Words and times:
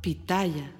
Pitaya. 0.00 0.72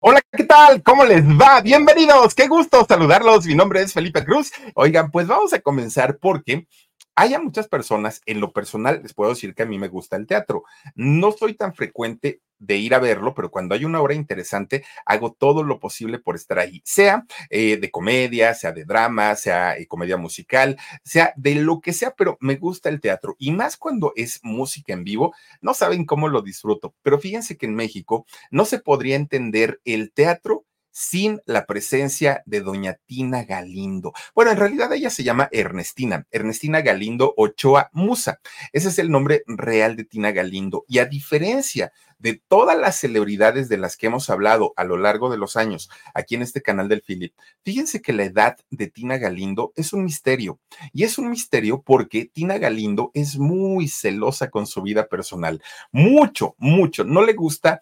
Hola, 0.00 0.20
¿qué 0.32 0.44
tal? 0.44 0.82
¿Cómo 0.82 1.04
les 1.04 1.22
va? 1.22 1.60
Bienvenidos, 1.60 2.34
qué 2.34 2.48
gusto 2.48 2.84
saludarlos. 2.88 3.46
Mi 3.46 3.54
nombre 3.54 3.82
es 3.82 3.92
Felipe 3.92 4.24
Cruz. 4.24 4.50
Oigan, 4.74 5.10
pues 5.10 5.26
vamos 5.26 5.52
a 5.52 5.60
comenzar 5.60 6.18
porque 6.18 6.66
hay 7.14 7.34
a 7.34 7.40
muchas 7.40 7.68
personas, 7.68 8.22
en 8.26 8.40
lo 8.40 8.52
personal, 8.52 9.00
les 9.02 9.14
puedo 9.14 9.30
decir 9.30 9.54
que 9.54 9.62
a 9.62 9.66
mí 9.66 9.78
me 9.78 9.88
gusta 9.88 10.16
el 10.16 10.26
teatro. 10.26 10.64
No 10.94 11.32
soy 11.32 11.54
tan 11.54 11.74
frecuente 11.74 12.40
de 12.62 12.76
ir 12.76 12.94
a 12.94 13.00
verlo, 13.00 13.34
pero 13.34 13.50
cuando 13.50 13.74
hay 13.74 13.84
una 13.84 14.00
obra 14.00 14.14
interesante, 14.14 14.84
hago 15.04 15.32
todo 15.32 15.64
lo 15.64 15.80
posible 15.80 16.20
por 16.20 16.36
estar 16.36 16.60
ahí, 16.60 16.80
sea 16.84 17.26
eh, 17.50 17.76
de 17.76 17.90
comedia, 17.90 18.54
sea 18.54 18.70
de 18.70 18.84
drama, 18.84 19.34
sea 19.34 19.76
eh, 19.76 19.86
comedia 19.88 20.16
musical, 20.16 20.78
sea 21.04 21.32
de 21.36 21.56
lo 21.56 21.80
que 21.80 21.92
sea, 21.92 22.14
pero 22.14 22.38
me 22.40 22.54
gusta 22.54 22.88
el 22.88 23.00
teatro 23.00 23.34
y 23.38 23.50
más 23.50 23.76
cuando 23.76 24.12
es 24.14 24.38
música 24.44 24.92
en 24.92 25.02
vivo, 25.02 25.34
no 25.60 25.74
saben 25.74 26.06
cómo 26.06 26.28
lo 26.28 26.40
disfruto, 26.40 26.94
pero 27.02 27.18
fíjense 27.18 27.56
que 27.56 27.66
en 27.66 27.74
México 27.74 28.26
no 28.52 28.64
se 28.64 28.78
podría 28.78 29.16
entender 29.16 29.80
el 29.84 30.12
teatro 30.12 30.64
sin 30.92 31.40
la 31.46 31.66
presencia 31.66 32.42
de 32.46 32.60
doña 32.60 32.98
Tina 33.06 33.44
Galindo. 33.44 34.12
Bueno, 34.34 34.52
en 34.52 34.58
realidad 34.58 34.92
ella 34.92 35.10
se 35.10 35.24
llama 35.24 35.48
Ernestina, 35.50 36.26
Ernestina 36.30 36.82
Galindo 36.82 37.34
Ochoa 37.36 37.88
Musa. 37.92 38.40
Ese 38.72 38.88
es 38.88 38.98
el 38.98 39.10
nombre 39.10 39.42
real 39.46 39.96
de 39.96 40.04
Tina 40.04 40.30
Galindo. 40.30 40.84
Y 40.86 40.98
a 40.98 41.06
diferencia 41.06 41.92
de 42.18 42.40
todas 42.46 42.78
las 42.78 42.96
celebridades 42.96 43.68
de 43.68 43.78
las 43.78 43.96
que 43.96 44.06
hemos 44.06 44.30
hablado 44.30 44.74
a 44.76 44.84
lo 44.84 44.96
largo 44.96 45.28
de 45.28 45.38
los 45.38 45.56
años 45.56 45.90
aquí 46.14 46.36
en 46.36 46.42
este 46.42 46.62
canal 46.62 46.88
del 46.88 47.02
Philip, 47.02 47.34
fíjense 47.64 48.00
que 48.00 48.12
la 48.12 48.22
edad 48.22 48.56
de 48.70 48.86
Tina 48.86 49.18
Galindo 49.18 49.72
es 49.74 49.92
un 49.92 50.04
misterio. 50.04 50.60
Y 50.92 51.02
es 51.02 51.18
un 51.18 51.30
misterio 51.30 51.82
porque 51.82 52.26
Tina 52.26 52.58
Galindo 52.58 53.10
es 53.14 53.38
muy 53.38 53.88
celosa 53.88 54.50
con 54.50 54.66
su 54.66 54.82
vida 54.82 55.08
personal. 55.08 55.62
Mucho, 55.90 56.54
mucho. 56.58 57.04
No 57.04 57.24
le 57.24 57.32
gusta 57.32 57.80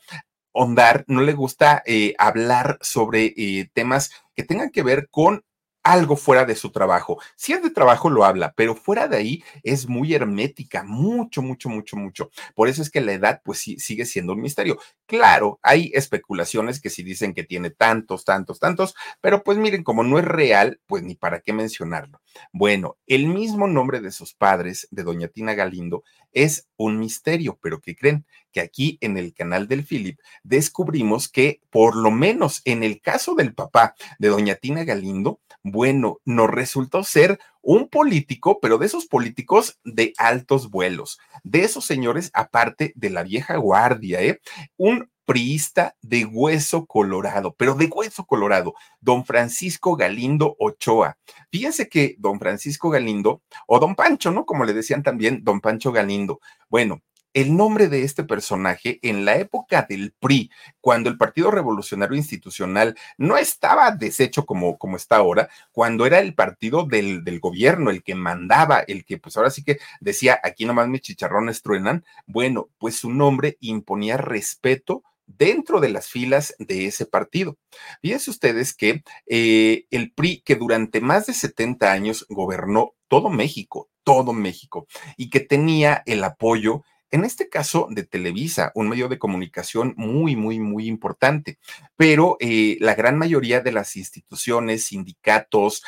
ondar, 0.52 1.04
no 1.08 1.22
le 1.22 1.32
gusta 1.32 1.82
eh, 1.86 2.14
hablar 2.18 2.78
sobre 2.80 3.34
eh, 3.36 3.70
temas 3.72 4.10
que 4.34 4.44
tengan 4.44 4.70
que 4.70 4.82
ver 4.82 5.08
con 5.10 5.44
algo 5.82 6.16
fuera 6.16 6.44
de 6.44 6.56
su 6.56 6.70
trabajo. 6.70 7.20
Si 7.36 7.52
es 7.52 7.62
de 7.62 7.70
trabajo, 7.70 8.10
lo 8.10 8.25
habla, 8.25 8.52
pero 8.54 8.75
fuera 8.75 9.08
de 9.08 9.16
ahí 9.16 9.44
es 9.62 9.88
muy 9.88 10.14
hermética, 10.14 10.82
mucho, 10.84 11.42
mucho, 11.42 11.69
mucho, 11.69 11.97
mucho. 11.97 12.30
Por 12.54 12.69
eso 12.69 12.82
es 12.82 12.91
que 12.91 13.00
la 13.00 13.12
edad, 13.12 13.41
pues 13.44 13.60
sí, 13.60 13.78
sigue 13.78 14.04
siendo 14.04 14.34
un 14.34 14.42
misterio. 14.42 14.78
Claro, 15.06 15.58
hay 15.62 15.91
especulaciones 15.94 16.80
que 16.80 16.91
sí 16.91 17.02
dicen 17.02 17.34
que 17.34 17.44
tiene 17.44 17.70
tantos, 17.70 18.25
tantos, 18.25 18.58
tantos, 18.58 18.94
pero 19.20 19.42
pues 19.42 19.58
miren, 19.58 19.82
como 19.82 20.04
no 20.04 20.19
es 20.19 20.25
real, 20.25 20.80
pues 20.86 21.02
ni 21.02 21.14
para 21.14 21.41
qué 21.41 21.52
mencionarlo. 21.52 22.20
Bueno, 22.52 22.98
el 23.06 23.26
mismo 23.26 23.66
nombre 23.66 24.00
de 24.00 24.10
sus 24.10 24.34
padres, 24.34 24.88
de 24.91 25.02
doña 25.02 25.28
Tina 25.28 25.54
Galindo, 25.54 26.04
es 26.32 26.68
un 26.76 26.98
misterio, 26.98 27.58
pero 27.60 27.80
¿qué 27.80 27.96
creen? 27.96 28.26
Que 28.52 28.60
aquí 28.60 28.98
en 29.00 29.16
el 29.16 29.34
canal 29.34 29.68
del 29.68 29.84
Philip 29.84 30.18
descubrimos 30.42 31.28
que 31.28 31.60
por 31.70 31.96
lo 31.96 32.10
menos 32.10 32.62
en 32.64 32.82
el 32.82 33.00
caso 33.00 33.34
del 33.34 33.54
papá 33.54 33.94
de 34.19 34.28
doña 34.28 34.54
Tina 34.54 34.84
Galindo, 34.84 35.40
bueno, 35.62 36.20
nos 36.24 36.50
resultó 36.50 37.04
ser 37.04 37.38
un 37.62 37.88
político, 37.88 38.60
pero 38.60 38.78
de 38.78 38.87
esos 38.87 39.06
políticos 39.06 39.78
de 39.84 40.12
altos 40.19 40.71
vuelos, 40.71 41.19
de 41.43 41.65
esos 41.65 41.84
señores 41.84 42.31
aparte 42.34 42.93
de 42.97 43.10
la 43.10 43.22
vieja 43.22 43.56
guardia, 43.56 44.22
¿eh? 44.22 44.41
Un 44.76 45.10
priista 45.31 45.94
de 46.03 46.25
hueso 46.25 46.87
colorado, 46.87 47.54
pero 47.56 47.75
de 47.76 47.87
hueso 47.87 48.25
colorado, 48.25 48.75
don 49.00 49.25
Francisco 49.25 49.94
Galindo 49.94 50.56
Ochoa. 50.59 51.19
Fíjense 51.53 51.88
que 51.88 52.16
don 52.19 52.41
Francisco 52.41 52.91
Galindo, 52.91 53.41
o 53.69 53.78
don 53.78 53.94
Pancho, 53.94 54.32
¿no? 54.32 54.44
Como 54.44 54.65
le 54.65 54.72
decían 54.72 55.04
también, 55.04 55.44
don 55.44 55.60
Pancho 55.60 55.93
Galindo. 55.93 56.41
Bueno, 56.69 57.00
el 57.34 57.56
nombre 57.56 57.88
de 57.88 58.02
este 58.02 58.24
personaje 58.24 58.98
en 59.02 59.24
la 59.24 59.36
época 59.36 59.86
del 59.88 60.12
PRI, 60.18 60.50
cuando 60.80 61.08
el 61.08 61.16
Partido 61.16 61.50
Revolucionario 61.50 62.16
Institucional 62.16 62.96
no 63.18 63.36
estaba 63.36 63.91
deshecho 63.92 64.44
como, 64.46 64.78
como 64.78 64.96
está 64.96 65.16
ahora, 65.16 65.48
cuando 65.72 66.06
era 66.06 66.19
el 66.20 66.34
partido 66.34 66.84
del, 66.84 67.24
del, 67.24 67.40
gobierno, 67.40 67.90
el 67.90 68.02
que 68.02 68.14
mandaba, 68.14 68.80
el 68.80 69.04
que 69.04 69.19
pues 69.19 69.36
ahora 69.36 69.50
sí 69.50 69.62
que 69.62 69.78
decía, 70.00 70.40
aquí 70.42 70.64
nomás 70.64 70.88
mis 70.88 71.02
chicharrones 71.02 71.62
truenan, 71.62 72.04
bueno, 72.26 72.70
pues 72.78 72.96
su 72.96 73.10
nombre 73.10 73.56
imponía 73.60 74.16
respeto 74.16 75.02
dentro 75.38 75.80
de 75.80 75.90
las 75.90 76.08
filas 76.08 76.54
de 76.58 76.86
ese 76.86 77.06
partido. 77.06 77.56
Fíjense 78.02 78.30
ustedes 78.30 78.74
que 78.74 79.02
eh, 79.26 79.86
el 79.90 80.12
PRI, 80.12 80.42
que 80.42 80.56
durante 80.56 81.00
más 81.00 81.26
de 81.26 81.34
70 81.34 81.90
años 81.90 82.26
gobernó 82.28 82.94
todo 83.08 83.28
México, 83.28 83.88
todo 84.02 84.32
México, 84.32 84.86
y 85.16 85.30
que 85.30 85.40
tenía 85.40 86.02
el 86.06 86.24
apoyo 86.24 86.82
en 87.10 87.25
este 87.25 87.48
caso 87.48 87.88
de 87.91 88.04
Televisa, 88.04 88.72
un 88.75 88.88
medio 88.88 89.09
de 89.09 89.19
comunicación 89.19 89.94
muy, 89.97 90.37
muy, 90.37 90.60
muy 90.60 90.87
importante, 90.87 91.59
pero 91.97 92.37
eh, 92.41 92.76
la 92.81 92.94
gran 92.94 93.19
mayoría 93.19 93.60
de 93.60 93.72
las 93.72 93.97
instituciones, 93.97 94.84
sindicatos, 94.87 95.82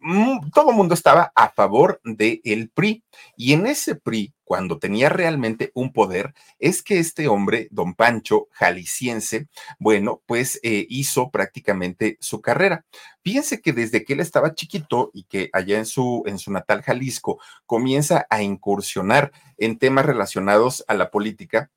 mm, 0.00 0.50
todo 0.54 0.70
el 0.70 0.76
mundo 0.76 0.94
estaba 0.94 1.32
a 1.34 1.50
favor 1.50 2.00
del 2.04 2.40
el 2.44 2.70
PRI. 2.70 3.04
Y 3.36 3.52
en 3.52 3.66
ese 3.66 3.96
PRI, 3.96 4.32
cuando 4.46 4.78
tenía 4.78 5.08
realmente 5.08 5.72
un 5.74 5.92
poder, 5.92 6.32
es 6.60 6.84
que 6.84 7.00
este 7.00 7.26
hombre, 7.26 7.66
don 7.72 7.94
Pancho, 7.94 8.46
jalisciense, 8.52 9.48
bueno, 9.80 10.22
pues 10.24 10.60
eh, 10.62 10.86
hizo 10.88 11.30
prácticamente 11.32 12.16
su 12.20 12.40
carrera. 12.40 12.86
Fíjense 13.24 13.60
que 13.60 13.72
desde 13.72 14.04
que 14.04 14.12
él 14.12 14.20
estaba 14.20 14.54
chiquito 14.54 15.10
y 15.12 15.24
que 15.24 15.50
allá 15.52 15.78
en 15.78 15.84
su, 15.84 16.22
en 16.26 16.38
su 16.38 16.52
natal 16.52 16.82
Jalisco 16.82 17.40
comienza 17.66 18.24
a 18.30 18.40
incursionar 18.40 19.32
en 19.58 19.78
temas 19.78 20.06
relacionados 20.06 20.84
a 20.86 20.94
la 20.94 21.10
política, 21.10 21.72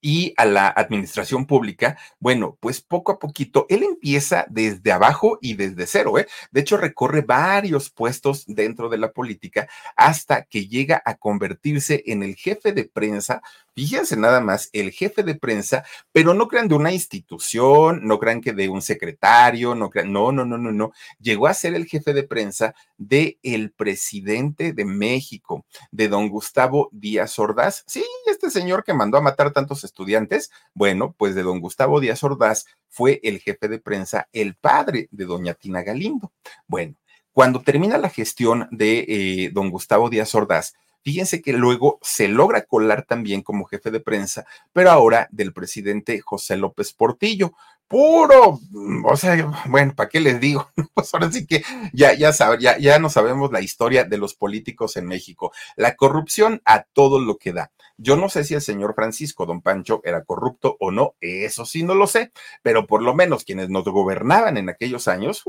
y 0.00 0.34
a 0.36 0.44
la 0.44 0.68
administración 0.68 1.46
pública, 1.46 1.98
bueno, 2.18 2.56
pues 2.60 2.80
poco 2.80 3.12
a 3.12 3.18
poquito, 3.18 3.66
él 3.68 3.82
empieza 3.82 4.46
desde 4.48 4.92
abajo 4.92 5.38
y 5.42 5.54
desde 5.54 5.86
cero, 5.86 6.18
¿eh? 6.18 6.26
De 6.50 6.60
hecho, 6.60 6.76
recorre 6.76 7.22
varios 7.22 7.90
puestos 7.90 8.44
dentro 8.46 8.88
de 8.88 8.98
la 8.98 9.12
política 9.12 9.68
hasta 9.96 10.44
que 10.44 10.66
llega 10.66 11.02
a 11.04 11.16
convertirse 11.16 12.02
en 12.06 12.22
el 12.22 12.36
jefe 12.36 12.72
de 12.72 12.84
prensa 12.84 13.42
Fíjense 13.78 14.16
nada 14.16 14.40
más, 14.40 14.70
el 14.72 14.90
jefe 14.90 15.22
de 15.22 15.36
prensa, 15.36 15.84
pero 16.10 16.34
no 16.34 16.48
crean 16.48 16.66
de 16.66 16.74
una 16.74 16.92
institución, 16.92 18.00
no 18.02 18.18
crean 18.18 18.40
que 18.40 18.52
de 18.52 18.68
un 18.68 18.82
secretario, 18.82 19.76
no 19.76 19.88
crean, 19.88 20.12
no, 20.12 20.32
no, 20.32 20.44
no, 20.44 20.58
no, 20.58 20.72
no. 20.72 20.90
Llegó 21.20 21.46
a 21.46 21.54
ser 21.54 21.76
el 21.76 21.86
jefe 21.86 22.12
de 22.12 22.24
prensa 22.24 22.74
de 22.96 23.38
el 23.44 23.70
presidente 23.70 24.72
de 24.72 24.84
México, 24.84 25.64
de 25.92 26.08
don 26.08 26.28
Gustavo 26.28 26.88
Díaz 26.90 27.38
Ordaz. 27.38 27.84
Sí, 27.86 28.04
este 28.48 28.60
señor 28.60 28.82
que 28.82 28.94
mandó 28.94 29.18
a 29.18 29.22
matar 29.22 29.52
tantos 29.52 29.84
estudiantes, 29.84 30.50
bueno, 30.74 31.14
pues 31.16 31.34
de 31.34 31.42
don 31.42 31.60
Gustavo 31.60 32.00
Díaz 32.00 32.24
Ordaz 32.24 32.66
fue 32.88 33.20
el 33.22 33.40
jefe 33.40 33.68
de 33.68 33.78
prensa, 33.78 34.28
el 34.32 34.54
padre 34.54 35.08
de 35.10 35.26
doña 35.26 35.54
Tina 35.54 35.82
Galindo. 35.82 36.32
Bueno, 36.66 36.94
cuando 37.32 37.62
termina 37.62 37.98
la 37.98 38.08
gestión 38.08 38.66
de 38.70 39.04
eh, 39.06 39.50
don 39.52 39.70
Gustavo 39.70 40.08
Díaz 40.10 40.34
Ordaz, 40.34 40.74
Fíjense 41.02 41.40
que 41.40 41.52
luego 41.52 41.98
se 42.02 42.28
logra 42.28 42.62
colar 42.66 43.06
también 43.06 43.40
como 43.40 43.64
jefe 43.64 43.90
de 43.90 44.00
prensa, 44.00 44.44
pero 44.74 44.90
ahora 44.90 45.28
del 45.30 45.54
presidente 45.54 46.20
José 46.20 46.56
López 46.56 46.92
Portillo. 46.92 47.52
Puro, 47.88 48.60
o 49.04 49.16
sea, 49.16 49.50
bueno, 49.66 49.94
¿para 49.94 50.08
qué 50.08 50.20
les 50.20 50.40
digo? 50.40 50.70
Pues 50.94 51.14
ahora 51.14 51.30
sí 51.30 51.46
que 51.46 51.62
ya, 51.92 52.12
ya, 52.14 52.32
ya, 52.58 52.78
ya 52.78 52.98
no 52.98 53.08
sabemos 53.08 53.52
la 53.52 53.60
historia 53.60 54.04
de 54.04 54.18
los 54.18 54.34
políticos 54.34 54.96
en 54.96 55.06
México. 55.06 55.52
La 55.76 55.94
corrupción 55.96 56.60
a 56.64 56.82
todo 56.82 57.20
lo 57.20 57.38
que 57.38 57.52
da. 57.52 57.70
Yo 57.96 58.16
no 58.16 58.28
sé 58.28 58.44
si 58.44 58.54
el 58.54 58.60
señor 58.60 58.94
Francisco 58.94 59.46
Don 59.46 59.60
Pancho 59.60 60.00
era 60.04 60.24
corrupto 60.24 60.76
o 60.78 60.90
no, 60.90 61.14
eso 61.20 61.64
sí 61.64 61.82
no 61.82 61.94
lo 61.94 62.06
sé, 62.06 62.32
pero 62.62 62.86
por 62.86 63.02
lo 63.02 63.14
menos 63.14 63.44
quienes 63.44 63.70
nos 63.70 63.84
gobernaban 63.84 64.56
en 64.56 64.68
aquellos 64.68 65.08
años, 65.08 65.42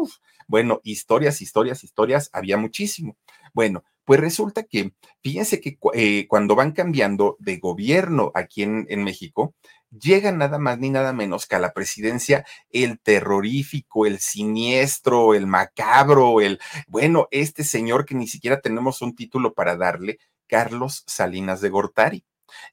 bueno, 0.48 0.82
historias, 0.84 1.42
historias, 1.42 1.84
historias, 1.84 2.32
había 2.34 2.58
muchísimo. 2.58 3.18
Bueno, 3.54 3.84
pues 4.04 4.20
resulta 4.20 4.64
que, 4.64 4.94
fíjense 5.22 5.62
que 5.62 5.78
eh, 5.94 6.26
cuando 6.28 6.56
van 6.56 6.72
cambiando 6.72 7.36
de 7.38 7.58
gobierno 7.58 8.32
aquí 8.34 8.64
en, 8.64 8.88
en 8.90 9.04
México, 9.04 9.54
llega 9.92 10.32
nada 10.32 10.60
más 10.60 10.80
ni 10.80 10.90
nada 10.90 11.14
menos 11.14 11.46
que 11.46 11.56
a 11.56 11.60
la 11.60 11.74
presidencia 11.74 12.46
el 12.72 13.00
terrorífico, 13.00 14.06
el 14.06 14.20
siniestro, 14.20 15.34
el 15.34 15.48
macabro, 15.48 16.42
el, 16.42 16.60
bueno, 16.88 17.28
este 17.32 17.64
señor 17.64 18.06
que 18.06 18.16
ni 18.16 18.28
siquiera 18.28 18.62
tenemos 18.62 19.02
un 19.02 19.16
título 19.16 19.54
para 19.54 19.76
darle, 19.76 20.20
Carlos 20.48 21.04
Salinas 21.08 21.62
de 21.62 21.70
Gortari. 21.70 22.26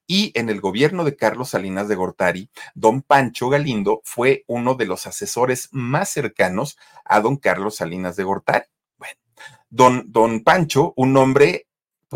Y 0.06 0.32
en 0.34 0.48
el 0.48 0.60
gobierno 0.62 1.04
de 1.04 1.16
Carlos 1.16 1.50
Salinas 1.50 1.86
de 1.88 1.96
Gortari, 1.96 2.50
don 2.74 3.02
Pancho 3.02 3.50
Galindo 3.50 4.00
fue 4.04 4.44
uno 4.46 4.74
de 4.74 4.86
los 4.86 5.06
asesores 5.06 5.68
más 5.70 6.08
cercanos 6.08 6.78
a 7.04 7.20
don 7.20 7.36
Carlos 7.36 7.76
Salinas 7.76 8.16
de 8.16 8.24
Gortari. 8.24 8.64
Bueno, 8.96 9.20
don, 9.68 10.04
don 10.10 10.42
Pancho, 10.42 10.94
un 10.96 11.14
hombre 11.18 11.66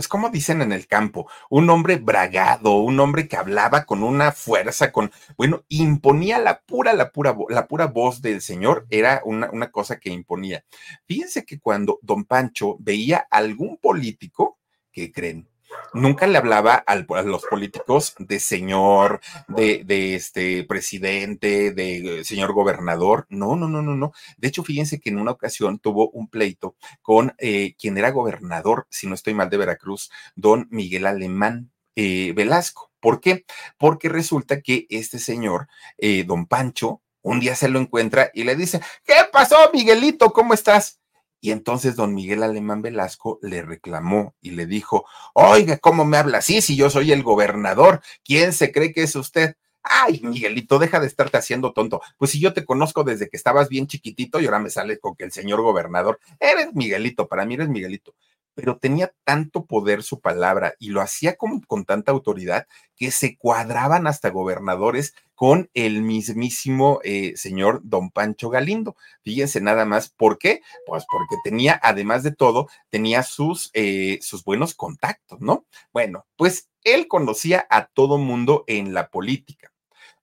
pues 0.00 0.08
como 0.08 0.30
dicen 0.30 0.62
en 0.62 0.72
el 0.72 0.86
campo, 0.86 1.28
un 1.50 1.68
hombre 1.68 1.96
bragado, 1.96 2.76
un 2.76 2.98
hombre 3.00 3.28
que 3.28 3.36
hablaba 3.36 3.84
con 3.84 4.02
una 4.02 4.32
fuerza, 4.32 4.92
con, 4.92 5.12
bueno, 5.36 5.62
imponía 5.68 6.38
la 6.38 6.62
pura, 6.62 6.94
la 6.94 7.12
pura, 7.12 7.36
la 7.50 7.68
pura 7.68 7.84
voz 7.84 8.22
del 8.22 8.40
señor, 8.40 8.86
era 8.88 9.20
una, 9.26 9.50
una 9.50 9.70
cosa 9.70 10.00
que 10.00 10.08
imponía. 10.08 10.64
Fíjense 11.04 11.44
que 11.44 11.60
cuando 11.60 11.98
don 12.00 12.24
Pancho 12.24 12.78
veía 12.80 13.26
algún 13.30 13.76
político, 13.76 14.58
¿qué 14.90 15.12
creen? 15.12 15.49
Nunca 15.92 16.26
le 16.26 16.38
hablaba 16.38 16.74
a 16.74 17.22
los 17.22 17.44
políticos 17.44 18.14
de 18.18 18.40
señor, 18.40 19.20
de, 19.48 20.14
este 20.14 20.64
presidente, 20.64 21.72
de 21.72 22.22
señor 22.24 22.52
gobernador. 22.52 23.26
No, 23.28 23.56
no, 23.56 23.68
no, 23.68 23.82
no, 23.82 23.96
no. 23.96 24.12
De 24.36 24.48
hecho, 24.48 24.62
fíjense 24.62 25.00
que 25.00 25.10
en 25.10 25.18
una 25.18 25.32
ocasión 25.32 25.78
tuvo 25.78 26.10
un 26.10 26.28
pleito 26.28 26.76
con 27.02 27.34
eh, 27.38 27.74
quien 27.78 27.98
era 27.98 28.10
gobernador, 28.10 28.86
si 28.90 29.06
no 29.06 29.14
estoy 29.14 29.34
mal, 29.34 29.50
de 29.50 29.56
Veracruz, 29.56 30.10
don 30.34 30.68
Miguel 30.70 31.06
Alemán 31.06 31.70
eh, 31.96 32.32
Velasco. 32.34 32.90
¿Por 33.00 33.20
qué? 33.20 33.44
Porque 33.78 34.08
resulta 34.08 34.60
que 34.60 34.86
este 34.90 35.18
señor, 35.18 35.68
eh, 35.98 36.24
don 36.24 36.46
Pancho, 36.46 37.02
un 37.22 37.40
día 37.40 37.54
se 37.54 37.68
lo 37.68 37.78
encuentra 37.78 38.30
y 38.32 38.44
le 38.44 38.56
dice, 38.56 38.80
¿qué 39.04 39.14
pasó, 39.32 39.56
Miguelito? 39.72 40.32
¿Cómo 40.32 40.54
estás? 40.54 40.99
Y 41.40 41.52
entonces 41.52 41.96
don 41.96 42.14
Miguel 42.14 42.42
Alemán 42.42 42.82
Velasco 42.82 43.38
le 43.42 43.62
reclamó 43.62 44.34
y 44.40 44.50
le 44.50 44.66
dijo, 44.66 45.06
oiga, 45.32 45.78
¿cómo 45.78 46.04
me 46.04 46.18
habla 46.18 46.38
así 46.38 46.60
si 46.60 46.76
yo 46.76 46.90
soy 46.90 47.12
el 47.12 47.22
gobernador? 47.22 48.02
¿Quién 48.24 48.52
se 48.52 48.72
cree 48.72 48.92
que 48.92 49.04
es 49.04 49.16
usted? 49.16 49.56
Ay, 49.82 50.20
Miguelito, 50.22 50.78
deja 50.78 51.00
de 51.00 51.06
estarte 51.06 51.38
haciendo 51.38 51.72
tonto. 51.72 52.02
Pues 52.18 52.32
si 52.32 52.40
yo 52.40 52.52
te 52.52 52.64
conozco 52.64 53.02
desde 53.04 53.28
que 53.30 53.36
estabas 53.36 53.68
bien 53.70 53.86
chiquitito 53.86 54.40
y 54.40 54.44
ahora 54.44 54.58
me 54.58 54.70
sale 54.70 54.98
con 54.98 55.16
que 55.16 55.24
el 55.24 55.32
señor 55.32 55.62
gobernador, 55.62 56.20
eres 56.38 56.74
Miguelito, 56.74 57.26
para 57.26 57.46
mí 57.46 57.54
eres 57.54 57.68
Miguelito 57.68 58.14
pero 58.54 58.78
tenía 58.78 59.12
tanto 59.24 59.64
poder 59.66 60.02
su 60.02 60.20
palabra 60.20 60.74
y 60.78 60.90
lo 60.90 61.00
hacía 61.00 61.36
con, 61.36 61.60
con 61.60 61.84
tanta 61.84 62.12
autoridad 62.12 62.66
que 62.96 63.10
se 63.10 63.36
cuadraban 63.36 64.06
hasta 64.06 64.30
gobernadores 64.30 65.14
con 65.34 65.70
el 65.72 66.02
mismísimo 66.02 67.00
eh, 67.02 67.32
señor 67.36 67.80
don 67.82 68.10
Pancho 68.10 68.50
Galindo. 68.50 68.94
Fíjense 69.22 69.60
nada 69.62 69.86
más, 69.86 70.10
¿por 70.10 70.38
qué? 70.38 70.60
Pues 70.86 71.06
porque 71.10 71.36
tenía, 71.42 71.80
además 71.82 72.22
de 72.22 72.32
todo, 72.32 72.68
tenía 72.90 73.22
sus, 73.22 73.70
eh, 73.72 74.18
sus 74.20 74.44
buenos 74.44 74.74
contactos, 74.74 75.40
¿no? 75.40 75.64
Bueno, 75.92 76.26
pues 76.36 76.68
él 76.84 77.08
conocía 77.08 77.66
a 77.70 77.86
todo 77.86 78.18
mundo 78.18 78.64
en 78.66 78.92
la 78.92 79.08
política. 79.08 79.72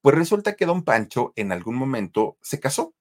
Pues 0.01 0.15
resulta 0.15 0.55
que 0.55 0.65
don 0.65 0.83
Pancho 0.83 1.33
en 1.35 1.51
algún 1.51 1.75
momento 1.75 2.37
se 2.41 2.59
casó. 2.59 2.93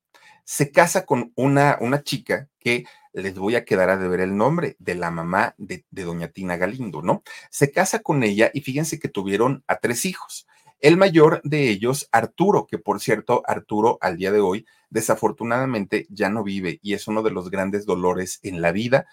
Se 0.47 0.71
casa 0.71 1.05
con 1.05 1.33
una, 1.35 1.77
una 1.81 2.05
chica 2.05 2.49
que 2.61 2.85
les 3.13 3.35
voy 3.35 3.57
a 3.57 3.65
quedar 3.65 3.91
a 3.91 3.97
deber 3.97 4.21
el 4.21 4.37
nombre 4.37 4.77
de 4.79 4.95
la 4.95 5.11
mamá 5.11 5.57
de, 5.59 5.85
doña 5.91 6.29
Tina 6.29 6.57
Galindo, 6.57 7.03
¿no? 7.03 7.25
Se 7.51 7.73
casa 7.73 7.99
con 7.99 8.23
ella 8.23 8.51
y 8.55 8.61
fíjense 8.61 9.01
que 9.01 9.09
tuvieron 9.09 9.65
a 9.67 9.79
tres 9.81 10.05
hijos. 10.05 10.47
El 10.79 10.97
mayor 10.97 11.41
de 11.43 11.69
ellos, 11.69 12.09
Arturo, 12.13 12.67
que 12.67 12.79
por 12.79 13.01
cierto, 13.01 13.43
Arturo 13.47 13.99
al 14.01 14.19
día 14.19 14.31
de 14.31 14.41
hoy 14.41 14.67
desafortunadamente 14.89 16.07
ya 16.11 16.29
no 16.29 16.45
vive 16.45 16.79
y 16.81 16.95
es 16.95 17.09
uno 17.09 17.25
de 17.25 17.33
los 17.33 17.51
grandes 17.51 17.87
dolores 17.87 18.39
en 18.45 18.61
la 18.61 18.71
vida 18.71 19.07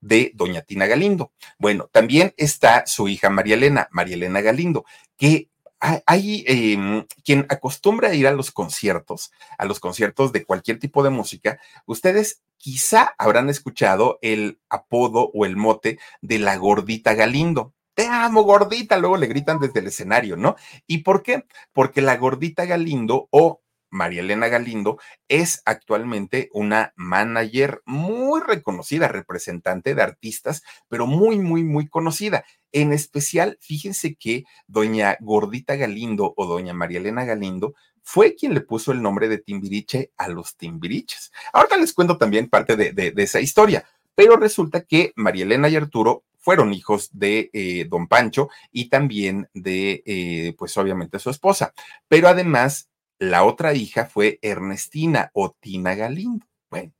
de 0.00 0.30
doña 0.34 0.62
Tina 0.62 0.86
Galindo. 0.86 1.32
Bueno, 1.58 1.90
también 1.92 2.32
está 2.38 2.86
su 2.86 3.08
hija 3.08 3.28
María 3.28 3.56
Elena, 3.56 3.88
María 3.90 4.14
Elena 4.14 4.40
Galindo, 4.40 4.86
que 5.18 5.50
hay 5.80 6.44
em, 6.46 7.06
quien 7.24 7.46
acostumbra 7.48 8.14
ir 8.14 8.26
a 8.26 8.32
los 8.32 8.50
conciertos, 8.50 9.30
a 9.56 9.64
los 9.64 9.80
conciertos 9.80 10.32
de 10.32 10.44
cualquier 10.44 10.78
tipo 10.78 11.02
de 11.02 11.10
música, 11.10 11.60
ustedes 11.86 12.42
quizá 12.56 13.14
habrán 13.18 13.48
escuchado 13.48 14.18
el 14.22 14.60
apodo 14.68 15.30
o 15.32 15.46
el 15.46 15.56
mote 15.56 15.98
de 16.20 16.38
la 16.38 16.56
gordita 16.56 17.14
Galindo. 17.14 17.72
Te 17.94 18.06
amo, 18.06 18.42
gordita, 18.42 18.96
luego 18.96 19.16
le 19.16 19.26
gritan 19.26 19.58
desde 19.58 19.80
el 19.80 19.88
escenario, 19.88 20.36
¿no? 20.36 20.56
¿Y 20.86 20.98
por 20.98 21.22
qué? 21.22 21.44
Porque 21.72 22.00
la 22.00 22.16
gordita 22.16 22.64
Galindo 22.64 23.28
o 23.30 23.60
María 23.90 24.20
Elena 24.20 24.48
Galindo 24.48 24.98
es 25.28 25.62
actualmente 25.64 26.50
una 26.52 26.92
manager 26.96 27.82
muy 27.86 28.40
reconocida, 28.40 29.08
representante 29.08 29.94
de 29.94 30.02
artistas, 30.02 30.62
pero 30.88 31.06
muy, 31.06 31.38
muy, 31.38 31.64
muy 31.64 31.88
conocida. 31.88 32.44
En 32.72 32.92
especial, 32.92 33.58
fíjense 33.60 34.14
que 34.14 34.44
doña 34.66 35.16
Gordita 35.20 35.76
Galindo 35.76 36.34
o 36.36 36.46
doña 36.46 36.74
María 36.74 36.98
Elena 36.98 37.24
Galindo 37.24 37.74
fue 38.02 38.34
quien 38.34 38.54
le 38.54 38.62
puso 38.62 38.92
el 38.92 39.02
nombre 39.02 39.28
de 39.28 39.36
Timbiriche 39.36 40.12
a 40.16 40.28
los 40.28 40.56
Timbiriches. 40.56 41.30
Ahorita 41.52 41.76
les 41.76 41.92
cuento 41.92 42.16
también 42.16 42.48
parte 42.48 42.74
de, 42.74 43.12
esa 43.16 43.38
historia, 43.38 43.84
pero 44.14 44.36
resulta 44.36 44.80
que 44.80 45.12
María 45.14 45.44
Elena 45.44 45.68
y 45.68 45.76
Arturo 45.76 46.24
fueron 46.38 46.72
hijos 46.72 47.10
de 47.12 47.50
eh, 47.52 47.86
don 47.86 48.08
Pancho 48.08 48.48
y 48.72 48.88
también 48.88 49.50
de, 49.52 50.02
eh, 50.06 50.54
pues 50.56 50.74
obviamente 50.78 51.18
su 51.18 51.28
esposa. 51.28 51.74
Pero 52.08 52.28
además, 52.28 52.88
la 53.18 53.44
otra 53.44 53.74
hija 53.74 54.06
fue 54.06 54.38
Ernestina 54.42 55.30
o 55.34 55.50
Tina 55.50 55.94
Galindo. 55.94 56.46
Bueno, 56.70 56.92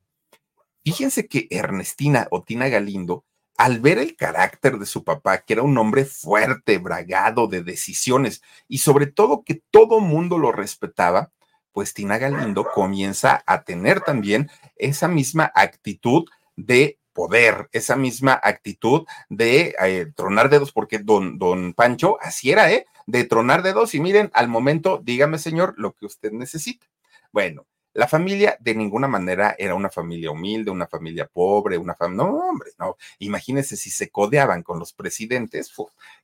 fíjense 0.85 1.29
que 1.29 1.47
Ernestina 1.51 2.27
o 2.31 2.43
Tina 2.43 2.69
Galindo 2.69 3.25
al 3.59 3.81
ver 3.81 3.99
el 3.99 4.15
carácter 4.15 4.79
de 4.79 4.87
su 4.87 5.03
papá, 5.03 5.39
que 5.39 5.53
era 5.55 5.63
un 5.63 5.77
hombre 5.79 6.05
fuerte, 6.05 6.79
bragado, 6.79 7.49
de 7.49 7.65
decisiones, 7.65 8.41
y 8.69 8.79
sobre 8.79 9.09
todo 9.09 9.43
que 9.43 9.61
todo 9.73 9.99
mundo 9.99 10.39
lo 10.39 10.53
respetaba, 10.53 11.33
pues 11.73 11.93
Tina 11.93 12.19
Galindo 12.19 12.65
comienza 12.73 13.43
a 13.47 13.65
tener 13.65 14.01
también 14.01 14.49
esa 14.77 15.09
misma 15.09 15.51
actitud 15.57 16.25
de 16.55 17.01
poder, 17.13 17.69
esa 17.73 17.97
misma 17.97 18.39
actitud 18.41 19.07
de 19.29 19.75
eh, 19.81 20.07
tronar 20.15 20.51
dedos, 20.51 20.71
porque 20.71 20.99
don, 20.99 21.37
don 21.37 21.75
Pancho 21.75 22.17
así 22.21 22.53
era, 22.53 22.71
¿eh? 22.71 22.87
De 23.09 23.25
tronar 23.25 23.63
dedos 23.63 23.95
y 23.95 24.01
miren, 24.01 24.31
al 24.35 24.49
momento, 24.49 25.01
dígame 25.03 25.39
señor, 25.39 25.73
lo 25.79 25.95
que 25.95 26.05
usted 26.05 26.31
necesita. 26.31 26.87
Bueno, 27.33 27.67
la 27.95 28.07
familia 28.07 28.59
de 28.61 28.75
ninguna 28.75 29.09
manera 29.09 29.57
era 29.59 29.75
una 29.75 29.89
familia 29.89 30.31
humilde, 30.31 30.71
una 30.71 30.87
familia 30.87 31.27
pobre, 31.27 31.79
una 31.79 31.95
familia... 31.95 32.25
No, 32.27 32.37
hombre, 32.37 32.73
no. 32.79 32.99
Imagínense 33.19 33.79
si 33.79 33.89
se 33.89 34.11
codeaban 34.11 34.63
con 34.63 34.79
los 34.79 34.93
presidentes. 34.93 35.73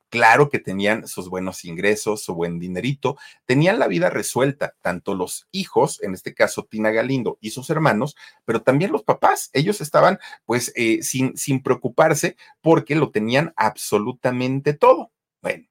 claro 0.09 0.47
que 0.51 0.59
tenían 0.59 1.07
sus 1.07 1.27
buenos 1.27 1.65
ingresos, 1.65 2.23
su 2.23 2.35
buen 2.35 2.59
dinerito, 2.59 3.17
tenían 3.45 3.79
la 3.79 3.87
vida 3.87 4.11
resuelta, 4.11 4.75
tanto 4.81 5.15
los 5.15 5.47
hijos, 5.51 6.03
en 6.03 6.13
este 6.13 6.35
caso 6.35 6.67
Tina 6.69 6.91
Galindo 6.91 7.39
y 7.41 7.49
sus 7.49 7.67
hermanos, 7.71 8.15
pero 8.45 8.61
también 8.61 8.91
los 8.91 9.01
papás. 9.01 9.49
Ellos 9.53 9.81
estaban 9.81 10.19
pues 10.45 10.71
eh, 10.75 11.01
sin, 11.01 11.35
sin 11.35 11.63
preocuparse 11.63 12.37
porque 12.61 12.93
lo 12.93 13.09
tenían 13.09 13.53
absolutamente 13.55 14.75
todo. 14.75 15.11
Bueno, 15.41 15.65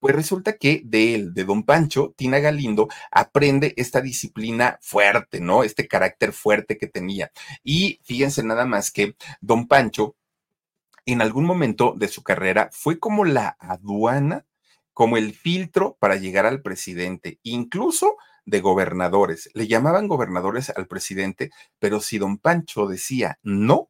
pues 0.00 0.14
resulta 0.14 0.54
que 0.56 0.82
de 0.84 1.14
él, 1.14 1.34
de 1.34 1.44
don 1.44 1.62
Pancho, 1.62 2.14
Tina 2.16 2.38
Galindo 2.40 2.88
aprende 3.10 3.74
esta 3.76 4.00
disciplina 4.00 4.78
fuerte, 4.80 5.40
¿no? 5.40 5.62
Este 5.62 5.86
carácter 5.86 6.32
fuerte 6.32 6.78
que 6.78 6.86
tenía. 6.86 7.30
Y 7.62 8.00
fíjense 8.02 8.42
nada 8.42 8.64
más 8.64 8.90
que 8.90 9.14
don 9.40 9.68
Pancho, 9.68 10.16
en 11.06 11.22
algún 11.22 11.44
momento 11.44 11.94
de 11.96 12.08
su 12.08 12.22
carrera, 12.22 12.70
fue 12.72 12.98
como 12.98 13.24
la 13.24 13.56
aduana, 13.58 14.46
como 14.92 15.16
el 15.16 15.34
filtro 15.34 15.96
para 16.00 16.16
llegar 16.16 16.46
al 16.46 16.62
presidente, 16.62 17.38
incluso 17.42 18.16
de 18.46 18.60
gobernadores. 18.60 19.50
Le 19.54 19.66
llamaban 19.66 20.08
gobernadores 20.08 20.70
al 20.70 20.86
presidente, 20.86 21.50
pero 21.78 22.00
si 22.00 22.18
don 22.18 22.38
Pancho 22.38 22.86
decía 22.86 23.38
no, 23.42 23.89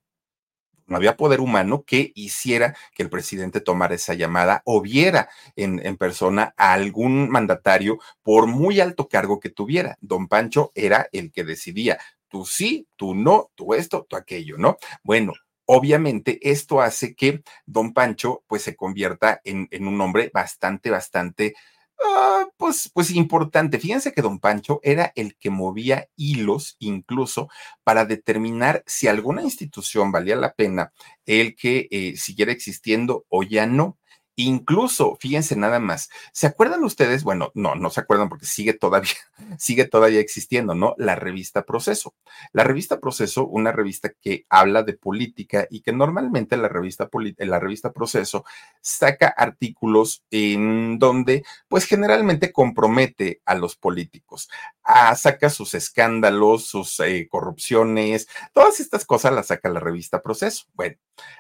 no 0.91 0.97
había 0.97 1.17
poder 1.17 1.41
humano 1.41 1.85
que 1.87 2.13
hiciera 2.15 2.77
que 2.95 3.05
el 3.05 3.09
presidente 3.09 3.61
tomara 3.61 3.95
esa 3.95 4.13
llamada 4.15 4.61
o 4.65 4.83
viera 4.83 5.31
en, 5.57 5.97
persona 5.97 6.53
a 6.57 6.73
algún 6.73 7.31
mandatario 7.31 7.99
por 8.23 8.47
muy 8.47 8.81
alto 8.81 9.09
cargo 9.09 9.39
que 9.39 9.51
tuviera. 9.51 9.97
Don 10.01 10.27
Pancho 10.29 10.73
era 10.75 11.09
el 11.13 11.31
que 11.31 11.45
decidía, 11.45 11.99
tú 12.29 12.45
sí, 12.45 12.89
tú 12.97 13.15
no, 13.15 13.51
tú 13.55 13.75
esto, 13.75 14.05
tú 14.09 14.17
aquello, 14.17 14.59
¿no? 14.59 14.79
Bueno, 15.05 15.33
obviamente 15.65 16.39
esto 16.43 16.81
hace 16.81 17.15
que 17.15 17.43
don 17.67 17.95
Pancho 17.95 18.43
pues 18.49 18.63
se 18.63 18.75
convierta 18.75 19.41
en, 19.45 19.69
en 19.71 19.87
un 19.87 20.01
hombre 20.01 20.31
bastante, 20.35 20.91
bastante 20.91 21.55
Ah, 22.03 22.47
pues, 22.57 22.91
pues 22.95 23.11
importante. 23.11 23.79
Fíjense 23.79 24.13
que 24.13 24.23
don 24.23 24.39
Pancho 24.39 24.81
era 24.83 25.13
el 25.17 25.37
que 25.37 25.51
movía 25.51 26.09
hilos 26.17 26.77
incluso 26.79 27.49
para 27.85 28.05
determinar 28.07 28.83
si 28.87 29.07
alguna 29.09 29.43
institución 29.43 30.11
valía 30.13 30.37
la 30.37 30.55
pena 30.55 30.93
el 31.27 31.55
que 31.57 31.89
eh, 31.91 32.17
siguiera 32.17 32.53
existiendo 32.53 33.27
o 33.29 33.43
ya 33.43 33.67
no. 33.67 33.99
Incluso, 34.43 35.19
fíjense 35.21 35.55
nada 35.55 35.79
más, 35.81 36.09
¿se 36.33 36.47
acuerdan 36.47 36.83
ustedes? 36.83 37.25
Bueno, 37.25 37.51
no, 37.55 37.75
no 37.75 37.91
se 37.91 38.01
acuerdan 38.01 38.31
porque 38.31 38.47
sigue 38.47 38.73
todavía, 38.73 39.13
sigue 39.59 39.85
todavía 39.85 40.21
existiendo, 40.21 40.75
¿no? 40.75 40.95
La 40.97 41.15
revista 41.15 41.67
Proceso. 41.67 42.15
La 42.53 42.65
revista 42.65 43.01
Proceso, 43.01 43.47
una 43.47 43.71
revista 43.71 44.11
que 44.21 44.47
habla 44.49 44.83
de 44.83 44.95
política 44.95 45.67
y 45.71 45.83
que 45.83 45.93
normalmente 45.93 46.57
la 46.57 46.69
revista, 46.69 47.11
la 47.37 47.59
revista 47.59 47.93
Proceso 47.93 48.47
saca 48.81 49.29
artículos 49.29 50.25
en 50.31 50.99
donde, 50.99 51.45
pues 51.69 51.85
generalmente 51.85 52.51
compromete 52.51 53.43
a 53.45 53.55
los 53.55 53.77
políticos, 53.77 54.49
a, 54.83 55.15
saca 55.17 55.51
sus 55.51 55.75
escándalos, 55.75 56.65
sus 56.65 56.99
eh, 57.01 57.29
corrupciones, 57.31 58.27
todas 58.55 58.81
estas 58.81 59.05
cosas 59.05 59.35
las 59.35 59.49
saca 59.49 59.69
la 59.69 59.81
revista 59.81 60.23
Proceso. 60.23 60.65
Bueno, 60.73 60.97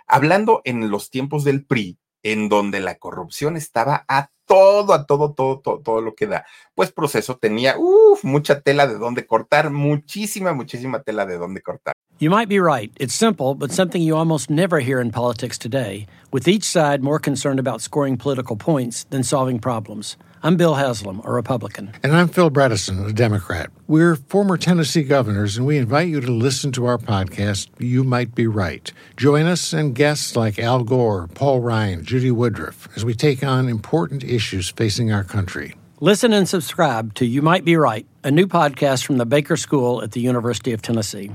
hablando 0.06 0.60
en 0.64 0.90
los 0.90 1.08
tiempos 1.08 1.44
del 1.44 1.64
PRI, 1.64 1.98
en 2.22 2.48
donde 2.48 2.80
la 2.80 2.96
corrupción 2.96 3.56
estaba 3.56 4.04
a 4.08 4.30
todo, 4.50 4.92
a 4.92 5.06
todo, 5.06 5.32
todo, 5.32 5.60
todo, 5.60 5.78
todo 5.78 6.00
lo 6.00 6.14
que 6.16 6.26
da. 6.26 6.44
Pues 6.74 6.90
proceso 6.90 7.36
tenía 7.36 7.76
uf, 7.78 8.24
mucha 8.24 8.60
tela 8.60 8.88
de 8.88 8.98
donde 8.98 9.24
cortar, 9.24 9.70
muchísima, 9.70 10.52
muchísima 10.52 11.02
tela 11.04 11.24
de 11.24 11.38
donde 11.38 11.62
cortar. 11.62 11.94
You 12.18 12.30
might 12.30 12.48
be 12.48 12.58
right. 12.58 12.92
It's 13.00 13.14
simple, 13.14 13.54
but 13.54 13.70
something 13.70 14.02
you 14.02 14.16
almost 14.16 14.50
never 14.50 14.80
hear 14.80 15.00
in 15.00 15.10
politics 15.10 15.56
today, 15.56 16.06
with 16.32 16.48
each 16.48 16.64
side 16.64 17.02
more 17.02 17.18
concerned 17.18 17.58
about 17.58 17.80
scoring 17.80 18.18
political 18.18 18.56
points 18.56 19.04
than 19.04 19.22
solving 19.22 19.58
problems. 19.58 20.18
I'm 20.42 20.56
Bill 20.56 20.74
Haslam, 20.74 21.20
a 21.24 21.30
Republican. 21.30 21.92
And 22.02 22.16
I'm 22.16 22.28
Phil 22.28 22.50
Bredesen, 22.50 23.06
a 23.06 23.12
Democrat. 23.12 23.70
We're 23.86 24.16
former 24.16 24.56
Tennessee 24.56 25.02
governors, 25.02 25.58
and 25.58 25.66
we 25.66 25.76
invite 25.76 26.08
you 26.08 26.20
to 26.22 26.32
listen 26.32 26.72
to 26.72 26.86
our 26.86 26.96
podcast, 26.96 27.68
You 27.78 28.04
Might 28.04 28.34
Be 28.34 28.46
Right. 28.46 28.90
Join 29.18 29.44
us 29.44 29.74
and 29.74 29.94
guests 29.94 30.36
like 30.36 30.58
Al 30.58 30.82
Gore, 30.82 31.28
Paul 31.28 31.60
Ryan, 31.60 32.04
Judy 32.04 32.30
Woodruff, 32.30 32.88
as 32.96 33.04
we 33.04 33.12
take 33.12 33.44
on 33.44 33.68
important 33.68 34.24
issues 34.24 34.39
facing 34.76 35.12
our 35.12 35.24
country. 35.24 35.74
Listen 36.00 36.32
and 36.32 36.48
subscribe 36.48 37.14
to 37.14 37.24
You 37.24 37.42
Might 37.42 37.64
Be 37.64 37.76
Right, 37.76 38.06
a 38.24 38.30
new 38.30 38.46
podcast 38.46 39.04
from 39.04 39.18
the 39.18 39.26
Baker 39.26 39.56
School 39.56 40.02
at 40.02 40.12
the 40.12 40.20
University 40.20 40.72
of 40.72 40.82
Tennessee. 40.82 41.30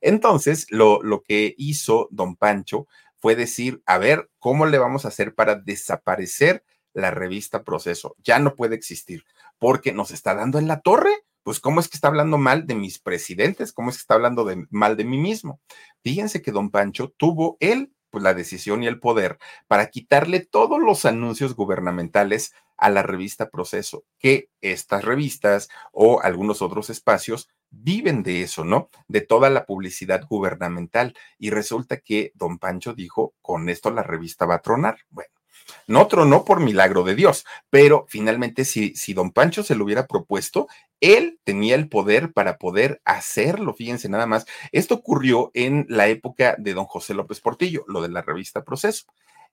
Entonces, 0.00 0.66
lo, 0.70 1.00
lo 1.02 1.20
que 1.20 1.54
hizo 1.58 2.08
don 2.10 2.36
Pancho 2.36 2.86
fue 3.16 3.34
decir, 3.34 3.82
a 3.86 3.98
ver, 3.98 4.28
¿cómo 4.38 4.66
le 4.66 4.78
vamos 4.78 5.04
a 5.04 5.08
hacer 5.08 5.34
para 5.34 5.56
desaparecer 5.56 6.62
la 6.94 7.10
revista 7.10 7.64
Proceso. 7.64 8.16
Ya 8.24 8.38
no 8.38 8.54
puede 8.54 8.76
existir 8.76 9.24
porque 9.58 9.92
nos 9.92 10.12
está 10.12 10.34
dando 10.34 10.58
en 10.58 10.68
la 10.68 10.80
torre. 10.80 11.10
Pues, 11.42 11.60
¿cómo 11.60 11.80
es 11.80 11.88
que 11.88 11.98
está 11.98 12.08
hablando 12.08 12.38
mal 12.38 12.66
de 12.66 12.74
mis 12.74 12.98
presidentes? 12.98 13.72
¿Cómo 13.72 13.90
es 13.90 13.96
que 13.96 14.00
está 14.00 14.14
hablando 14.14 14.44
de, 14.44 14.66
mal 14.70 14.96
de 14.96 15.04
mí 15.04 15.18
mismo? 15.18 15.60
Fíjense 16.02 16.40
que 16.40 16.52
don 16.52 16.70
Pancho 16.70 17.12
tuvo 17.18 17.58
él 17.60 17.92
pues, 18.14 18.22
la 18.22 18.32
decisión 18.32 18.84
y 18.84 18.86
el 18.86 19.00
poder 19.00 19.38
para 19.66 19.88
quitarle 19.88 20.38
todos 20.38 20.78
los 20.80 21.04
anuncios 21.04 21.56
gubernamentales 21.56 22.54
a 22.76 22.88
la 22.88 23.02
revista 23.02 23.50
Proceso, 23.50 24.04
que 24.20 24.50
estas 24.60 25.04
revistas 25.04 25.68
o 25.90 26.20
algunos 26.22 26.62
otros 26.62 26.90
espacios 26.90 27.48
viven 27.70 28.22
de 28.22 28.42
eso, 28.42 28.64
¿no? 28.64 28.88
De 29.08 29.20
toda 29.20 29.50
la 29.50 29.66
publicidad 29.66 30.24
gubernamental. 30.28 31.16
Y 31.38 31.50
resulta 31.50 31.96
que 31.96 32.30
don 32.36 32.60
Pancho 32.60 32.94
dijo, 32.94 33.34
con 33.42 33.68
esto 33.68 33.90
la 33.90 34.04
revista 34.04 34.46
va 34.46 34.54
a 34.56 34.62
tronar. 34.62 34.98
Bueno, 35.10 35.34
no 35.86 36.06
tronó 36.06 36.44
por 36.44 36.60
milagro 36.60 37.02
de 37.04 37.14
Dios, 37.14 37.44
pero 37.70 38.06
finalmente 38.08 38.64
si, 38.64 38.94
si 38.94 39.14
don 39.14 39.30
Pancho 39.32 39.62
se 39.62 39.74
lo 39.74 39.84
hubiera 39.84 40.06
propuesto, 40.06 40.68
él 41.00 41.38
tenía 41.44 41.74
el 41.74 41.88
poder 41.88 42.32
para 42.32 42.56
poder 42.58 43.00
hacerlo, 43.04 43.74
fíjense 43.74 44.08
nada 44.08 44.26
más. 44.26 44.46
Esto 44.72 44.94
ocurrió 44.94 45.50
en 45.54 45.86
la 45.88 46.08
época 46.08 46.56
de 46.58 46.74
don 46.74 46.86
José 46.86 47.14
López 47.14 47.40
Portillo, 47.40 47.84
lo 47.88 48.00
de 48.00 48.08
la 48.08 48.22
revista 48.22 48.64
Proceso. 48.64 49.04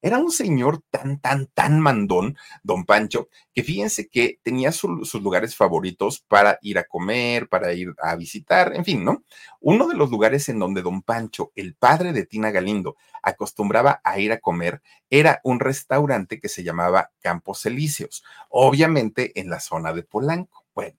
Era 0.02 0.18
un 0.18 0.32
señor 0.32 0.82
tan, 0.90 1.20
tan, 1.20 1.48
tan 1.48 1.80
mandón, 1.80 2.38
don 2.64 2.86
Pancho, 2.86 3.30
que 3.54 3.64
fíjense 3.64 4.10
que 4.10 4.40
tenía 4.44 4.72
sus 4.72 5.14
lugares 5.16 5.56
favoritos 5.56 6.22
para 6.28 6.58
ir 6.62 6.80
a 6.80 6.86
comer, 6.86 7.48
para 7.50 7.74
ir 7.74 7.94
a 8.02 8.16
visitar, 8.16 8.76
en 8.76 8.86
fin, 8.86 9.04
¿no? 9.04 9.24
Uno 9.60 9.88
de 9.88 9.96
los 9.96 10.10
lugares 10.10 10.50
en 10.50 10.60
donde 10.60 10.82
don 10.82 11.02
Pancho, 11.02 11.52
el 11.56 11.76
padre 11.76 12.14
de 12.14 12.26
Tina 12.26 12.52
Galindo, 12.52 12.96
acostumbraba 13.22 14.02
a 14.04 14.20
ir 14.20 14.32
a 14.32 14.40
comer 14.40 14.82
era 15.10 15.42
un 15.44 15.60
restaurante 15.60 16.40
que 16.40 16.50
se 16.50 16.64
llamaba 16.64 17.12
Campos 17.20 17.66
Elíseos, 17.66 18.24
obviamente 18.50 19.40
en 19.40 19.50
la 19.50 19.60
zona 19.60 19.94
de 19.94 20.04
Polanco. 20.04 20.66
Bueno, 20.74 20.98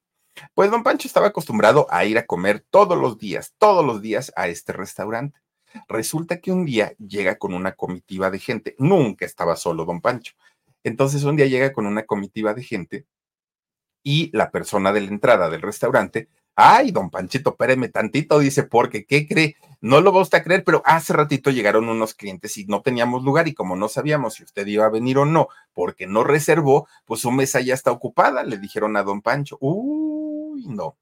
pues 0.54 0.70
don 0.70 0.82
Pancho 0.82 1.08
estaba 1.08 1.28
acostumbrado 1.28 1.86
a 1.90 2.04
ir 2.04 2.18
a 2.18 2.26
comer 2.26 2.64
todos 2.70 2.98
los 2.98 3.18
días, 3.18 3.54
todos 3.58 3.84
los 3.84 4.02
días 4.02 4.32
a 4.36 4.48
este 4.48 4.72
restaurante. 4.72 5.41
Resulta 5.88 6.38
que 6.40 6.52
un 6.52 6.64
día 6.64 6.94
llega 6.98 7.36
con 7.36 7.54
una 7.54 7.72
comitiva 7.72 8.30
de 8.30 8.38
gente. 8.38 8.74
Nunca 8.78 9.24
estaba 9.24 9.56
solo 9.56 9.84
don 9.84 10.00
Pancho. 10.00 10.34
Entonces 10.84 11.24
un 11.24 11.36
día 11.36 11.46
llega 11.46 11.72
con 11.72 11.86
una 11.86 12.04
comitiva 12.04 12.54
de 12.54 12.62
gente 12.62 13.06
y 14.02 14.30
la 14.36 14.50
persona 14.50 14.92
de 14.92 15.00
la 15.02 15.08
entrada 15.08 15.48
del 15.48 15.62
restaurante, 15.62 16.28
ay, 16.54 16.90
don 16.90 17.10
Panchito, 17.10 17.50
espéreme 17.50 17.88
tantito, 17.88 18.38
dice, 18.38 18.64
porque, 18.64 19.06
¿qué 19.06 19.26
cree? 19.26 19.56
No 19.80 20.00
lo 20.00 20.12
va 20.12 20.22
usted 20.22 20.38
a 20.38 20.42
creer, 20.42 20.64
pero 20.64 20.82
hace 20.84 21.12
ratito 21.12 21.50
llegaron 21.50 21.88
unos 21.88 22.14
clientes 22.14 22.56
y 22.58 22.66
no 22.66 22.82
teníamos 22.82 23.24
lugar 23.24 23.48
y 23.48 23.54
como 23.54 23.76
no 23.76 23.88
sabíamos 23.88 24.34
si 24.34 24.44
usted 24.44 24.66
iba 24.66 24.86
a 24.86 24.90
venir 24.90 25.18
o 25.18 25.24
no, 25.24 25.48
porque 25.72 26.06
no 26.06 26.24
reservó, 26.24 26.88
pues 27.04 27.20
su 27.20 27.30
mesa 27.30 27.60
ya 27.60 27.74
está 27.74 27.90
ocupada, 27.92 28.44
le 28.44 28.58
dijeron 28.58 28.96
a 28.96 29.02
don 29.02 29.22
Pancho. 29.22 29.56
Uy, 29.60 30.66
no. 30.68 30.96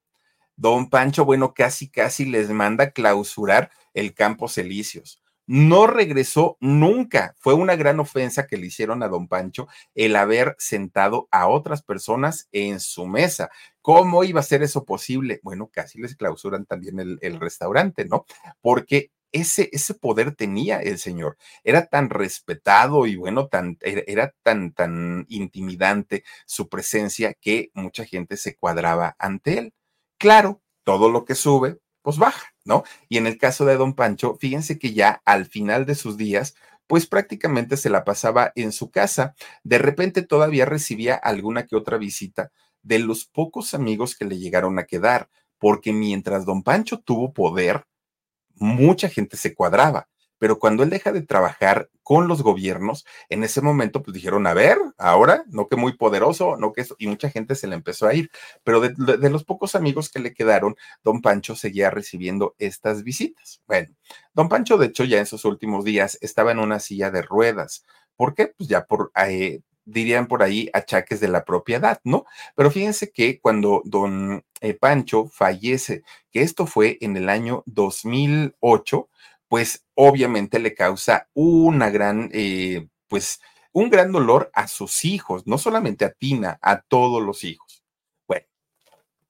Don 0.61 0.91
Pancho, 0.91 1.25
bueno, 1.25 1.55
casi, 1.55 1.89
casi 1.89 2.23
les 2.23 2.51
manda 2.51 2.91
clausurar 2.91 3.71
el 3.95 4.13
Campos 4.13 4.59
Elíseos. 4.59 5.19
No 5.47 5.87
regresó 5.87 6.55
nunca. 6.59 7.33
Fue 7.39 7.55
una 7.55 7.75
gran 7.75 7.99
ofensa 7.99 8.45
que 8.45 8.57
le 8.57 8.67
hicieron 8.67 9.01
a 9.01 9.07
don 9.07 9.27
Pancho 9.27 9.67
el 9.95 10.15
haber 10.15 10.55
sentado 10.59 11.27
a 11.31 11.47
otras 11.47 11.81
personas 11.81 12.47
en 12.51 12.79
su 12.79 13.07
mesa. 13.07 13.49
¿Cómo 13.81 14.23
iba 14.23 14.39
a 14.39 14.43
ser 14.43 14.61
eso 14.61 14.85
posible? 14.85 15.39
Bueno, 15.41 15.67
casi 15.73 15.99
les 15.99 16.15
clausuran 16.15 16.67
también 16.67 16.99
el, 16.99 17.39
restaurante, 17.39 18.05
¿no? 18.05 18.27
Porque 18.61 19.09
ese, 19.31 19.67
ese, 19.71 19.95
poder 19.95 20.35
tenía 20.35 20.79
el 20.79 20.99
señor. 20.99 21.37
Era 21.63 21.87
tan 21.87 22.11
respetado 22.11 23.07
y 23.07 23.15
bueno, 23.15 23.47
tan, 23.47 23.79
era 23.81 24.31
tan, 24.43 24.73
tan 24.73 25.25
intimidante 25.27 26.23
su 26.45 26.69
presencia 26.69 27.33
que 27.33 27.71
mucha 27.73 28.05
gente 28.05 28.37
se 28.37 28.55
cuadraba 28.55 29.15
ante 29.17 29.57
él. 29.57 29.73
Claro, 30.21 30.61
todo 30.83 31.09
lo 31.09 31.25
que 31.25 31.33
sube, 31.33 31.79
pues 32.03 32.17
baja, 32.19 32.53
¿no? 32.63 32.83
Y 33.09 33.17
en 33.17 33.25
el 33.25 33.39
caso 33.39 33.65
de 33.65 33.75
don 33.75 33.95
Pancho, 33.95 34.37
fíjense 34.39 34.77
que 34.77 34.93
ya 34.93 35.19
al 35.25 35.47
final 35.47 35.87
de 35.87 35.95
sus 35.95 36.15
días, 36.15 36.53
pues 36.85 37.07
prácticamente 37.07 37.75
se 37.75 37.89
la 37.89 38.03
pasaba 38.03 38.51
en 38.53 38.71
su 38.71 38.91
casa. 38.91 39.33
De 39.63 39.79
repente 39.79 40.21
todavía 40.21 40.65
recibía 40.65 41.15
alguna 41.15 41.65
que 41.65 41.75
otra 41.75 41.97
visita 41.97 42.51
de 42.83 42.99
los 42.99 43.25
pocos 43.25 43.73
amigos 43.73 44.15
que 44.15 44.25
le 44.25 44.37
llegaron 44.37 44.77
a 44.77 44.83
quedar, 44.85 45.27
porque 45.57 45.91
mientras 45.91 46.45
don 46.45 46.61
Pancho 46.61 46.99
tuvo 46.99 47.33
poder, 47.33 47.85
mucha 48.55 49.09
gente 49.09 49.37
se 49.37 49.55
cuadraba 49.55 50.07
pero 50.41 50.57
cuando 50.57 50.81
él 50.81 50.89
deja 50.89 51.11
de 51.11 51.21
trabajar 51.21 51.91
con 52.01 52.27
los 52.27 52.41
gobiernos, 52.41 53.05
en 53.29 53.43
ese 53.43 53.61
momento 53.61 54.01
pues 54.01 54.15
dijeron, 54.15 54.47
a 54.47 54.55
ver, 54.55 54.75
ahora, 54.97 55.43
no 55.49 55.67
que 55.67 55.75
muy 55.75 55.95
poderoso, 55.95 56.57
no 56.57 56.73
que 56.73 56.81
eso, 56.81 56.95
y 56.97 57.05
mucha 57.05 57.29
gente 57.29 57.53
se 57.53 57.67
le 57.67 57.75
empezó 57.75 58.07
a 58.07 58.15
ir, 58.15 58.31
pero 58.63 58.81
de, 58.81 59.29
los 59.29 59.43
pocos 59.43 59.75
amigos 59.75 60.09
que 60.09 60.17
le 60.17 60.33
quedaron, 60.33 60.75
don 61.03 61.21
Pancho 61.21 61.55
seguía 61.55 61.91
recibiendo 61.91 62.55
estas 62.57 63.03
visitas. 63.03 63.61
Bueno, 63.67 63.93
don 64.33 64.49
Pancho 64.49 64.79
de 64.79 64.87
hecho 64.87 65.03
ya 65.03 65.19
en 65.19 65.27
sus 65.27 65.45
últimos 65.45 65.85
días 65.85 66.17
estaba 66.21 66.51
en 66.51 66.57
una 66.57 66.79
silla 66.79 67.11
de 67.11 67.21
ruedas. 67.21 67.85
¿Por 68.15 68.33
qué? 68.33 68.47
Pues 68.47 68.67
ya 68.67 68.87
por... 68.87 69.11
Eh, 69.27 69.61
dirían 69.85 70.27
por 70.27 70.43
ahí 70.43 70.69
achaques 70.73 71.19
de 71.19 71.27
la 71.27 71.43
propiedad, 71.43 71.99
¿no? 72.03 72.25
Pero 72.55 72.71
fíjense 72.71 73.11
que 73.11 73.39
cuando 73.39 73.81
don 73.85 74.43
eh, 74.61 74.73
Pancho 74.73 75.27
fallece, 75.27 76.03
que 76.31 76.41
esto 76.41 76.65
fue 76.67 76.97
en 77.01 77.17
el 77.17 77.29
año 77.29 77.63
2008, 77.65 79.09
pues 79.51 79.83
obviamente 79.95 80.59
le 80.59 80.73
causa 80.73 81.27
una 81.33 81.89
gran, 81.89 82.29
eh, 82.31 82.87
pues 83.09 83.41
un 83.73 83.89
gran 83.89 84.13
dolor 84.13 84.49
a 84.53 84.69
sus 84.69 85.03
hijos, 85.03 85.45
no 85.45 85.57
solamente 85.57 86.05
a 86.05 86.13
Tina, 86.13 86.57
a 86.61 86.79
todos 86.79 87.21
los 87.21 87.43
hijos. 87.43 87.83
Bueno, 88.25 88.45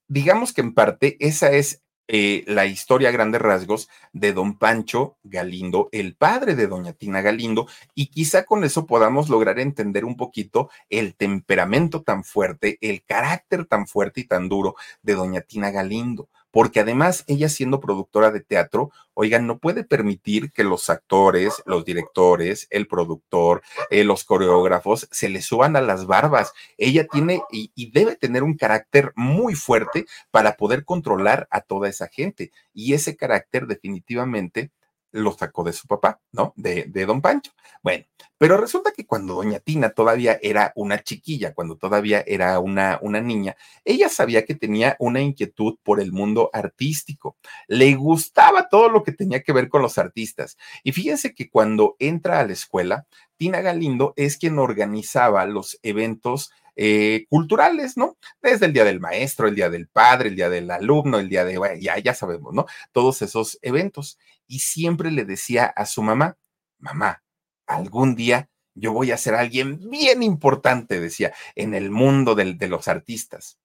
digamos 0.08 0.54
que 0.54 0.62
en 0.62 0.76
parte 0.76 1.18
esa 1.22 1.50
es 1.50 1.82
eh, 2.08 2.44
la 2.46 2.68
historia 2.68 3.10
a 3.10 3.12
grandes 3.12 3.42
rasgos 3.42 3.90
de 4.14 4.32
don 4.32 4.60
Pancho 4.60 5.18
Galindo, 5.24 5.90
el 5.92 6.16
padre 6.16 6.54
de 6.54 6.68
doña 6.68 6.94
Tina 6.94 7.22
Galindo, 7.22 7.68
y 7.96 8.12
quizá 8.12 8.46
con 8.46 8.64
eso 8.64 8.86
podamos 8.86 9.28
lograr 9.28 9.58
entender 9.58 10.06
un 10.06 10.18
poquito 10.18 10.70
el 10.90 11.16
temperamento 11.16 12.04
tan 12.04 12.24
fuerte, 12.24 12.78
el 12.82 13.04
carácter 13.06 13.66
tan 13.66 13.88
fuerte 13.88 14.22
y 14.22 14.28
tan 14.28 14.50
duro 14.50 14.76
de 15.02 15.16
doña 15.16 15.42
Tina 15.42 15.72
Galindo 15.72 16.30
porque 16.52 16.82
además 16.82 17.24
ella 17.28 17.50
siendo 17.50 17.80
productora 17.80 18.32
de 18.32 18.42
teatro, 18.42 18.92
oigan, 19.14 19.48
no 19.48 19.58
puede 19.58 19.84
permitir 19.84 20.52
que 20.52 20.64
los 20.64 20.90
actores, 20.90 21.64
los 21.66 21.86
directores, 21.86 22.68
el 22.70 22.88
productor, 22.88 23.62
eh, 23.90 24.04
los 24.04 24.24
coreógrafos 24.24 25.08
se 25.12 25.30
le 25.30 25.42
suban 25.42 25.76
a 25.76 25.82
las 25.82 26.06
barbas. 26.06 26.54
Ella 26.78 27.08
tiene 27.08 27.42
y, 27.52 27.72
y, 27.76 27.92
debe 27.92 28.16
tener 28.16 28.44
un 28.44 28.56
carácter 28.56 29.14
muy 29.16 29.56
fuerte 29.56 30.06
para 30.30 30.56
poder 30.58 30.86
controlar 30.86 31.48
a 31.52 31.62
toda 31.62 31.90
esa 31.90 32.08
gente. 32.08 32.52
Y 32.74 32.94
ese 32.94 33.16
carácter 33.16 33.68
definitivamente 33.68 34.72
lo 35.12 35.34
sacó 35.34 35.64
de 35.64 35.74
su 35.74 35.88
papá, 35.88 36.22
¿no? 36.32 36.54
De, 36.56 36.86
de, 36.86 37.06
don 37.06 37.22
Pancho. 37.22 37.52
Bueno, 37.84 38.06
pero 38.38 38.58
resulta 38.58 38.92
que 38.92 39.06
cuando 39.06 39.36
doña 39.36 39.60
Tina 39.60 39.92
todavía 39.92 40.40
era 40.42 40.72
una 40.76 41.04
chiquilla, 41.04 41.54
cuando 41.54 41.76
todavía 41.78 42.24
era 42.26 42.60
una, 42.60 43.00
una 43.02 43.22
niña, 43.22 43.56
ella 43.86 44.10
sabía 44.10 44.46
que 44.46 44.56
tenía 44.56 44.96
una 45.00 45.22
inquietud 45.22 45.78
por 45.84 46.00
el 46.00 46.12
mundo 46.12 46.50
artístico. 46.54 47.38
Le 47.68 47.94
gustaba 47.96 48.70
todo 48.70 48.90
lo 48.90 49.04
que 49.04 49.12
tenía 49.12 49.44
que 49.44 49.54
ver 49.54 49.70
con 49.70 49.82
los 49.82 49.98
artistas. 49.98 50.58
Y 50.84 50.92
fíjense 50.92 51.34
que 51.34 51.50
cuando 51.50 51.96
entra 52.00 52.40
a 52.40 52.46
la 52.46 52.54
escuela, 52.54 53.06
Tina 53.38 53.62
Galindo 53.62 54.14
es 54.18 54.38
quien 54.38 54.60
organizaba 54.60 55.46
los 55.46 55.80
eventos 55.82 56.52
eh, 56.76 57.26
culturales, 57.30 57.98
¿no? 57.98 58.18
Desde 58.42 58.66
el 58.66 58.74
Día 58.74 58.86
del 58.86 59.00
Maestro, 59.00 59.48
el 59.48 59.56
Día 59.56 59.70
del 59.70 59.88
Padre, 59.88 60.30
el 60.30 60.36
Día 60.36 60.50
del 60.50 60.70
Alumno, 60.72 61.20
el 61.20 61.30
Día 61.30 61.46
de, 61.46 61.60
ya, 61.82 61.98
ya 62.00 62.14
sabemos, 62.14 62.54
¿no? 62.54 62.66
Todos 62.92 63.22
esos 63.22 63.60
eventos. 63.62 64.18
Y 64.48 64.60
siempre 64.60 65.12
le 65.12 65.26
decía 65.26 65.66
a 65.66 65.86
su 65.86 66.02
mamá, 66.02 66.38
mamá, 66.80 67.24
algún 67.68 68.16
día 68.16 68.50
yo 68.74 68.94
voy 68.94 69.12
a 69.12 69.18
ser 69.18 69.36
alguien 69.36 69.80
bien 69.90 70.24
importante, 70.24 71.00
decía, 71.00 71.34
en 71.56 71.74
el 71.74 71.92
mundo 71.92 72.36
del, 72.36 72.58
de 72.58 72.68
los 72.70 72.88
artistas. 72.88 73.60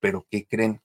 Pero 0.00 0.26
¿qué 0.30 0.46
creen? 0.46 0.82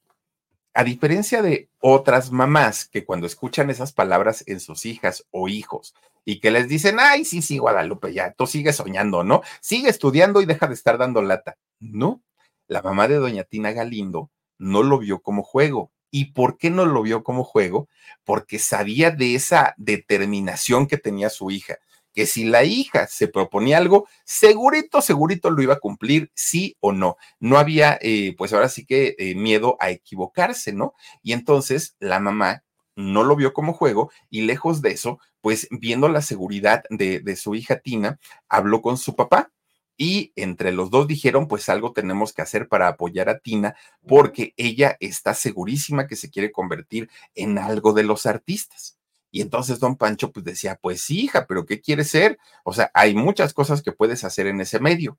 A 0.74 0.84
diferencia 0.84 1.42
de 1.42 1.70
otras 1.80 2.32
mamás 2.32 2.86
que 2.86 3.04
cuando 3.04 3.28
escuchan 3.28 3.70
esas 3.70 3.92
palabras 3.92 4.44
en 4.48 4.60
sus 4.60 4.86
hijas 4.86 5.26
o 5.32 5.48
hijos 5.50 5.94
y 6.24 6.40
que 6.40 6.52
les 6.52 6.70
dicen, 6.70 6.98
ay, 7.00 7.26
sí, 7.26 7.42
sí, 7.42 7.58
Guadalupe, 7.58 8.14
ya, 8.14 8.32
tú 8.34 8.48
sigues 8.48 8.78
soñando, 8.78 9.24
¿no? 9.24 9.42
Sigue 9.60 9.90
estudiando 9.90 10.42
y 10.42 10.46
deja 10.46 10.68
de 10.68 10.74
estar 10.74 10.98
dando 10.98 11.22
lata. 11.22 11.58
No, 11.80 12.22
la 12.68 12.82
mamá 12.82 13.08
de 13.08 13.16
doña 13.16 13.44
Tina 13.44 13.72
Galindo 13.74 14.32
no 14.58 14.84
lo 14.84 15.00
vio 15.00 15.22
como 15.22 15.44
juego. 15.44 15.92
¿Y 16.10 16.32
por 16.34 16.58
qué 16.58 16.70
no 16.70 16.86
lo 16.86 17.02
vio 17.02 17.24
como 17.24 17.44
juego? 17.44 17.88
Porque 18.24 18.60
sabía 18.60 19.12
de 19.12 19.36
esa 19.36 19.74
determinación 19.78 20.88
que 20.88 20.98
tenía 20.98 21.30
su 21.30 21.52
hija, 21.52 21.78
que 22.14 22.26
si 22.26 22.46
la 22.46 22.64
hija 22.64 23.08
se 23.08 23.28
proponía 23.28 23.78
algo, 23.78 24.08
segurito, 24.26 25.02
segurito 25.02 25.50
lo 25.50 25.62
iba 25.62 25.76
a 25.76 25.80
cumplir, 25.80 26.32
sí 26.36 26.76
o 26.80 26.92
no. 26.92 27.18
No 27.40 27.58
había, 27.58 27.98
eh, 28.02 28.36
pues 28.38 28.54
ahora 28.54 28.70
sí 28.70 28.86
que 28.86 29.16
eh, 29.18 29.36
miedo 29.36 29.78
a 29.80 29.90
equivocarse, 29.90 30.74
¿no? 30.74 30.94
Y 31.24 31.34
entonces 31.34 31.96
la 32.00 32.20
mamá 32.20 32.64
no 32.96 33.24
lo 33.24 33.36
vio 33.36 33.54
como 33.54 33.74
juego 33.74 34.12
y 34.30 34.42
lejos 34.42 34.82
de 34.82 34.92
eso, 34.92 35.20
pues 35.42 35.68
viendo 35.72 36.10
la 36.10 36.22
seguridad 36.22 36.84
de, 36.90 37.20
de 37.20 37.36
su 37.36 37.56
hija 37.56 37.80
Tina, 37.80 38.20
habló 38.50 38.82
con 38.82 38.98
su 38.98 39.16
papá 39.16 39.52
y 39.98 40.34
entre 40.36 40.72
los 40.72 40.90
dos 40.90 41.08
dijeron, 41.08 41.48
pues 41.48 41.70
algo 41.70 41.94
tenemos 41.94 42.34
que 42.34 42.42
hacer 42.42 42.68
para 42.68 42.88
apoyar 42.88 43.30
a 43.30 43.40
Tina 43.40 43.76
porque 44.08 44.54
ella 44.58 44.98
está 45.00 45.34
segurísima 45.34 46.08
que 46.08 46.16
se 46.16 46.30
quiere 46.30 46.52
convertir 46.52 47.10
en 47.36 47.58
algo 47.58 47.94
de 47.94 48.04
los 48.04 48.26
artistas. 48.26 48.98
Y 49.32 49.42
entonces 49.42 49.80
don 49.80 49.96
Pancho 49.96 50.32
pues 50.32 50.46
decía, 50.46 50.78
pues 50.82 51.10
hija, 51.10 51.46
pero 51.48 51.66
¿qué 51.66 51.80
quieres 51.80 52.10
ser? 52.10 52.38
O 52.64 52.74
sea, 52.74 52.92
hay 52.94 53.16
muchas 53.16 53.54
cosas 53.54 53.82
que 53.82 53.94
puedes 53.94 54.24
hacer 54.24 54.48
en 54.48 54.60
ese 54.60 54.80
medio. 54.80 55.18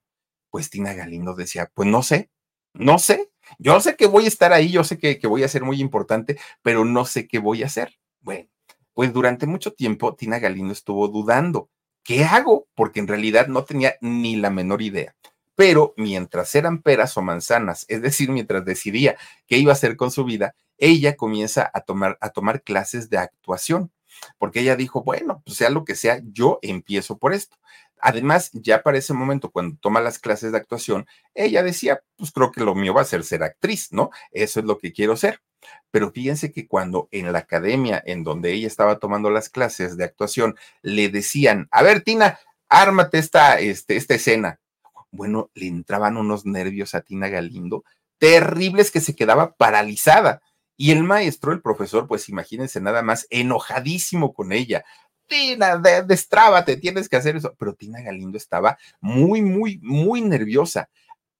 Pues 0.51 0.69
Tina 0.69 0.93
Galindo 0.93 1.35
decía, 1.35 1.71
pues 1.75 1.89
no 1.89 2.03
sé, 2.03 2.31
no 2.75 2.99
sé. 2.99 3.31
Yo 3.59 3.81
sé 3.81 3.97
que 3.97 4.07
voy 4.07 4.27
a 4.27 4.29
estar 4.29 4.53
ahí, 4.53 4.71
yo 4.71 4.85
sé 4.85 4.99
que, 4.99 5.19
que 5.19 5.27
voy 5.27 5.43
a 5.43 5.49
ser 5.49 5.65
muy 5.65 5.81
importante, 5.81 6.39
pero 6.63 6.85
no 6.85 7.07
sé 7.07 7.27
qué 7.27 7.39
voy 7.39 7.63
a 7.63 7.67
hacer. 7.67 7.99
Bueno, 8.21 8.49
pues 8.93 9.13
durante 9.13 9.47
mucho 9.47 9.73
tiempo 9.73 10.15
Tina 10.15 10.39
Galindo 10.39 10.73
estuvo 10.73 11.09
dudando. 11.09 11.71
¿Qué 12.05 12.25
hago? 12.25 12.67
Porque 12.75 13.01
en 13.01 13.09
realidad 13.09 13.47
no 13.47 13.65
tenía 13.65 13.95
ni 14.01 14.37
la 14.37 14.51
menor 14.51 14.83
idea. 14.83 15.15
Pero 15.55 15.95
mientras 15.97 16.55
eran 16.55 16.83
peras 16.83 17.17
o 17.17 17.23
manzanas, 17.23 17.85
es 17.89 18.03
decir, 18.03 18.31
mientras 18.31 18.65
decidía 18.65 19.17
qué 19.47 19.59
iba 19.59 19.73
a 19.73 19.75
hacer 19.75 19.97
con 19.97 20.11
su 20.11 20.25
vida, 20.25 20.55
ella 20.79 21.17
comienza 21.17 21.71
a 21.73 21.83
tomar, 21.83 22.19
a 22.21 22.31
tomar 22.31 22.63
clases 22.63 23.09
de 23.09 23.19
actuación 23.19 23.93
porque 24.39 24.61
ella 24.61 24.77
dijo, 24.77 25.03
bueno, 25.03 25.43
pues 25.45 25.57
sea 25.57 25.71
lo 25.71 25.85
que 25.85 25.95
sea, 25.95 26.21
yo 26.25 26.59
empiezo 26.63 27.19
por 27.19 27.33
esto. 27.33 27.57
Además, 28.01 28.51
ya 28.53 28.83
para 28.83 28.99
ese 28.99 29.15
momento, 29.15 29.51
cuando 29.51 29.77
toma 29.81 30.01
las 30.01 30.19
clases 30.19 30.51
de 30.53 30.59
actuación, 30.59 31.07
ella 31.35 31.63
decía, 31.63 32.03
pues 32.17 32.33
creo 32.33 32.51
que 32.51 32.63
lo 32.65 32.75
mío 32.75 32.95
va 32.95 33.03
a 33.03 33.05
ser 33.05 33.23
ser 33.23 33.45
actriz, 33.45 33.93
¿no? 33.93 34.11
Eso 34.33 34.61
es 34.61 34.67
lo 34.67 34.79
que 34.79 34.93
quiero 34.93 35.17
ser. 35.17 35.41
Pero 35.93 36.11
fíjense 36.11 36.53
que 36.53 36.67
cuando 36.67 37.09
en 37.13 37.33
la 37.33 37.39
academia 37.39 38.03
en 38.05 38.25
donde 38.25 38.53
ella 38.53 38.67
estaba 38.67 38.99
tomando 38.99 39.31
las 39.31 39.49
clases 39.49 39.97
de 39.97 40.05
actuación, 40.05 40.57
le 40.83 41.09
decían, 41.11 41.69
a 41.71 41.83
ver, 41.83 42.03
Tina, 42.03 42.41
ármate 42.69 43.19
esta, 43.19 43.61
este, 43.61 43.97
esta 43.97 44.15
escena. 44.15 44.59
Bueno, 45.13 45.51
le 45.55 45.69
entraban 45.69 46.17
unos 46.17 46.45
nervios 46.45 46.95
a 46.95 47.03
Tina 47.03 47.29
Galindo 47.29 47.85
terribles 48.23 48.93
que 48.93 49.01
se 49.01 49.17
quedaba 49.17 49.57
paralizada. 49.57 50.43
Y 50.83 50.91
el 50.91 51.05
maestro, 51.05 51.53
el 51.53 51.63
profesor, 51.63 52.09
pues 52.09 52.29
imagínense 52.29 52.81
nada 52.81 53.03
más, 53.03 53.29
enojadísimo 53.31 54.35
con 54.35 54.51
ella. 54.51 54.85
Tina, 55.29 55.77
destrábate, 55.77 56.77
tienes 56.77 57.09
que 57.09 57.15
hacer 57.15 57.37
eso. 57.37 57.55
Pero 57.57 57.75
Tina 57.75 58.03
Galindo 58.03 58.37
estaba 58.37 58.77
muy, 59.01 59.43
muy, 59.43 59.79
muy 59.81 60.23
nerviosa. 60.23 60.91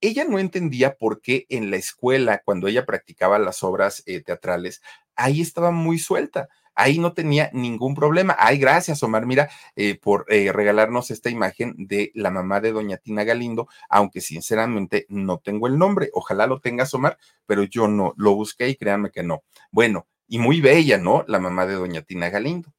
Ella 0.01 0.25
no 0.29 0.39
entendía 0.39 0.95
por 0.95 1.21
qué 1.21 1.47
en 1.49 1.73
la 1.73 1.77
escuela, 1.77 2.41
cuando 2.45 2.69
ella 2.69 2.87
practicaba 2.87 3.41
las 3.41 3.65
obras 3.65 4.05
eh, 4.07 4.21
teatrales, 4.21 4.81
ahí 5.17 5.41
estaba 5.41 5.73
muy 5.73 5.99
suelta 5.99 6.49
ahí 6.75 6.99
no 6.99 7.13
tenía 7.13 7.51
ningún 7.53 7.95
problema. 7.95 8.37
Ay, 8.39 8.59
gracias, 8.59 9.03
Omar, 9.03 9.27
mira, 9.27 9.51
eh, 9.77 9.99
por 9.99 10.27
eh, 10.29 10.53
regalarnos 10.53 11.11
esta 11.11 11.31
imagen 11.31 11.75
de 11.79 12.11
la 12.15 12.31
mamá 12.31 12.61
de 12.61 12.73
doña 12.73 12.97
Tina 12.97 13.25
Galindo, 13.25 13.69
aunque 13.89 14.21
sinceramente 14.21 15.07
no 15.09 15.39
tengo 15.39 15.67
el 15.67 15.79
nombre. 15.79 16.11
Ojalá 16.15 16.47
lo 16.47 16.61
tengas, 16.61 16.95
Omar, 16.95 17.19
pero 17.47 17.65
yo 17.65 17.89
no 17.89 18.15
lo 18.17 18.35
busqué 18.35 18.69
y 18.69 18.77
créanme 18.77 19.11
que 19.11 19.23
no. 19.23 19.43
Bueno, 19.71 20.07
y 20.27 20.39
muy 20.39 20.61
bella, 20.61 20.99
¿no? 20.99 21.25
La 21.29 21.39
mamá 21.39 21.67
de 21.67 21.75
doña 21.75 22.03
Tina 22.03 22.31
Galindo. 22.31 22.73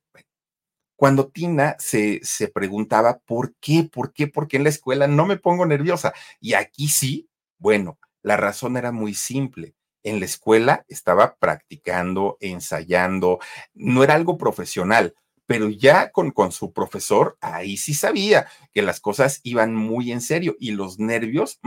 cuando 0.95 1.27
Tina 1.27 1.75
se, 1.79 2.19
se 2.23 2.47
preguntaba, 2.47 3.19
¿por 3.25 3.56
qué? 3.60 3.84
¿Por 3.91 4.13
qué? 4.13 4.27
¿Por 4.27 4.47
qué 4.47 4.58
en 4.58 4.63
la 4.63 4.69
escuela 4.69 5.08
no 5.08 5.25
me 5.25 5.38
pongo 5.38 5.65
nerviosa? 5.65 6.13
Y 6.39 6.53
aquí 6.53 6.88
sí, 6.88 7.29
bueno, 7.58 7.99
la 8.21 8.38
razón 8.38 8.77
era 8.77 8.91
muy 8.91 9.13
simple 9.13 9.75
en 10.03 10.19
la 10.19 10.25
escuela 10.25 10.85
estaba 10.87 11.35
practicando, 11.35 12.37
ensayando, 12.39 13.39
no 13.73 14.03
era 14.03 14.15
algo 14.15 14.37
profesional, 14.37 15.15
pero 15.45 15.69
ya 15.69 16.11
con, 16.11 16.31
con 16.31 16.51
su 16.51 16.71
profesor, 16.71 17.37
ahí 17.41 17.77
sí 17.77 17.93
sabía 17.93 18.47
que 18.73 18.81
las 18.81 18.99
cosas 18.99 19.39
iban 19.43 19.75
muy 19.75 20.11
en 20.11 20.21
serio 20.21 20.55
y 20.59 20.71
los 20.71 20.99
nervios, 20.99 21.59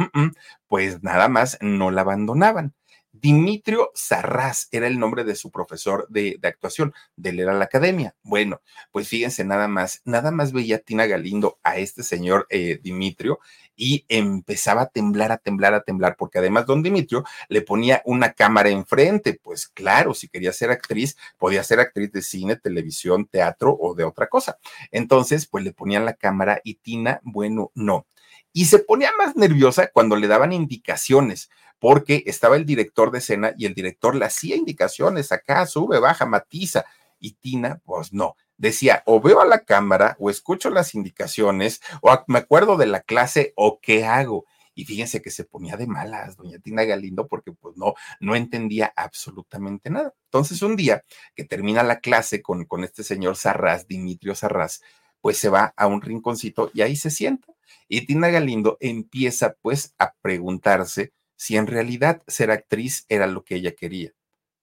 pues 0.69 1.03
nada 1.03 1.29
más 1.29 1.59
no 1.61 1.91
la 1.91 2.01
abandonaban. 2.03 2.75
Dimitrio 3.21 3.91
Sarraz 3.95 4.69
era 4.73 4.87
el 4.87 4.99
nombre 4.99 5.25
de 5.25 5.35
su 5.35 5.51
profesor 5.51 6.07
de, 6.09 6.39
actuación, 6.43 6.95
de 7.17 7.31
él 7.31 7.41
era 7.41 7.55
la 7.55 7.65
academia. 7.65 8.15
Bueno, 8.23 8.61
pues 8.93 9.09
fíjense 9.09 9.45
nada 9.45 9.69
más, 9.69 10.03
nada 10.05 10.31
más 10.31 10.53
veía 10.53 10.79
Tina 10.79 11.07
Galindo 11.07 11.59
a 11.63 11.79
este 11.79 12.03
señor 12.03 12.47
eh, 12.51 12.79
Dimitrio 12.83 13.39
y 13.77 14.05
empezaba 14.09 14.83
a 14.83 14.87
temblar, 14.87 15.33
a 15.33 15.39
temblar, 15.39 15.75
a 15.75 15.83
temblar, 15.83 16.17
porque 16.17 16.39
además 16.39 16.67
don 16.67 16.83
Dimitrio 16.83 17.25
le 17.49 17.63
ponía 17.63 18.03
una 18.05 18.33
cámara 18.33 18.71
enfrente. 18.71 19.39
Pues 19.43 19.69
claro, 19.69 20.15
si 20.15 20.29
quería 20.29 20.53
ser 20.53 20.71
actriz, 20.71 21.17
podía 21.39 21.63
ser 21.63 21.81
actriz 21.81 22.13
de 22.13 22.23
cine, 22.23 22.57
televisión, 22.57 23.27
teatro 23.27 23.77
o 23.79 23.95
de 23.95 24.05
otra 24.05 24.29
cosa. 24.29 24.59
Entonces, 24.91 25.47
pues 25.47 25.65
le 25.65 25.73
ponían 25.73 26.05
la 26.05 26.15
cámara 26.15 26.61
y 26.65 26.75
Tina, 26.75 27.21
bueno, 27.23 27.71
no. 27.75 28.07
Y 28.53 28.65
se 28.67 28.79
ponía 28.79 29.11
más 29.19 29.37
nerviosa 29.37 29.89
cuando 29.89 30.17
le 30.17 30.29
daban 30.29 30.53
indicaciones 30.53 31.51
porque 31.79 32.23
estaba 32.27 32.57
el 32.57 32.67
director 32.67 33.11
de 33.11 33.19
escena 33.19 33.55
y 33.57 33.67
el 33.67 33.75
director 33.75 34.15
le 34.15 34.25
hacía 34.25 34.57
indicaciones, 34.57 35.33
acá 35.33 35.67
sube, 35.67 35.99
baja, 35.99 36.27
matiza, 36.27 36.85
y 37.19 37.33
Tina, 37.33 37.81
pues 37.85 38.13
no, 38.13 38.37
decía, 38.57 39.03
o 39.07 39.21
veo 39.21 39.41
a 39.41 39.47
la 39.47 39.61
cámara, 39.61 40.17
o 40.19 40.31
escucho 40.31 40.71
las 40.71 40.95
indicaciones, 40.95 41.81
o 42.03 42.17
me 42.27 42.39
acuerdo 42.39 42.77
de 42.77 42.87
la 42.87 43.01
clase, 43.01 43.53
o 43.57 43.81
qué 43.81 44.05
hago. 44.05 44.45
Y 44.75 44.85
fíjense 44.85 45.23
que 45.23 45.31
se 45.31 45.45
ponía 45.45 45.77
de 45.77 45.87
malas, 45.87 46.37
doña 46.37 46.59
Tina 46.59 46.85
Galindo, 46.85 47.27
porque 47.27 47.53
pues 47.53 47.77
no, 47.79 47.95
no 48.21 48.37
entendía 48.37 48.93
absolutamente 48.95 49.89
nada. 49.89 50.13
Entonces, 50.25 50.61
un 50.61 50.77
día 50.77 51.03
que 51.35 51.45
termina 51.45 51.83
la 51.83 52.01
clase 52.01 52.43
con, 52.43 52.67
con 52.67 52.85
este 52.85 53.03
señor 53.03 53.37
Sarraz, 53.37 53.87
Dimitrio 53.89 54.35
Sarraz, 54.35 54.83
pues 55.23 55.39
se 55.39 55.49
va 55.49 55.73
a 55.77 55.87
un 55.87 56.03
rinconcito 56.03 56.71
y 56.75 56.83
ahí 56.83 56.95
se 56.95 57.11
sienta. 57.11 57.55
Y 57.89 58.07
Tina 58.07 58.29
Galindo 58.29 58.77
empieza 58.81 59.57
pues 59.63 59.95
a 59.99 60.13
preguntarse 60.21 61.13
si 61.37 61.57
en 61.57 61.67
realidad 61.67 62.23
ser 62.27 62.51
actriz 62.51 63.07
era 63.09 63.27
lo 63.27 63.45
que 63.45 63.57
ella 63.57 63.75
quería. 63.75 64.13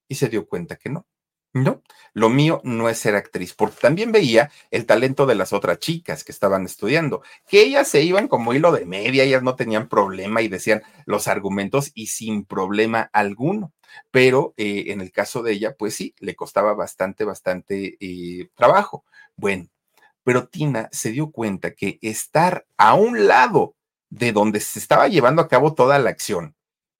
Y 0.07 0.15
se 0.15 0.29
dio 0.29 0.47
cuenta 0.47 0.77
que 0.77 0.89
no, 0.89 1.07
No, 1.55 1.83
lo 2.13 2.29
mío 2.29 2.61
no 2.63 2.89
es 2.89 2.97
ser 2.99 3.15
actriz, 3.15 3.53
porque 3.53 3.77
también 3.81 4.11
veía 4.11 4.51
el 4.71 4.87
talento 4.87 5.27
de 5.27 5.35
las 5.35 5.53
otras 5.53 5.79
chicas 5.79 6.23
que 6.23 6.31
estaban 6.31 6.65
estudiando, 6.65 7.21
que 7.47 7.61
ellas 7.61 7.87
se 7.87 8.01
iban 8.03 8.27
como 8.27 8.53
hilo 8.55 8.71
de 8.71 8.85
media, 8.87 9.23
ellas 9.23 9.43
no 9.43 9.55
tenían 9.55 9.87
problema 9.87 10.41
y 10.41 10.47
decían 10.47 10.81
los 11.05 11.27
argumentos 11.27 11.91
y 11.93 12.07
sin 12.07 12.45
problema 12.45 13.09
alguno. 13.13 13.71
Pero 14.11 14.55
eh, 14.57 14.85
en 14.87 15.01
el 15.01 15.11
caso 15.11 15.43
de 15.43 15.53
ella, 15.53 15.75
pues 15.77 15.95
sí, 15.95 16.15
le 16.19 16.35
costaba 16.35 16.73
bastante, 16.73 17.23
bastante 17.25 17.97
eh, 17.99 18.49
trabajo. 18.55 19.05
Bueno, 19.35 19.67
pero 20.23 20.47
Tina 20.47 20.89
se 20.91 21.11
dio 21.11 21.31
cuenta 21.31 21.73
que 21.75 21.99
estar 22.01 22.65
a 22.77 22.93
un 22.95 23.27
lado 23.27 23.75
de 24.09 24.31
donde 24.31 24.59
se 24.59 24.79
estaba 24.79 25.07
llevando 25.07 25.41
a 25.41 25.47
cabo 25.47 25.73
toda 25.75 25.99
la 25.99 26.09
acción, 26.11 26.55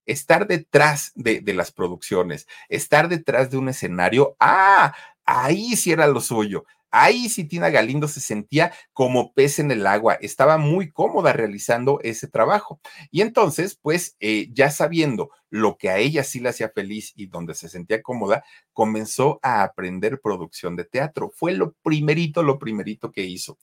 estar 0.06 0.46
detrás 0.46 1.12
de, 1.14 1.42
las 1.54 1.72
producciones, 1.72 2.46
estar 2.68 3.08
detrás 3.08 3.50
de 3.50 3.58
un 3.58 3.68
escenario, 3.68 4.36
ah, 4.40 4.94
ahí 5.24 5.76
sí 5.76 5.92
era 5.92 6.06
lo 6.06 6.20
suyo. 6.20 6.64
Ahí 6.96 7.28
sí 7.28 7.42
Tina 7.42 7.70
Galindo 7.70 8.06
se 8.06 8.20
sentía 8.20 8.72
como 8.92 9.32
pez 9.34 9.58
en 9.58 9.72
el 9.72 9.84
agua, 9.84 10.14
estaba 10.14 10.58
muy 10.58 10.92
cómoda 10.92 11.32
realizando 11.32 11.98
ese 12.04 12.28
trabajo. 12.28 12.78
Y 13.10 13.22
entonces, 13.22 13.76
pues 13.82 14.16
eh, 14.20 14.48
ya 14.52 14.70
sabiendo 14.70 15.30
lo 15.50 15.76
que 15.76 15.90
a 15.90 15.98
ella 15.98 16.22
sí 16.22 16.38
le 16.38 16.50
hacía 16.50 16.68
feliz 16.68 17.12
y 17.16 17.26
donde 17.26 17.56
se 17.56 17.68
sentía 17.68 18.00
cómoda, 18.00 18.44
comenzó 18.72 19.40
a 19.42 19.64
aprender 19.64 20.20
producción 20.20 20.76
de 20.76 20.84
teatro. 20.84 21.32
Fue 21.34 21.52
lo 21.54 21.72
primerito, 21.82 22.44
lo 22.44 22.60
primerito 22.60 23.10
que 23.10 23.22
hizo. 23.22 23.58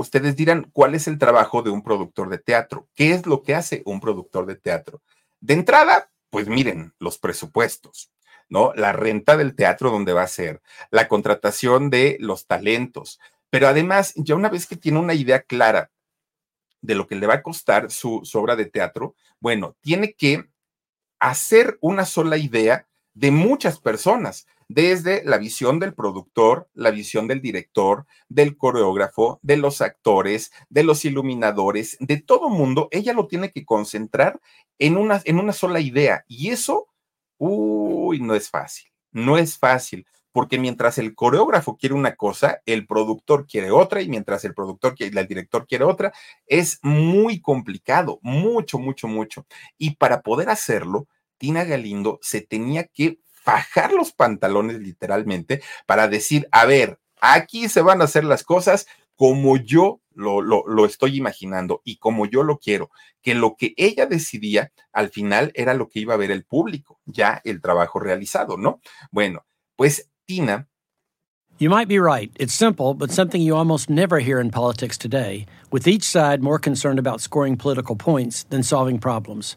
Ustedes 0.00 0.34
dirán, 0.34 0.70
¿cuál 0.72 0.94
es 0.94 1.06
el 1.08 1.18
trabajo 1.18 1.60
de 1.60 1.68
un 1.68 1.82
productor 1.82 2.30
de 2.30 2.38
teatro? 2.38 2.88
¿Qué 2.94 3.12
es 3.12 3.26
lo 3.26 3.42
que 3.42 3.54
hace 3.54 3.82
un 3.84 4.00
productor 4.00 4.46
de 4.46 4.56
teatro? 4.56 5.02
De 5.40 5.52
entrada, 5.52 6.10
pues 6.30 6.48
miren, 6.48 6.94
los 6.98 7.18
presupuestos, 7.18 8.10
¿no? 8.48 8.72
La 8.74 8.92
renta 8.92 9.36
del 9.36 9.54
teatro 9.54 9.90
donde 9.90 10.14
va 10.14 10.22
a 10.22 10.26
ser, 10.26 10.62
la 10.90 11.06
contratación 11.06 11.90
de 11.90 12.16
los 12.18 12.46
talentos, 12.46 13.20
pero 13.50 13.68
además, 13.68 14.14
ya 14.16 14.34
una 14.36 14.48
vez 14.48 14.66
que 14.66 14.76
tiene 14.76 14.98
una 14.98 15.12
idea 15.12 15.42
clara 15.42 15.90
de 16.80 16.94
lo 16.94 17.06
que 17.06 17.16
le 17.16 17.26
va 17.26 17.34
a 17.34 17.42
costar 17.42 17.90
su, 17.90 18.22
su 18.24 18.38
obra 18.38 18.56
de 18.56 18.64
teatro, 18.64 19.14
bueno, 19.38 19.76
tiene 19.82 20.14
que 20.14 20.48
hacer 21.18 21.76
una 21.82 22.06
sola 22.06 22.38
idea 22.38 22.86
de 23.12 23.32
muchas 23.32 23.78
personas 23.78 24.46
desde 24.70 25.24
la 25.24 25.36
visión 25.36 25.80
del 25.80 25.94
productor, 25.94 26.68
la 26.74 26.92
visión 26.92 27.26
del 27.26 27.40
director, 27.40 28.06
del 28.28 28.56
coreógrafo, 28.56 29.40
de 29.42 29.56
los 29.56 29.80
actores, 29.80 30.52
de 30.68 30.84
los 30.84 31.04
iluminadores, 31.04 31.96
de 31.98 32.18
todo 32.22 32.48
mundo, 32.48 32.86
ella 32.92 33.12
lo 33.12 33.26
tiene 33.26 33.50
que 33.50 33.64
concentrar 33.64 34.40
en 34.78 34.96
una, 34.96 35.22
en 35.24 35.40
una 35.40 35.52
sola 35.52 35.80
idea. 35.80 36.24
Y 36.28 36.50
eso, 36.50 36.86
uy, 37.36 38.20
no 38.20 38.36
es 38.36 38.48
fácil, 38.48 38.92
no 39.10 39.38
es 39.38 39.58
fácil 39.58 40.06
porque 40.30 40.60
mientras 40.60 40.98
el 40.98 41.16
coreógrafo 41.16 41.76
quiere 41.76 41.96
una 41.96 42.14
cosa, 42.14 42.62
el 42.64 42.86
productor 42.86 43.48
quiere 43.48 43.72
otra, 43.72 44.00
y 44.02 44.08
mientras 44.08 44.44
el 44.44 44.54
productor 44.54 44.94
quiere, 44.94 45.18
el 45.18 45.26
director 45.26 45.66
quiere 45.66 45.82
otra, 45.82 46.12
es 46.46 46.78
muy 46.82 47.40
complicado, 47.40 48.20
mucho, 48.22 48.78
mucho, 48.78 49.08
mucho. 49.08 49.44
Y 49.76 49.96
para 49.96 50.22
poder 50.22 50.48
hacerlo, 50.48 51.08
Tina 51.38 51.64
Galindo 51.64 52.20
se 52.22 52.42
tenía 52.42 52.84
que 52.84 53.18
bajar 53.44 53.92
los 53.92 54.12
pantalones 54.12 54.78
literalmente 54.78 55.62
para 55.86 56.08
decir, 56.08 56.48
a 56.52 56.66
ver, 56.66 56.98
aquí 57.20 57.68
se 57.68 57.82
van 57.82 58.00
a 58.00 58.04
hacer 58.04 58.24
las 58.24 58.44
cosas 58.44 58.86
como 59.16 59.56
yo 59.58 60.00
lo, 60.14 60.40
lo, 60.40 60.86
estoy 60.86 61.16
imaginando 61.16 61.82
y 61.84 61.96
como 61.96 62.26
yo 62.26 62.42
lo 62.42 62.58
quiero, 62.58 62.90
que 63.22 63.34
lo 63.34 63.54
que 63.56 63.74
ella 63.76 64.06
decidía 64.06 64.72
al 64.92 65.10
final 65.10 65.52
era 65.54 65.74
lo 65.74 65.88
que 65.88 66.00
iba 66.00 66.14
a 66.14 66.18
ver 66.18 66.30
el 66.30 66.44
público, 66.44 67.00
ya 67.04 67.40
el 67.44 67.60
trabajo 67.60 68.00
realizado, 68.00 68.56
¿no? 68.56 68.80
Bueno, 69.10 69.44
pues 69.76 70.10
Tina. 70.26 70.68
You 71.58 71.68
might 71.68 71.88
be 71.88 71.98
right. 71.98 72.34
It's 72.40 72.54
simple, 72.54 72.94
but 72.94 73.10
something 73.10 73.42
you 73.42 73.54
almost 73.54 73.90
never 73.90 74.18
hear 74.20 74.40
in 74.40 74.50
politics 74.50 74.96
today, 74.96 75.44
with 75.70 75.86
each 75.86 76.04
side 76.04 76.42
more 76.42 76.58
concerned 76.58 76.98
about 76.98 77.20
scoring 77.20 77.58
political 77.58 77.96
points 77.96 78.44
than 78.44 78.62
solving 78.62 78.98
problems. 78.98 79.56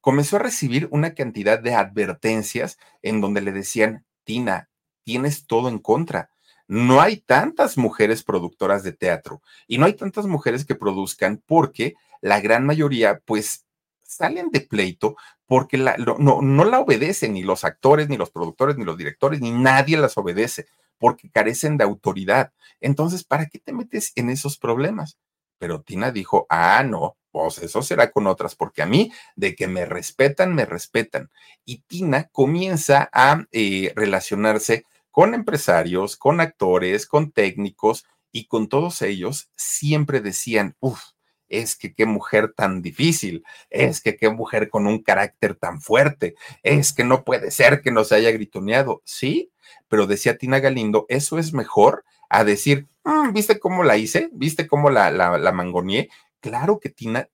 comenzó 0.00 0.36
a 0.36 0.40
recibir 0.40 0.88
una 0.90 1.14
cantidad 1.14 1.58
de 1.58 1.74
advertencias 1.74 2.78
en 3.02 3.20
donde 3.20 3.40
le 3.40 3.52
decían, 3.52 4.04
Tina, 4.24 4.70
tienes 5.04 5.46
todo 5.46 5.68
en 5.68 5.78
contra. 5.78 6.30
No 6.66 7.00
hay 7.00 7.16
tantas 7.18 7.76
mujeres 7.76 8.22
productoras 8.22 8.82
de 8.82 8.92
teatro 8.92 9.42
y 9.66 9.78
no 9.78 9.86
hay 9.86 9.94
tantas 9.94 10.26
mujeres 10.26 10.64
que 10.64 10.74
produzcan 10.74 11.42
porque 11.44 11.94
la 12.20 12.40
gran 12.40 12.64
mayoría, 12.64 13.20
pues, 13.24 13.66
salen 14.02 14.50
de 14.50 14.60
pleito 14.60 15.16
porque 15.46 15.78
la, 15.78 15.96
no, 15.96 16.42
no 16.42 16.64
la 16.64 16.80
obedecen 16.80 17.34
ni 17.34 17.42
los 17.42 17.64
actores, 17.64 18.08
ni 18.08 18.16
los 18.16 18.30
productores, 18.30 18.76
ni 18.76 18.84
los 18.84 18.96
directores, 18.96 19.40
ni 19.40 19.50
nadie 19.50 19.96
las 19.96 20.16
obedece 20.16 20.66
porque 20.98 21.30
carecen 21.30 21.76
de 21.76 21.84
autoridad. 21.84 22.52
Entonces, 22.80 23.24
¿para 23.24 23.46
qué 23.46 23.58
te 23.58 23.72
metes 23.72 24.12
en 24.14 24.30
esos 24.30 24.58
problemas? 24.58 25.18
Pero 25.58 25.82
Tina 25.82 26.12
dijo, 26.12 26.46
ah, 26.50 26.84
no, 26.84 27.16
pues 27.30 27.58
eso 27.58 27.82
será 27.82 28.10
con 28.10 28.26
otras, 28.26 28.54
porque 28.54 28.82
a 28.82 28.86
mí, 28.86 29.12
de 29.36 29.54
que 29.54 29.66
me 29.68 29.84
respetan, 29.86 30.54
me 30.54 30.64
respetan. 30.64 31.30
Y 31.64 31.78
Tina 31.82 32.28
comienza 32.32 33.08
a 33.12 33.44
eh, 33.52 33.92
relacionarse 33.96 34.84
con 35.10 35.34
empresarios, 35.34 36.16
con 36.16 36.40
actores, 36.40 37.06
con 37.06 37.32
técnicos, 37.32 38.04
y 38.32 38.46
con 38.46 38.68
todos 38.68 39.02
ellos 39.02 39.50
siempre 39.56 40.20
decían, 40.20 40.76
uff, 40.80 41.00
es 41.48 41.76
que 41.76 41.92
qué 41.94 42.06
mujer 42.06 42.52
tan 42.54 42.80
difícil, 42.80 43.44
es 43.70 44.00
que 44.00 44.16
qué 44.16 44.30
mujer 44.30 44.70
con 44.70 44.86
un 44.86 45.02
carácter 45.02 45.56
tan 45.56 45.80
fuerte, 45.80 46.36
es 46.62 46.92
que 46.92 47.04
no 47.04 47.24
puede 47.24 47.50
ser 47.50 47.82
que 47.82 47.90
no 47.90 48.04
se 48.04 48.14
haya 48.14 48.30
gritoneado. 48.30 49.02
Sí, 49.04 49.50
pero 49.88 50.06
decía 50.06 50.38
Tina 50.38 50.60
Galindo, 50.60 51.06
eso 51.08 51.38
es 51.38 51.52
mejor 51.52 52.04
a 52.28 52.44
decir, 52.44 52.86
mm, 53.04 53.32
¿viste 53.32 53.58
cómo 53.58 53.82
la 53.82 53.96
hice? 53.96 54.30
¿Viste 54.32 54.68
cómo 54.68 54.90
la, 54.90 55.10
la, 55.10 55.36
la 55.38 55.52
mangoneé? 55.52 56.08
Claro 56.40 56.80
que 56.80 56.90
Tina 56.90 57.28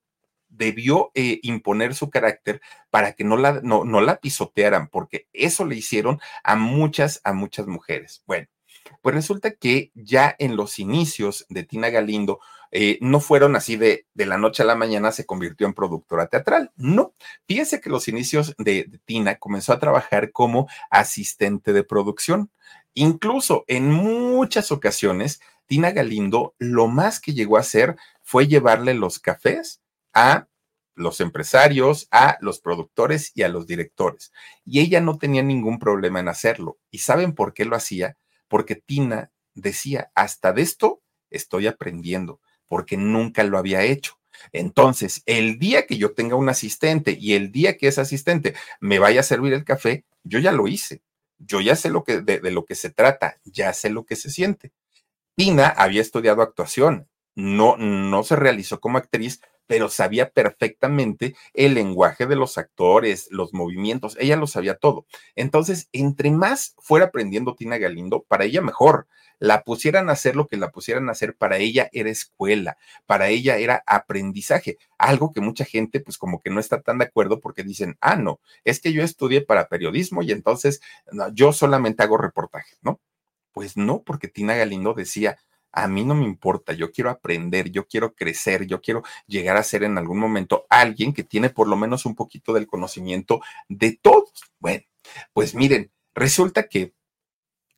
debió 0.49 1.11
eh, 1.15 1.41
imponer 1.43 1.95
su 1.95 2.11
carácter 2.11 2.61
para 2.91 3.13
que 3.13 3.25
no 3.25 3.37
la, 3.37 3.61
no, 3.63 3.85
no 3.85 4.01
la 4.01 4.21
pisotearan, 4.21 4.89
porque 4.89 5.29
eso 5.33 5.65
le 5.65 5.77
hicieron 5.77 6.21
a 6.45 6.57
muchas, 6.57 7.21
a 7.25 7.33
muchas 7.33 7.67
mujeres. 7.67 8.23
Bueno, 8.27 8.47
pues 9.03 9.15
resulta 9.15 9.53
que 9.53 9.91
ya 9.95 10.35
en 10.39 10.57
los 10.57 10.79
inicios 10.79 11.47
de 11.49 11.65
Tina 11.65 11.91
Galindo, 11.91 12.41
eh, 12.73 12.99
no 13.01 13.21
fueron 13.21 13.57
así 13.57 13.77
de, 13.77 14.07
de 14.15 14.27
la 14.27 14.39
noche 14.39 14.63
a 14.63 14.67
la 14.67 14.75
mañana 14.75 15.13
se 15.13 15.27
convirtió 15.27 15.67
en 15.67 15.75
productora 15.75 16.27
teatral. 16.27 16.73
No, 16.77 17.15
fíjese 17.47 17.81
que 17.81 17.91
los 17.91 18.09
inicios 18.09 18.55
de, 18.59 18.85
de 18.89 18.99
Tina 19.05 19.37
comenzó 19.37 19.73
a 19.73 19.79
trabajar 19.79 20.33
como 20.33 20.69
asistente 20.91 21.73
de 21.73 21.85
producción. 21.85 22.51
Incluso 22.95 23.65
en 23.69 23.91
muchas 23.91 24.73
ocasiones, 24.73 25.41
Tina 25.67 25.91
Galindo 25.93 26.55
lo 26.59 26.87
más 26.87 27.21
que 27.21 27.35
llegó 27.35 27.57
a 27.57 27.61
hacer 27.61 27.97
fue 28.23 28.47
llevarle 28.47 28.95
los 28.95 29.19
cafés 29.19 29.81
a 30.13 30.49
los 30.95 31.21
empresarios, 31.21 32.09
a 32.11 32.39
los 32.41 32.59
productores 32.61 33.31
y 33.35 33.43
a 33.43 33.49
los 33.49 33.67
directores. 33.67 34.33
Y 34.65 34.81
ella 34.81 35.01
no 35.01 35.19
tenía 35.19 35.43
ningún 35.43 35.79
problema 35.79 36.21
en 36.21 36.29
hacerlo. 36.29 36.79
¿Y 36.91 36.99
saben 36.99 37.35
por 37.35 37.53
qué 37.53 37.67
lo 37.67 37.77
hacía? 37.77 38.17
Porque 38.49 38.77
Tina 38.77 39.31
decía, 39.55 40.11
hasta 40.15 40.53
de 40.53 40.63
esto 40.63 41.03
estoy 41.31 41.67
aprendiendo, 41.67 42.41
porque 42.67 42.97
nunca 42.97 43.45
lo 43.45 43.59
había 43.59 43.83
hecho. 43.83 44.19
Entonces, 44.53 45.23
el 45.27 45.59
día 45.59 45.87
que 45.87 45.99
yo 45.99 46.15
tenga 46.15 46.37
un 46.37 46.49
asistente 46.49 47.17
y 47.19 47.35
el 47.35 47.53
día 47.53 47.77
que 47.77 47.89
ese 47.89 48.01
asistente 48.01 48.55
me 48.81 48.99
vaya 48.99 49.21
a 49.21 49.25
servir 49.25 49.53
el 49.53 49.65
café, 49.65 50.05
yo 50.25 50.39
ya 50.39 50.53
lo 50.53 50.67
hice. 50.67 51.03
Yo 51.39 51.61
ya 51.61 51.77
sé 51.77 51.91
lo 51.91 52.05
que, 52.05 52.21
de, 52.23 52.41
de 52.41 52.51
lo 52.51 52.65
que 52.65 52.75
se 52.75 52.91
trata, 52.91 53.39
ya 53.45 53.73
sé 53.75 53.91
lo 53.91 54.07
que 54.07 54.17
se 54.17 54.31
siente. 54.31 54.73
Tina 55.37 55.69
había 55.69 56.01
estudiado 56.01 56.41
actuación, 56.41 57.09
no, 57.35 57.77
no 57.77 58.25
se 58.25 58.37
realizó 58.37 58.81
como 58.81 58.97
actriz, 58.97 59.43
pero 59.67 59.91
sabía 59.91 60.31
perfectamente 60.31 61.37
el 61.53 61.75
lenguaje 61.75 62.25
de 62.27 62.37
los 62.37 62.57
actores, 62.57 63.29
los 63.31 63.53
movimientos, 63.53 64.17
ella 64.19 64.37
lo 64.37 64.47
sabía 64.47 64.77
todo. 64.77 65.07
Entonces, 65.35 65.89
entre 65.93 66.31
más 66.31 66.75
fuera 66.79 67.07
aprendiendo 67.07 67.55
Tina 67.55 67.77
Galindo, 67.77 68.25
para 68.27 68.45
ella 68.45 68.63
mejor. 68.63 69.09
La 69.39 69.65
pusieran 69.65 70.09
a 70.09 70.13
hacer 70.13 70.35
lo 70.35 70.49
que 70.49 70.57
la 70.57 70.71
pusieran 70.71 71.11
a 71.11 71.13
hacer, 71.13 71.37
para 71.37 71.59
ella 71.59 71.91
era 71.93 72.09
escuela, 72.09 72.79
para 73.05 73.29
ella 73.29 73.59
era 73.59 73.83
aprendizaje, 73.87 74.79
algo 74.97 75.31
que 75.31 75.43
mucha 75.43 75.67
gente 75.67 76.01
pues 76.01 76.17
como 76.17 76.41
que 76.41 76.49
no 76.49 76.59
está 76.59 76.81
tan 76.81 76.97
de 76.97 77.05
acuerdo 77.05 77.41
porque 77.41 77.63
dicen, 77.63 77.99
ah, 78.01 78.17
no, 78.17 78.41
es 78.65 78.81
que 78.81 78.95
yo 78.95 79.03
estudié 79.03 79.43
para 79.43 79.69
periodismo 79.69 80.23
y 80.23 80.33
entonces 80.33 80.81
yo 81.35 81.53
solamente 81.53 82.03
hago 82.03 82.17
reportaje, 82.17 82.77
¿no? 82.81 82.99
Pues 83.57 83.79
no, 83.79 84.03
porque 84.03 84.29
Tina 84.29 84.55
Galindo 84.55 84.93
decía, 84.93 85.39
a 85.73 85.89
mí 85.89 86.05
no 86.05 86.15
me 86.15 86.27
importa, 86.27 86.75
yo 86.75 86.93
quiero 86.93 87.09
aprender, 87.09 87.71
yo 87.71 87.89
quiero 87.89 88.15
crecer, 88.15 88.67
yo 88.67 88.83
quiero 88.83 89.03
llegar 89.27 89.57
a 89.57 89.63
ser 89.63 89.83
en 89.83 89.97
algún 89.97 90.19
momento 90.19 90.67
alguien 90.69 91.15
que 91.15 91.25
tiene 91.25 91.49
por 91.49 91.67
lo 91.67 91.75
menos 91.75 92.05
un 92.05 92.15
poquito 92.15 92.53
del 92.53 92.67
conocimiento 92.67 93.41
de 93.71 93.99
todos. 93.99 94.31
Bueno, 94.59 94.85
pues 95.33 95.55
miren, 95.55 95.91
resulta 96.15 96.69
que 96.69 96.93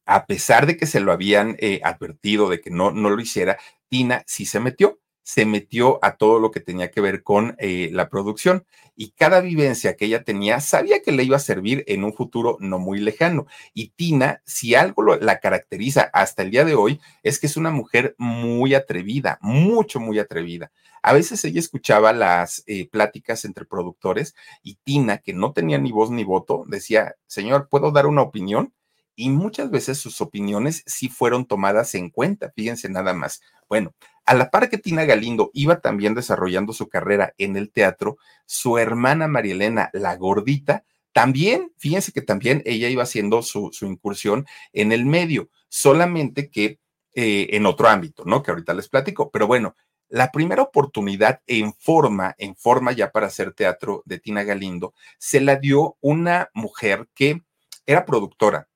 a 0.05 0.27
pesar 0.27 0.67
de 0.67 0.77
que 0.77 0.87
se 0.87 0.99
lo 0.99 1.13
habían 1.13 1.55
eh, 1.61 1.81
advertido 1.85 2.49
de 2.49 2.61
que 2.61 2.71
no, 2.71 2.91
no 2.91 3.11
lo 3.11 3.23
hiciera, 3.23 3.57
Tina 3.89 4.25
sí 4.27 4.47
se 4.47 4.59
metió 4.59 4.99
se 5.29 5.45
metió 5.45 5.99
a 6.01 6.17
todo 6.17 6.39
lo 6.39 6.51
que 6.51 6.61
tenía 6.61 6.91
que 6.91 7.03
ver 7.03 7.23
con 7.23 7.55
eh, 7.59 7.91
la 7.93 8.09
producción 8.09 8.65
y 8.97 9.11
cada 9.11 9.43
vivencia 9.43 9.95
que 9.95 10.07
ella 10.07 10.25
tenía 10.25 10.59
sabía 10.61 11.03
que 11.03 11.13
le 11.13 11.23
iba 11.23 11.37
a 11.37 11.41
servir 11.41 11.85
en 11.87 12.03
un 12.03 12.15
futuro 12.15 12.57
no 12.61 12.79
muy 12.79 12.99
lejano. 12.99 13.47
Y 13.75 13.89
Tina, 13.89 14.41
si 14.47 14.75
algo 14.75 15.17
la 15.17 15.39
caracteriza 15.39 16.09
hasta 16.15 16.43
el 16.43 16.51
día 16.51 16.65
de 16.65 16.77
hoy, 16.77 16.99
es 17.23 17.39
que 17.39 17.47
es 17.47 17.59
una 17.59 17.71
mujer 17.71 18.15
muy 18.17 18.73
atrevida, 18.73 19.39
mucho, 19.43 20.01
muy 20.01 20.19
atrevida. 20.19 20.73
A 21.03 21.13
veces 21.13 21.45
ella 21.45 21.61
escuchaba 21.61 22.15
las 22.15 22.65
eh, 22.67 22.89
pláticas 22.89 23.45
entre 23.45 23.67
productores 23.67 24.35
y 24.63 24.77
Tina, 24.77 25.19
que 25.19 25.35
no 25.35 25.53
tenía 25.53 25.77
ni 25.77 25.93
voz 25.93 26.11
ni 26.11 26.25
voto, 26.25 26.65
decía, 26.69 27.17
señor, 27.27 27.69
¿puedo 27.69 27.91
dar 27.91 28.07
una 28.07 28.23
opinión? 28.23 28.73
Y 29.21 29.31
muchas 29.31 29.69
veces 29.69 29.99
sus 29.99 30.21
opiniones 30.21 30.85
sí 30.87 31.09
fueron 31.09 31.45
tomadas 31.45 31.97
en 31.97 32.09
cuenta, 32.09 32.53
fíjense 32.55 32.89
nada 32.89 33.15
más. 33.15 33.43
Bueno, 33.69 33.93
a 34.25 34.35
la 34.35 34.49
par 34.49 34.71
que 34.71 34.79
Tina 34.79 35.05
Galindo 35.05 35.51
iba 35.55 35.81
también 35.81 36.15
desarrollando 36.15 36.73
su 36.73 36.89
carrera 36.89 37.35
en 37.37 37.57
el 37.57 37.73
teatro, 37.73 38.19
su 38.47 38.79
hermana 38.79 39.27
Marielena, 39.27 39.91
la 39.93 40.15
gordita, 40.15 40.85
también, 41.13 41.73
fíjense 41.79 42.13
que 42.13 42.23
también 42.23 42.63
ella 42.65 42.89
iba 42.89 43.03
haciendo 43.03 43.43
su, 43.43 43.73
incursión 43.81 44.47
en 44.73 44.93
el 44.93 45.05
medio, 45.05 45.51
solamente 45.69 46.49
que 46.49 46.79
eh, 47.13 47.49
en 47.57 47.67
otro 47.67 47.89
ámbito, 47.89 48.23
¿no? 48.25 48.45
Que 48.45 48.53
ahorita 48.53 48.73
les 48.73 48.89
platico. 48.89 49.33
Pero 49.33 49.49
bueno, 49.49 49.75
la 50.09 50.31
primera 50.31 50.63
oportunidad 50.63 51.41
en 51.49 51.75
forma, 51.75 52.37
en 52.39 52.55
forma 52.55 52.93
ya 52.93 53.11
para 53.11 53.27
hacer 53.27 53.53
teatro 53.53 54.05
de 54.07 54.21
Tina 54.21 54.45
Galindo, 54.45 54.95
se 55.19 55.41
la 55.41 55.57
dio 55.57 55.97
una 56.01 56.51
mujer 56.55 57.09
que 57.17 57.43
era 57.85 58.07
productora, 58.07 58.69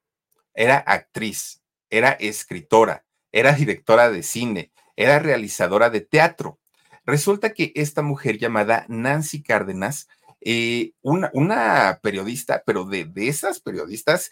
era 0.55 0.79
actriz, 0.79 1.63
era 1.91 2.13
escritora, 2.13 3.05
era 3.33 3.53
directora 3.53 4.11
de 4.11 4.23
cine, 4.23 4.73
era 4.97 5.19
realizadora 5.19 5.91
de 5.91 6.01
teatro. 6.01 6.59
Resulta 7.05 7.53
que 7.53 7.73
esta 7.75 8.03
mujer 8.03 8.39
llamada 8.39 8.85
Nancy 8.89 9.43
Cárdenas, 9.43 10.09
eh, 10.41 10.93
una, 11.03 11.31
una, 11.35 12.01
periodista, 12.03 12.63
pero 12.65 12.85
de, 12.85 13.05
de, 13.05 13.29
esas 13.29 13.61
periodistas 13.61 14.31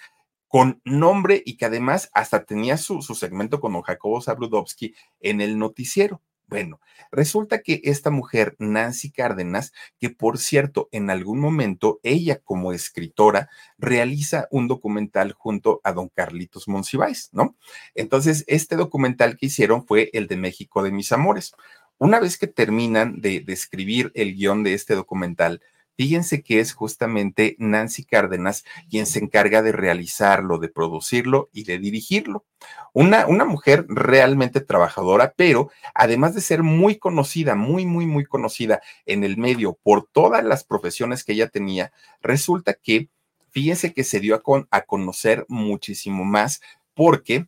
con 0.49 0.81
nombre 0.85 1.43
y 1.47 1.57
que 1.57 1.67
además 1.67 2.11
hasta 2.13 2.45
tenía 2.45 2.77
su, 2.77 3.03
su 3.03 3.15
segmento 3.15 3.61
con 3.61 3.81
Jacobo 3.83 4.21
Zabludowski 4.21 4.95
en 5.21 5.41
el 5.41 5.59
noticiero. 5.59 6.21
Bueno, 6.51 6.81
resulta 7.13 7.63
que 7.63 7.81
esta 7.85 8.11
mujer, 8.11 8.57
Nancy 8.59 9.13
Cárdenas, 9.13 9.73
que 10.01 10.11
por 10.11 10.37
cierto, 10.37 10.89
en 10.91 11.09
algún 11.09 11.39
momento 11.39 12.01
ella 12.03 12.41
como 12.43 12.73
escritora 12.73 13.49
realiza 13.79 14.49
un 14.51 14.67
documental 14.67 15.33
junto 15.33 15.81
a 15.85 15.93
don 15.93 16.09
Carlitos 16.09 16.67
Monsiváis, 16.67 17.31
¿no? 17.33 17.57
Entonces, 17.95 18.43
este 18.49 18.75
documental 18.75 19.37
que 19.37 19.47
hicieron 19.47 19.87
fue 19.87 20.11
el 20.13 20.27
de 20.27 20.37
México 20.39 20.83
de 20.83 20.91
mis 20.91 21.13
amores. 21.13 21.53
Una 21.99 22.19
vez 22.19 22.37
que 22.37 22.49
terminan 22.49 23.21
de, 23.21 23.39
de 23.39 23.53
escribir 23.53 24.11
el 24.17 24.35
guion 24.35 24.65
de 24.65 24.75
este 24.75 24.97
documental, 24.97 25.63
Fíjense 26.01 26.41
que 26.41 26.61
es 26.61 26.73
justamente 26.73 27.57
Nancy 27.59 28.05
Cárdenas 28.05 28.65
quien 28.89 29.05
se 29.05 29.19
encarga 29.19 29.61
de 29.61 29.71
realizarlo, 29.71 30.57
de 30.57 30.71
producirlo 30.71 31.51
y 31.53 31.65
de 31.65 31.79
dirigirlo. 31.79 32.47
Una, 32.95 33.27
una 33.27 33.45
mujer 33.45 33.85
realmente 33.87 34.63
trabajadora, 34.63 35.35
pero 35.37 35.71
además 35.95 36.35
de 36.35 36.41
ser 36.41 36.63
muy 36.63 36.97
conocida, 36.97 37.55
muy, 37.55 37.85
muy, 37.85 38.07
muy 38.07 38.25
conocida 38.25 38.81
en 39.05 39.25
el 39.25 39.37
medio 39.37 39.79
por 39.83 40.09
todas 40.11 40.43
las 40.43 40.65
profesiones 40.65 41.23
que 41.23 41.35
ella 41.35 41.49
tenía, 41.49 41.93
resulta 42.23 42.73
que, 42.73 43.11
fíjense 43.51 43.93
que 43.93 44.03
se 44.03 44.21
dio 44.21 44.35
a, 44.37 44.43
con, 44.43 44.69
a 44.71 44.81
conocer 44.81 45.45
muchísimo 45.49 46.25
más 46.25 46.63
porque 46.95 47.47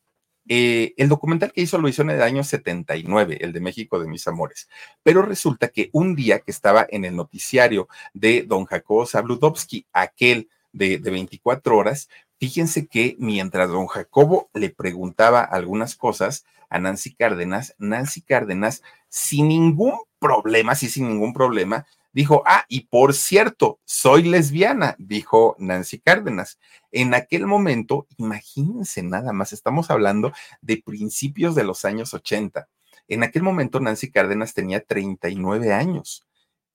eh, 0.49 0.95
el 0.97 1.09
documental 1.09 1.53
que 1.53 1.63
hizo 1.63 1.79
lo 1.79 1.89
hizo 1.89 2.03
en 2.03 2.11
el 2.11 2.23
año 2.23 2.43
79, 2.43 3.39
el 3.41 3.53
de 3.53 3.61
México 3.61 4.01
de 4.01 4.09
mis 4.09 4.27
amores. 4.27 4.69
Pero 5.03 5.23
resulta 5.23 5.69
que 5.69 5.89
un 5.93 6.15
día 6.17 6.41
que 6.41 6.51
estaba 6.51 6.87
en 6.91 7.05
el 7.05 7.17
noticiario 7.17 7.89
de 8.13 8.43
don 8.43 8.65
Jacobo 8.65 9.07
Zabludowski, 9.07 9.87
aquel 9.93 10.49
de, 10.73 10.99
de 10.99 11.11
24 11.11 11.77
horas, 11.77 12.09
fíjense 12.39 12.87
que 12.87 13.17
mientras 13.19 13.69
don 13.69 13.87
Jacobo 13.87 14.51
le 14.55 14.71
preguntaba 14.71 15.43
algunas 15.43 15.95
cosas 15.97 16.45
a 16.69 16.79
Nancy 16.79 17.15
Cárdenas, 17.15 17.75
Nancy 17.79 18.23
Cárdenas, 18.23 18.83
sin 19.09 19.49
ningún 19.49 19.95
problema, 20.19 20.75
sí, 20.75 20.89
sin 20.89 21.09
ningún 21.09 21.35
problema, 21.35 21.87
dijo, 22.13 22.43
ah, 22.47 22.65
y 22.69 22.83
por 22.87 23.15
cierto, 23.15 23.81
soy 23.85 24.25
lesbiana, 24.25 24.95
dijo 24.99 25.57
Nancy 25.59 25.99
Cárdenas. 25.99 26.59
En 26.91 27.15
aquel 27.15 27.47
momento, 27.47 28.07
imagínense 28.17 29.03
nada 29.03 29.33
más, 29.33 29.53
estamos 29.53 29.91
hablando 29.91 30.33
de 30.61 30.83
principios 30.85 31.55
de 31.55 31.65
los 31.65 31.85
años 31.85 32.15
80. 32.15 32.69
En 33.09 33.23
aquel 33.23 33.43
momento 33.43 33.81
Nancy 33.81 34.11
Cárdenas 34.11 34.55
tenía 34.55 34.85
39 34.85 35.73
años. 35.73 36.27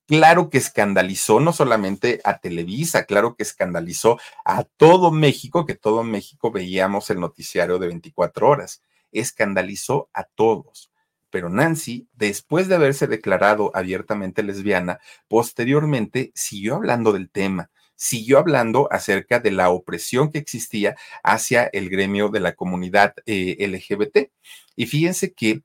Claro 0.08 0.50
que 0.50 0.58
escandalizó 0.58 1.40
no 1.42 1.52
solamente 1.52 2.22
a 2.24 2.40
Televisa, 2.40 3.04
claro 3.04 3.36
que 3.36 3.44
escandalizó 3.44 4.20
a 4.46 4.64
todo 4.64 5.12
México, 5.12 5.66
que 5.66 5.76
todo 5.76 6.04
México 6.04 6.50
veíamos 6.50 7.10
el 7.10 7.20
noticiario 7.20 7.78
de 7.78 7.88
24 7.88 8.48
horas. 8.48 8.82
Escandalizó 9.12 10.10
a 10.14 10.24
todos 10.24 10.92
pero 11.30 11.50
Nancy, 11.50 12.08
después 12.14 12.68
de 12.68 12.76
haberse 12.76 13.08
declarado 13.08 13.72
abiertamente 13.74 14.44
lesbiana, 14.44 15.00
posteriormente 15.28 16.32
siguió 16.36 16.76
hablando 16.76 17.14
del 17.14 17.30
tema, 17.30 17.70
siguió 17.96 18.40
hablando 18.40 18.88
acerca 18.92 19.40
de 19.40 19.52
la 19.52 19.70
opresión 19.70 20.32
que 20.32 20.38
existía 20.40 20.96
hacia 21.24 21.66
el 21.66 21.90
gremio 21.90 22.30
de 22.30 22.40
la 22.40 22.56
comunidad 22.56 23.14
eh, 23.26 23.56
LGBT. 23.68 24.32
Y 24.76 24.86
fíjense 24.86 25.34
que 25.34 25.64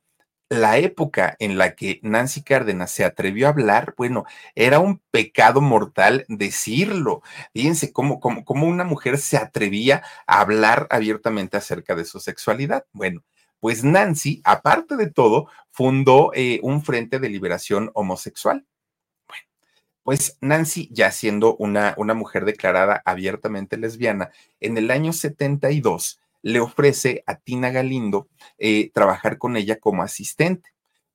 la 0.53 0.77
época 0.79 1.35
en 1.38 1.57
la 1.57 1.75
que 1.75 1.98
Nancy 2.03 2.42
Cárdenas 2.42 2.90
se 2.90 3.05
atrevió 3.05 3.46
a 3.46 3.51
hablar, 3.51 3.94
bueno, 3.96 4.25
era 4.55 4.81
un 4.81 5.01
pecado 5.11 5.61
mortal 5.62 6.27
decirlo. 6.29 7.22
Fíjense 7.55 7.92
cómo, 7.92 8.20
cómo, 8.20 8.44
cómo 8.44 8.66
una 8.66 8.85
mujer 8.85 9.18
se 9.18 9.38
atrevía 9.38 10.03
a 10.27 10.40
hablar 10.40 10.87
abiertamente 10.90 11.57
acerca 11.57 11.94
de 11.94 12.05
su 12.05 12.20
sexualidad. 12.20 12.85
Bueno, 12.92 13.22
pues 13.62 13.85
Nancy, 13.85 14.40
aparte 14.42 14.96
de 14.96 15.09
todo, 15.09 15.46
fundó 15.70 16.33
eh, 16.35 16.59
un 16.64 16.83
frente 16.83 17.20
de 17.20 17.29
liberación 17.29 17.92
homosexual. 17.94 18.66
Bueno, 19.29 19.44
pues 20.03 20.37
Nancy, 20.40 20.88
ya 20.90 21.12
siendo 21.12 21.55
una, 21.55 21.94
una 21.96 22.12
mujer 22.12 22.44
declarada 22.44 23.01
abiertamente 23.05 23.77
lesbiana, 23.77 24.33
en 24.59 24.79
el 24.79 24.90
año 24.90 25.12
72 25.12 26.20
le 26.42 26.59
ofrece 26.59 27.22
a 27.25 27.37
Tina 27.37 27.70
Galindo 27.70 28.27
eh, 28.59 28.90
trabajar 28.92 29.38
con 29.38 29.57
ella 29.57 29.79
como 29.79 30.03
asistente. 30.03 30.71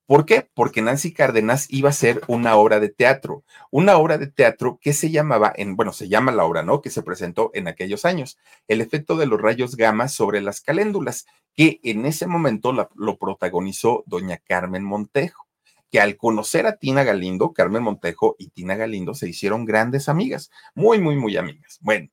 ¿Por 0.08 0.24
qué? 0.24 0.48
Porque 0.54 0.80
Nancy 0.80 1.12
Cárdenas 1.12 1.66
iba 1.68 1.90
a 1.90 1.90
hacer 1.90 2.22
una 2.28 2.56
obra 2.56 2.80
de 2.80 2.88
teatro, 2.88 3.44
una 3.70 3.98
obra 3.98 4.16
de 4.16 4.26
teatro 4.26 4.78
que 4.80 4.94
se 4.94 5.10
llamaba, 5.10 5.52
en, 5.54 5.76
bueno, 5.76 5.92
se 5.92 6.08
llama 6.08 6.32
la 6.32 6.46
obra, 6.46 6.62
¿no? 6.62 6.80
Que 6.80 6.88
se 6.88 7.02
presentó 7.02 7.50
en 7.52 7.68
aquellos 7.68 8.06
años, 8.06 8.38
El 8.68 8.80
efecto 8.80 9.16
de 9.16 9.26
los 9.26 9.38
rayos 9.38 9.76
gamma 9.76 10.08
sobre 10.08 10.40
las 10.40 10.62
caléndulas, 10.62 11.26
que 11.54 11.78
en 11.82 12.06
ese 12.06 12.26
momento 12.26 12.72
lo 12.72 13.18
protagonizó 13.18 14.02
doña 14.06 14.38
Carmen 14.38 14.82
Montejo, 14.82 15.46
que 15.90 16.00
al 16.00 16.16
conocer 16.16 16.66
a 16.66 16.78
Tina 16.78 17.04
Galindo, 17.04 17.52
Carmen 17.52 17.82
Montejo 17.82 18.34
y 18.38 18.48
Tina 18.48 18.76
Galindo 18.76 19.12
se 19.12 19.28
hicieron 19.28 19.66
grandes 19.66 20.08
amigas, 20.08 20.50
muy, 20.74 20.98
muy, 20.98 21.16
muy 21.16 21.36
amigas. 21.36 21.80
Bueno, 21.82 22.08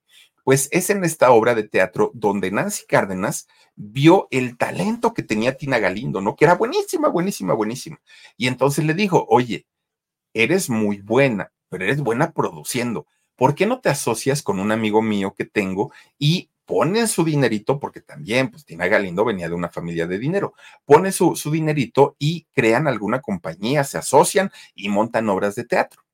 pues 0.46 0.68
es 0.70 0.90
en 0.90 1.02
esta 1.02 1.32
obra 1.32 1.56
de 1.56 1.64
teatro 1.64 2.12
donde 2.14 2.52
Nancy 2.52 2.84
Cárdenas 2.86 3.48
vio 3.74 4.28
el 4.30 4.56
talento 4.56 5.12
que 5.12 5.24
tenía 5.24 5.56
Tina 5.56 5.80
Galindo, 5.80 6.20
¿no? 6.20 6.36
Que 6.36 6.44
era 6.44 6.54
buenísima, 6.54 7.08
buenísima, 7.08 7.52
buenísima. 7.52 8.00
Y 8.36 8.46
entonces 8.46 8.84
le 8.84 8.94
dijo, 8.94 9.26
oye, 9.28 9.66
eres 10.34 10.70
muy 10.70 11.00
buena, 11.00 11.52
pero 11.68 11.82
eres 11.82 12.00
buena 12.00 12.30
produciendo. 12.30 13.08
¿Por 13.34 13.56
qué 13.56 13.66
no 13.66 13.80
te 13.80 13.88
asocias 13.88 14.40
con 14.44 14.60
un 14.60 14.70
amigo 14.70 15.02
mío 15.02 15.34
que 15.36 15.46
tengo 15.46 15.90
y 16.16 16.48
ponen 16.64 17.08
su 17.08 17.24
dinerito, 17.24 17.80
porque 17.80 18.00
también, 18.00 18.48
pues 18.48 18.64
Tina 18.64 18.86
Galindo 18.86 19.24
venía 19.24 19.48
de 19.48 19.54
una 19.56 19.68
familia 19.68 20.06
de 20.06 20.20
dinero, 20.20 20.54
pone 20.84 21.10
su, 21.10 21.34
su 21.34 21.50
dinerito 21.50 22.14
y 22.20 22.46
crean 22.52 22.86
alguna 22.86 23.20
compañía, 23.20 23.82
se 23.82 23.98
asocian 23.98 24.52
y 24.76 24.90
montan 24.90 25.28
obras 25.28 25.56
de 25.56 25.64
teatro. 25.64 26.05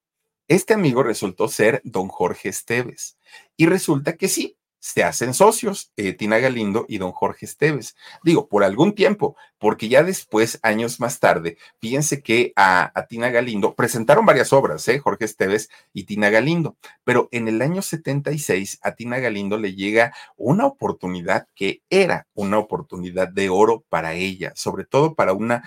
Este 0.48 0.74
amigo 0.74 1.02
resultó 1.02 1.48
ser 1.48 1.80
don 1.84 2.08
Jorge 2.08 2.48
Esteves. 2.48 3.16
Y 3.56 3.66
resulta 3.66 4.16
que 4.16 4.28
sí, 4.28 4.58
se 4.82 5.04
hacen 5.04 5.32
socios, 5.32 5.92
eh, 5.96 6.12
Tina 6.12 6.40
Galindo 6.40 6.86
y 6.88 6.98
don 6.98 7.12
Jorge 7.12 7.46
Esteves. 7.46 7.94
Digo, 8.24 8.48
por 8.48 8.64
algún 8.64 8.96
tiempo, 8.96 9.36
porque 9.58 9.88
ya 9.88 10.02
después, 10.02 10.58
años 10.64 10.98
más 10.98 11.20
tarde, 11.20 11.56
fíjense 11.80 12.20
que 12.20 12.52
a, 12.56 12.92
Tina 13.08 13.30
Galindo 13.30 13.76
presentaron 13.76 14.26
varias 14.26 14.52
obras, 14.52 14.86
¿eh? 14.88 14.98
Jorge 14.98 15.24
Esteves 15.24 15.70
y 15.92 16.02
Tina 16.02 16.30
Galindo, 16.30 16.76
pero 17.04 17.28
en 17.30 17.46
el 17.46 17.62
año 17.62 17.80
76 17.80 18.80
a 18.82 18.96
Tina 18.96 19.20
Galindo 19.20 19.56
le 19.56 19.76
llega 19.76 20.12
una 20.36 20.66
oportunidad 20.66 21.46
que 21.54 21.82
era 21.88 22.26
una 22.34 22.58
oportunidad 22.58 23.28
de 23.28 23.50
oro 23.50 23.84
para 23.88 24.14
ella, 24.14 24.52
sobre 24.56 24.84
todo 24.84 25.14
para 25.14 25.32
una 25.32 25.62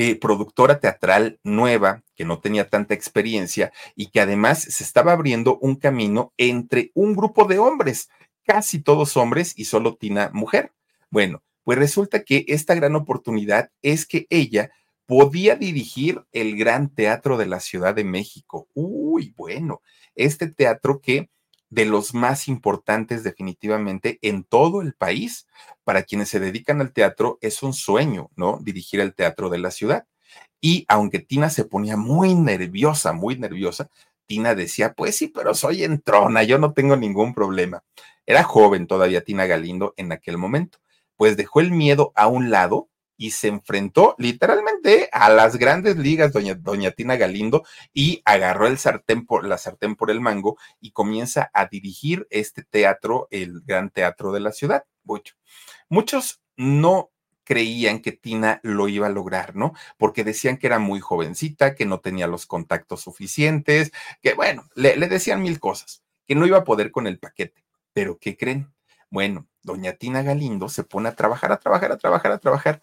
eh, 0.00 0.14
productora 0.14 0.78
teatral 0.78 1.40
nueva, 1.42 2.04
que 2.14 2.24
no 2.24 2.38
tenía 2.38 2.68
tanta 2.68 2.94
experiencia 2.94 3.72
y 3.96 4.10
que 4.10 4.20
además 4.20 4.62
se 4.62 4.84
estaba 4.84 5.12
abriendo 5.12 5.58
un 5.58 5.74
camino 5.74 6.32
entre 6.36 6.92
un 6.94 7.14
grupo 7.14 7.46
de 7.46 7.58
hombres, 7.58 8.08
casi 8.44 8.80
todos 8.80 9.16
hombres 9.16 9.54
y 9.56 9.64
solo 9.64 9.96
Tina 9.96 10.30
mujer. 10.32 10.72
Bueno, 11.10 11.42
pues 11.64 11.78
resulta 11.78 12.22
que 12.22 12.44
esta 12.46 12.76
gran 12.76 12.94
oportunidad 12.94 13.70
es 13.82 14.06
que 14.06 14.26
ella 14.30 14.70
podía 15.04 15.56
dirigir 15.56 16.22
el 16.30 16.56
Gran 16.56 16.94
Teatro 16.94 17.36
de 17.36 17.46
la 17.46 17.58
Ciudad 17.58 17.94
de 17.94 18.04
México. 18.04 18.68
Uy, 18.74 19.34
bueno, 19.36 19.82
este 20.14 20.48
teatro 20.48 21.00
que 21.00 21.28
de 21.70 21.84
los 21.84 22.14
más 22.14 22.48
importantes 22.48 23.22
definitivamente 23.24 24.18
en 24.22 24.44
todo 24.44 24.82
el 24.82 24.94
país. 24.94 25.46
Para 25.84 26.02
quienes 26.02 26.28
se 26.28 26.40
dedican 26.40 26.80
al 26.80 26.92
teatro 26.92 27.38
es 27.40 27.62
un 27.62 27.72
sueño, 27.72 28.30
¿no? 28.36 28.58
Dirigir 28.62 29.00
el 29.00 29.14
teatro 29.14 29.50
de 29.50 29.58
la 29.58 29.70
ciudad. 29.70 30.06
Y 30.60 30.84
aunque 30.88 31.20
Tina 31.20 31.50
se 31.50 31.64
ponía 31.64 31.96
muy 31.96 32.34
nerviosa, 32.34 33.12
muy 33.12 33.38
nerviosa, 33.38 33.88
Tina 34.26 34.54
decía, 34.54 34.92
pues 34.92 35.16
sí, 35.16 35.28
pero 35.28 35.54
soy 35.54 35.84
entrona, 35.84 36.42
yo 36.42 36.58
no 36.58 36.72
tengo 36.72 36.96
ningún 36.96 37.34
problema. 37.34 37.82
Era 38.26 38.44
joven 38.44 38.86
todavía 38.86 39.24
Tina 39.24 39.46
Galindo 39.46 39.94
en 39.96 40.12
aquel 40.12 40.36
momento. 40.36 40.78
Pues 41.16 41.36
dejó 41.36 41.60
el 41.60 41.70
miedo 41.70 42.12
a 42.14 42.26
un 42.26 42.50
lado 42.50 42.88
y 43.18 43.32
se 43.32 43.48
enfrentó 43.48 44.14
literalmente 44.16 45.10
a 45.12 45.28
las 45.28 45.56
grandes 45.56 45.98
ligas, 45.98 46.32
doña, 46.32 46.54
doña 46.54 46.92
Tina 46.92 47.16
Galindo, 47.16 47.64
y 47.92 48.22
agarró 48.24 48.68
el 48.68 48.78
sartén 48.78 49.26
por, 49.26 49.44
la 49.44 49.58
sartén 49.58 49.96
por 49.96 50.10
el 50.10 50.20
mango 50.20 50.56
y 50.80 50.92
comienza 50.92 51.50
a 51.52 51.66
dirigir 51.66 52.26
este 52.30 52.62
teatro, 52.62 53.26
el 53.30 53.60
gran 53.66 53.90
teatro 53.90 54.32
de 54.32 54.40
la 54.40 54.52
ciudad. 54.52 54.84
Mucho. 55.02 55.34
Muchos 55.88 56.40
no 56.56 57.10
creían 57.42 58.00
que 58.00 58.12
Tina 58.12 58.60
lo 58.62 58.88
iba 58.88 59.08
a 59.08 59.10
lograr, 59.10 59.56
¿no? 59.56 59.72
Porque 59.96 60.22
decían 60.22 60.56
que 60.56 60.68
era 60.68 60.78
muy 60.78 61.00
jovencita, 61.00 61.74
que 61.74 61.86
no 61.86 61.98
tenía 61.98 62.28
los 62.28 62.46
contactos 62.46 63.00
suficientes, 63.00 63.90
que 64.22 64.34
bueno, 64.34 64.68
le, 64.74 64.96
le 64.96 65.08
decían 65.08 65.42
mil 65.42 65.58
cosas, 65.58 66.04
que 66.24 66.36
no 66.36 66.46
iba 66.46 66.58
a 66.58 66.64
poder 66.64 66.92
con 66.92 67.08
el 67.08 67.18
paquete. 67.18 67.64
Pero 67.92 68.18
¿qué 68.18 68.36
creen? 68.36 68.72
Bueno, 69.10 69.48
doña 69.62 69.94
Tina 69.94 70.22
Galindo 70.22 70.68
se 70.68 70.84
pone 70.84 71.08
a 71.08 71.16
trabajar, 71.16 71.50
a 71.50 71.58
trabajar, 71.58 71.90
a 71.92 71.96
trabajar, 71.96 72.32
a 72.32 72.38
trabajar 72.38 72.82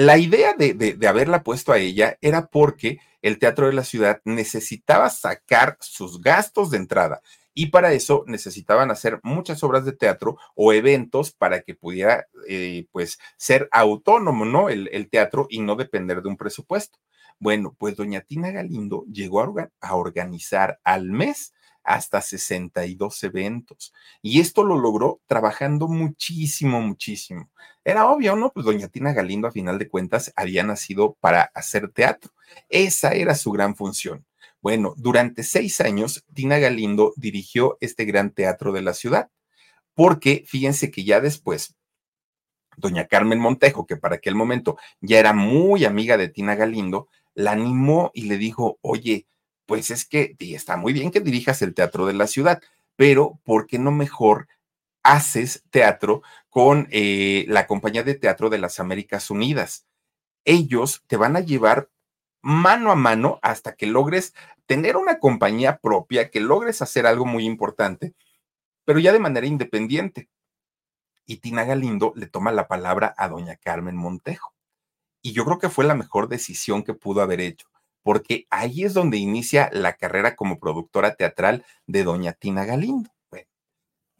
La 0.00 0.16
idea 0.16 0.54
de, 0.54 0.98
haberla 1.06 1.42
puesto 1.42 1.72
a 1.72 1.78
ella 1.78 2.16
era 2.22 2.46
porque 2.46 3.00
el 3.20 3.38
Teatro 3.38 3.66
de 3.66 3.74
la 3.74 3.84
Ciudad 3.84 4.22
necesitaba 4.24 5.10
sacar 5.10 5.76
sus 5.78 6.22
gastos 6.22 6.70
de 6.70 6.78
entrada 6.78 7.20
y 7.52 7.66
para 7.66 7.92
eso 7.92 8.24
necesitaban 8.26 8.90
hacer 8.90 9.20
muchas 9.22 9.62
obras 9.62 9.84
de 9.84 9.92
teatro 9.92 10.38
o 10.54 10.72
eventos 10.72 11.32
para 11.32 11.60
que 11.60 11.74
pudiera 11.74 12.26
eh, 12.48 12.86
pues 12.92 13.18
ser 13.36 13.68
autónomo, 13.72 14.46
¿no? 14.46 14.70
El, 14.70 14.88
el, 14.90 15.10
teatro 15.10 15.46
y 15.50 15.60
no 15.60 15.76
depender 15.76 16.22
de 16.22 16.30
un 16.30 16.38
presupuesto. 16.38 16.98
Bueno, 17.38 17.76
pues 17.78 17.94
doña 17.94 18.22
Tina 18.22 18.50
Galindo 18.52 19.04
llegó 19.04 19.42
a 19.42 19.94
organizar 19.94 20.80
al 20.82 21.10
mes 21.10 21.52
hasta 21.84 22.20
62 22.20 23.24
eventos. 23.24 23.92
Y 24.22 24.40
esto 24.40 24.64
lo 24.64 24.78
logró 24.78 25.20
trabajando 25.26 25.88
muchísimo, 25.88 26.80
muchísimo. 26.80 27.50
Era 27.90 28.08
obvio, 28.08 28.36
¿no? 28.36 28.52
Pues 28.52 28.64
doña 28.64 28.86
Tina 28.86 29.12
Galindo, 29.12 29.48
a 29.48 29.50
final 29.50 29.76
de 29.76 29.88
cuentas, 29.88 30.32
había 30.36 30.62
nacido 30.62 31.16
para 31.18 31.50
hacer 31.54 31.90
teatro. 31.90 32.30
Esa 32.68 33.14
era 33.14 33.34
su 33.34 33.50
gran 33.50 33.74
función. 33.74 34.24
Bueno, 34.62 34.94
durante 34.96 35.42
seis 35.42 35.80
años, 35.80 36.24
Tina 36.32 36.60
Galindo 36.60 37.12
dirigió 37.16 37.78
este 37.80 38.04
gran 38.04 38.30
teatro 38.30 38.70
de 38.70 38.82
la 38.82 38.94
ciudad, 38.94 39.28
porque 39.94 40.44
fíjense 40.46 40.92
que 40.92 41.02
ya 41.02 41.20
después, 41.20 41.74
doña 42.76 43.08
Carmen 43.08 43.40
Montejo, 43.40 43.88
que 43.88 43.96
para 43.96 44.16
aquel 44.16 44.36
momento 44.36 44.76
ya 45.00 45.18
era 45.18 45.32
muy 45.32 45.84
amiga 45.84 46.16
de 46.16 46.28
Tina 46.28 46.54
Galindo, 46.54 47.08
la 47.34 47.50
animó 47.50 48.12
y 48.14 48.26
le 48.26 48.38
dijo, 48.38 48.78
oye, 48.82 49.26
pues 49.66 49.90
es 49.90 50.04
que 50.04 50.36
está 50.38 50.76
muy 50.76 50.92
bien 50.92 51.10
que 51.10 51.18
dirijas 51.18 51.60
el 51.60 51.74
teatro 51.74 52.06
de 52.06 52.14
la 52.14 52.28
ciudad, 52.28 52.62
pero 52.94 53.40
¿por 53.42 53.66
qué 53.66 53.80
no 53.80 53.90
mejor 53.90 54.46
haces 55.02 55.64
teatro 55.70 56.22
con 56.48 56.88
eh, 56.90 57.44
la 57.48 57.66
compañía 57.66 58.02
de 58.02 58.14
teatro 58.14 58.50
de 58.50 58.58
las 58.58 58.80
Américas 58.80 59.30
Unidas? 59.30 59.86
Ellos 60.44 61.02
te 61.06 61.16
van 61.16 61.36
a 61.36 61.40
llevar 61.40 61.90
mano 62.42 62.90
a 62.90 62.96
mano 62.96 63.38
hasta 63.42 63.74
que 63.74 63.86
logres 63.86 64.34
tener 64.66 64.96
una 64.96 65.18
compañía 65.18 65.78
propia, 65.78 66.30
que 66.30 66.40
logres 66.40 66.82
hacer 66.82 67.06
algo 67.06 67.26
muy 67.26 67.44
importante, 67.44 68.14
pero 68.84 68.98
ya 68.98 69.12
de 69.12 69.18
manera 69.18 69.46
independiente. 69.46 70.28
Y 71.26 71.38
Tina 71.38 71.64
Galindo 71.64 72.12
le 72.16 72.26
toma 72.26 72.52
la 72.52 72.68
palabra 72.68 73.14
a 73.16 73.28
doña 73.28 73.56
Carmen 73.56 73.96
Montejo. 73.96 74.54
Y 75.22 75.32
yo 75.32 75.44
creo 75.44 75.58
que 75.58 75.68
fue 75.68 75.84
la 75.84 75.94
mejor 75.94 76.28
decisión 76.28 76.82
que 76.82 76.94
pudo 76.94 77.20
haber 77.22 77.40
hecho 77.40 77.70
porque 78.02 78.46
ahí 78.50 78.84
es 78.84 78.94
donde 78.94 79.18
inicia 79.18 79.70
la 79.72 79.94
carrera 79.94 80.36
como 80.36 80.58
productora 80.58 81.14
teatral 81.14 81.64
de 81.86 82.04
doña 82.04 82.32
Tina 82.32 82.64
Galindo. 82.64 83.10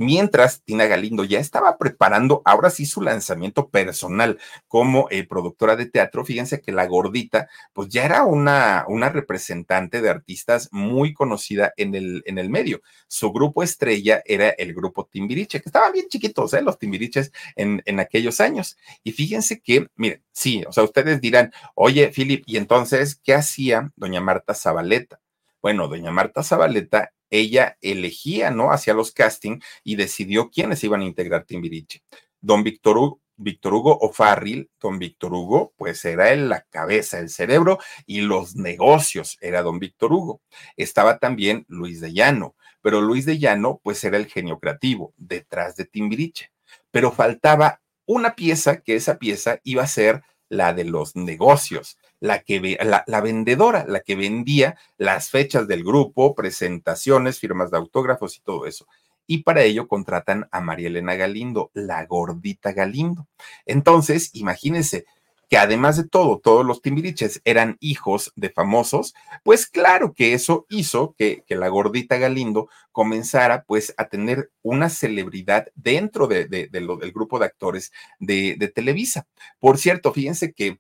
Mientras 0.01 0.63
Tina 0.63 0.87
Galindo 0.87 1.25
ya 1.25 1.41
estaba 1.41 1.77
preparando 1.77 2.41
ahora 2.47 2.71
sí 2.71 2.87
su 2.87 3.03
lanzamiento 3.03 3.69
personal 3.69 4.39
como 4.67 5.09
eh, 5.11 5.27
productora 5.27 5.77
de 5.77 5.85
teatro, 5.85 6.25
fíjense 6.25 6.63
que 6.63 6.73
la 6.73 6.87
gordita 6.87 7.51
pues 7.75 7.91
ya 7.91 8.07
era 8.07 8.25
una, 8.25 8.87
una 8.89 9.11
representante 9.11 10.01
de 10.01 10.09
artistas 10.09 10.71
muy 10.73 11.13
conocida 11.13 11.75
en 11.77 11.95
el, 11.95 12.23
en 12.25 12.39
el 12.39 12.49
medio. 12.49 12.81
Su 13.09 13.31
grupo 13.31 13.63
estrella 13.63 14.23
era 14.25 14.49
el 14.49 14.73
grupo 14.73 15.05
Timbiriche, 15.05 15.61
que 15.61 15.69
estaban 15.69 15.93
bien 15.93 16.09
chiquitos, 16.09 16.55
¿eh? 16.55 16.63
los 16.63 16.79
Timbiriches 16.79 17.31
en, 17.55 17.83
en 17.85 18.01
aquellos 18.01 18.41
años. 18.41 18.79
Y 19.05 19.13
fíjense 19.13 19.61
que, 19.61 19.89
miren, 19.97 20.23
sí, 20.33 20.65
o 20.67 20.73
sea, 20.73 20.83
ustedes 20.83 21.21
dirán, 21.21 21.53
oye, 21.75 22.09
Philip, 22.09 22.43
¿y 22.47 22.57
entonces 22.57 23.21
qué 23.23 23.35
hacía 23.35 23.93
doña 23.97 24.23
Marta 24.23 24.55
Zabaleta? 24.55 25.21
Bueno, 25.61 25.89
doña 25.89 26.11
Marta 26.11 26.43
Zabaleta 26.43 27.13
ella 27.31 27.79
elegía, 27.81 28.51
¿no? 28.51 28.73
Hacía 28.73 28.95
los 28.95 29.13
castings 29.13 29.65
y 29.85 29.97
decidió 29.97 30.51
quiénes 30.51 30.83
iban 30.85 31.01
a 31.01 31.07
integrar 31.07 31.45
Timbiriche. 31.45 32.03
Don 32.41 32.63
Víctor 32.63 32.99
Hugo, 32.99 33.21
Víctor 33.37 33.75
Hugo 33.75 33.99
O'Farrill, 34.01 34.71
don 34.79 34.99
Víctor 34.99 35.33
Hugo, 35.33 35.73
pues 35.77 36.05
era 36.05 36.31
él 36.31 36.49
la 36.49 36.63
cabeza, 36.69 37.19
el 37.19 37.31
cerebro 37.31 37.79
y 38.07 38.21
los 38.21 38.55
negocios, 38.55 39.39
era 39.41 39.63
don 39.63 39.79
Víctor 39.79 40.13
Hugo. 40.13 40.43
Estaba 40.77 41.19
también 41.19 41.65
Luis 41.69 42.01
de 42.01 42.13
Llano, 42.13 42.55
pero 42.83 43.01
Luis 43.01 43.25
de 43.25 43.39
Llano, 43.39 43.81
pues 43.83 44.05
era 44.05 44.19
el 44.19 44.27
genio 44.27 44.59
creativo 44.59 45.15
detrás 45.17 45.77
de 45.77 45.87
Timbiriche. 45.87 46.53
Pero 46.91 47.13
faltaba 47.13 47.81
una 48.05 48.35
pieza, 48.35 48.83
que 48.83 48.97
esa 48.97 49.19
pieza 49.19 49.61
iba 49.65 49.85
a 49.85 49.87
ser 49.87 50.23
la 50.49 50.75
de 50.75 50.85
los 50.85 51.17
negocios, 51.17 51.97
la 52.21 52.41
que 52.41 52.79
la, 52.81 53.21
vendedora, 53.21 53.85
la 53.89 54.01
que 54.01 54.15
vendía 54.15 54.77
las 54.99 55.31
fechas 55.31 55.67
del 55.67 55.83
grupo, 55.83 56.35
presentaciones, 56.35 57.39
firmas 57.39 57.71
de 57.71 57.79
autógrafos 57.79 58.37
y 58.37 58.41
todo 58.41 58.67
eso. 58.67 58.87
Y 59.27 59.43
para 59.43 59.63
ello 59.63 59.89
contratan 59.89 60.49
a 60.53 60.61
María 60.61 60.89
Elena 60.89 61.15
Galindo, 61.15 61.71
la 61.73 62.05
gordita 62.05 62.73
Galindo. 62.73 63.27
Entonces, 63.65 64.31
imagínense, 64.35 65.07
que 65.51 65.59
además 65.59 65.97
de 65.97 66.09
todo, 66.09 66.39
todos 66.39 66.65
los 66.65 66.81
timbiriches 66.81 67.43
eran 67.45 67.77
hijos 67.81 68.33
de 68.37 68.51
famosos, 68.51 69.15
pues 69.43 69.67
claro 69.67 70.15
que 70.15 70.33
eso 70.33 70.65
hizo 70.69 71.17
que, 71.19 71.43
que 71.45 71.57
la 71.57 71.67
gordita 71.67 72.19
Galindo 72.19 72.69
comenzara 72.93 73.65
pues 73.65 73.93
a 73.97 74.09
tener 74.09 74.53
una 74.63 74.89
celebridad 74.89 75.67
dentro 75.75 76.29
de, 76.29 76.69
lo, 76.73 76.97
del 76.97 77.11
grupo 77.11 77.41
de 77.41 77.47
actores 77.47 77.91
de, 78.21 78.55
de, 78.57 78.69
Televisa. 78.69 79.27
Por 79.59 79.77
cierto, 79.77 80.13
fíjense 80.13 80.53
que 80.53 80.79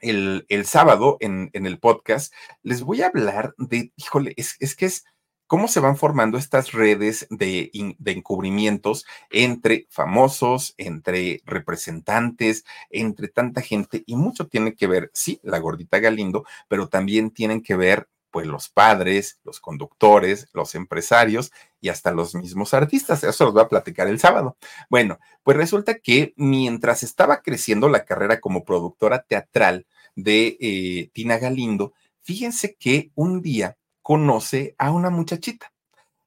el, 0.00 0.46
el 0.48 0.66
sábado 0.66 1.16
en, 1.20 1.50
en, 1.52 1.66
el 1.66 1.78
podcast 1.78 2.32
les 2.62 2.82
voy 2.82 3.02
a 3.02 3.06
hablar 3.06 3.54
de, 3.58 3.92
híjole, 3.96 4.34
es, 4.36 4.56
es 4.60 4.74
que 4.74 4.86
es 4.86 5.04
cómo 5.50 5.66
se 5.66 5.80
van 5.80 5.96
formando 5.96 6.38
estas 6.38 6.70
redes 6.70 7.26
de, 7.28 7.72
de, 7.98 8.12
encubrimientos 8.12 9.04
entre 9.30 9.88
famosos, 9.90 10.74
entre 10.78 11.40
representantes, 11.44 12.64
entre 12.88 13.26
tanta 13.26 13.60
gente, 13.60 14.04
y 14.06 14.14
mucho 14.14 14.46
tiene 14.46 14.76
que 14.76 14.86
ver, 14.86 15.10
sí, 15.12 15.40
la 15.42 15.58
gordita 15.58 15.98
Galindo, 15.98 16.44
pero 16.68 16.88
también 16.88 17.32
tienen 17.32 17.62
que 17.62 17.74
ver 17.74 18.08
pues 18.30 18.46
los 18.46 18.68
padres, 18.68 19.40
los 19.44 19.60
conductores, 19.60 20.48
los 20.52 20.74
empresarios 20.74 21.52
y 21.80 21.88
hasta 21.88 22.12
los 22.12 22.34
mismos 22.34 22.74
artistas. 22.74 23.24
Eso 23.24 23.44
los 23.44 23.54
voy 23.54 23.62
a 23.62 23.68
platicar 23.68 24.06
el 24.06 24.18
sábado. 24.18 24.56
Bueno, 24.88 25.18
pues 25.42 25.56
resulta 25.56 25.98
que 25.98 26.32
mientras 26.36 27.02
estaba 27.02 27.42
creciendo 27.42 27.88
la 27.88 28.04
carrera 28.04 28.40
como 28.40 28.64
productora 28.64 29.22
teatral 29.22 29.86
de 30.14 30.56
eh, 30.60 31.10
Tina 31.12 31.38
Galindo, 31.38 31.92
fíjense 32.22 32.76
que 32.76 33.10
un 33.14 33.42
día 33.42 33.76
conoce 34.02 34.74
a 34.78 34.90
una 34.90 35.10
muchachita, 35.10 35.72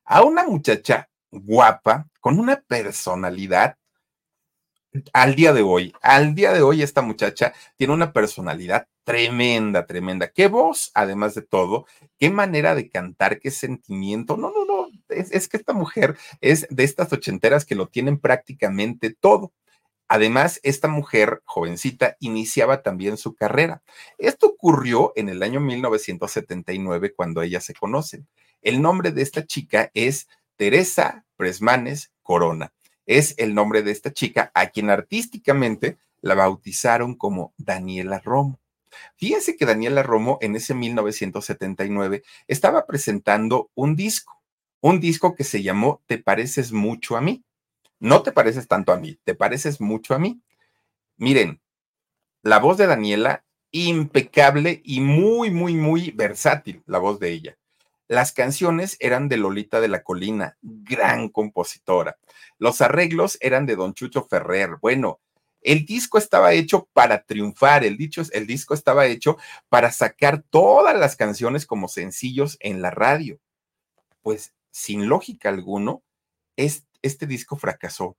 a 0.06 0.24
una 0.24 0.44
muchacha 0.44 1.10
guapa, 1.32 2.08
con 2.20 2.40
una 2.40 2.62
personalidad 2.62 3.78
al 5.14 5.36
día 5.36 5.54
de 5.54 5.62
hoy, 5.62 5.94
al 6.02 6.36
día 6.36 6.54
de 6.54 6.62
hoy 6.62 6.82
esta 6.82 7.02
muchacha 7.02 7.54
tiene 7.78 7.94
una 7.94 8.14
personalidad 8.14 8.88
tremenda, 9.04 9.86
tremenda. 9.86 10.30
Qué 10.30 10.48
voz, 10.48 10.92
además 10.94 11.36
de 11.36 11.42
todo, 11.42 11.86
qué 12.18 12.30
manera 12.30 12.76
de 12.76 12.90
cantar, 12.90 13.40
qué 13.40 13.52
sentimiento. 13.52 14.38
No, 14.38 14.52
no, 14.52 14.66
no, 14.66 14.88
es, 15.10 15.48
que 15.48 15.58
esta 15.58 15.74
mujer 15.74 16.18
es 16.42 16.68
de 16.70 16.84
estas 16.84 17.12
ochenteras 17.12 17.66
que 17.66 17.76
lo 17.76 17.88
tienen 17.88 18.20
prácticamente 18.20 19.14
todo. 19.14 19.52
Además, 20.08 20.60
esta 20.64 20.88
mujer 20.88 21.42
jovencita 21.46 22.18
iniciaba 22.20 22.84
también 22.84 23.18
su 23.18 23.36
carrera. 23.36 23.82
Esto 24.18 24.48
ocurrió 24.48 25.12
en 25.16 25.30
el 25.30 25.42
año 25.42 25.60
1979 25.60 27.14
cuando 27.16 27.42
ellas 27.42 27.66
se 27.66 27.74
conocen. 27.74 28.28
El 28.62 28.82
nombre 28.82 29.12
de 29.12 29.24
esta 29.24 29.46
chica 29.46 29.90
es 29.94 30.28
Teresa 30.56 31.26
Presmanes 31.36 32.12
Corona 32.22 32.72
es 33.06 33.36
el 33.38 33.54
nombre 33.54 33.82
de 33.82 33.92
esta 33.92 34.14
chica, 34.14 34.52
a 34.54 34.68
quien 34.68 34.90
artísticamente 34.90 35.98
la 36.22 36.36
bautizaron 36.36 37.16
como 37.16 37.54
Daniela 37.58 38.20
Romo. 38.20 38.60
Fíjense 39.18 39.58
que 39.58 39.66
Daniela 39.66 40.04
Romo 40.04 40.38
en 40.42 40.56
ese 40.56 40.74
1979 40.74 42.24
estaba 42.48 42.86
presentando 42.86 43.72
un 43.76 43.96
disco, 43.96 44.42
un 44.82 45.00
disco 45.00 45.36
que 45.36 45.44
se 45.44 45.64
llamó 45.64 46.02
Te 46.06 46.18
pareces 46.18 46.72
mucho 46.72 47.18
a 47.18 47.22
mí. 47.22 47.44
No 48.00 48.22
te 48.22 48.32
pareces 48.32 48.68
tanto 48.68 48.92
a 48.92 48.98
mí, 48.98 49.18
te 49.24 49.34
pareces 49.34 49.80
mucho 49.80 50.14
a 50.14 50.20
mí. 50.20 50.42
Miren, 51.18 51.62
la 52.42 52.60
voz 52.60 52.78
de 52.78 52.88
Daniela, 52.88 53.46
impecable 53.72 54.82
y 54.84 55.00
muy, 55.00 55.50
muy, 55.50 55.76
muy 55.76 56.12
versátil, 56.12 56.84
la 56.86 57.00
voz 57.00 57.20
de 57.20 57.32
ella. 57.32 57.58
Las 58.08 58.32
canciones 58.32 58.98
eran 59.00 59.30
de 59.30 59.38
Lolita 59.38 59.80
de 59.82 59.88
la 59.88 60.04
Colina, 60.04 60.58
gran 60.62 61.30
compositora. 61.30 62.18
Los 62.58 62.82
arreglos 62.82 63.38
eran 63.42 63.66
de 63.66 63.76
Don 63.76 63.94
Chucho 63.94 64.24
Ferrer. 64.26 64.78
Bueno, 64.82 65.20
el 65.62 65.86
disco 65.86 66.18
estaba 66.18 66.54
hecho 66.54 66.90
para 66.94 67.24
triunfar, 67.24 67.86
el, 67.86 67.98
dicho, 67.98 68.22
el 68.34 68.46
disco 68.46 68.74
estaba 68.74 69.06
hecho 69.06 69.38
para 69.70 69.92
sacar 69.92 70.44
todas 70.50 70.98
las 70.98 71.16
canciones 71.16 71.66
como 71.66 71.88
sencillos 71.88 72.58
en 72.60 72.82
la 72.82 72.92
radio. 72.92 73.40
Pues 74.22 74.54
sin 74.72 75.08
lógica 75.08 75.50
alguno, 75.50 76.04
este 76.58 77.28
disco 77.28 77.56
fracasó, 77.56 78.18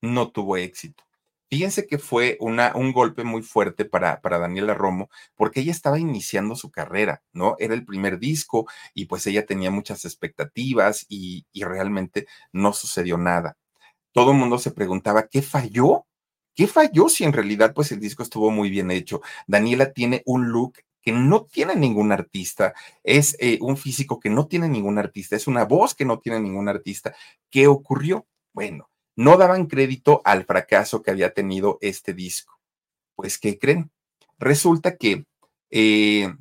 no 0.00 0.30
tuvo 0.30 0.56
éxito. 0.56 1.04
Fíjense 1.50 1.86
que 1.86 1.98
fue 1.98 2.38
un 2.40 2.92
golpe 2.92 3.24
muy 3.24 3.42
fuerte 3.42 3.84
para, 3.84 4.20
Daniela 4.22 4.72
Romo, 4.72 5.10
porque 5.34 5.60
ella 5.60 5.72
estaba 5.72 5.98
iniciando 5.98 6.54
su 6.54 6.70
carrera, 6.70 7.22
¿no? 7.32 7.56
Era 7.58 7.74
el 7.74 7.84
primer 7.84 8.20
disco 8.20 8.68
y 8.94 9.06
pues 9.06 9.26
ella 9.26 9.44
tenía 9.44 9.72
muchas 9.72 10.04
expectativas 10.04 11.06
y, 11.08 11.46
y 11.52 11.64
realmente 11.64 12.28
no 12.52 12.72
sucedió 12.72 13.18
nada. 13.18 13.56
Todo 14.12 14.32
el 14.32 14.38
mundo 14.38 14.58
se 14.58 14.72
preguntaba, 14.72 15.28
¿qué 15.28 15.42
falló? 15.42 16.06
¿Qué 16.54 16.66
falló 16.68 17.08
si 17.08 17.24
en 17.24 17.32
realidad 17.32 17.74
pues 17.74 17.92
el 17.92 18.00
disco 18.00 18.22
estuvo 18.22 18.50
muy 18.50 18.70
bien 18.70 18.90
hecho? 18.90 19.22
Daniela 19.46 19.92
tiene 19.92 20.22
un 20.26 20.50
look 20.50 20.74
que 21.02 21.12
no 21.12 21.46
tiene 21.46 21.76
ningún 21.76 22.12
artista, 22.12 22.74
es 23.02 23.36
eh, 23.40 23.58
un 23.62 23.76
físico 23.76 24.20
que 24.20 24.30
no 24.30 24.46
tiene 24.46 24.68
ningún 24.68 24.98
artista, 24.98 25.36
es 25.36 25.46
una 25.46 25.64
voz 25.64 25.94
que 25.94 26.04
no 26.04 26.18
tiene 26.20 26.40
ningún 26.40 26.68
artista. 26.68 27.14
¿Qué 27.50 27.66
ocurrió? 27.66 28.26
Bueno, 28.52 28.89
no 29.20 29.36
daban 29.36 29.66
crédito 29.66 30.22
al 30.24 30.46
fracaso 30.46 31.02
que 31.02 31.10
había 31.10 31.34
tenido 31.34 31.76
este 31.82 32.14
disco. 32.14 32.58
Pues, 33.14 33.38
¿qué 33.38 33.58
creen? 33.58 33.90
Resulta 34.38 34.96
que 34.96 35.26
eh, 35.68 36.32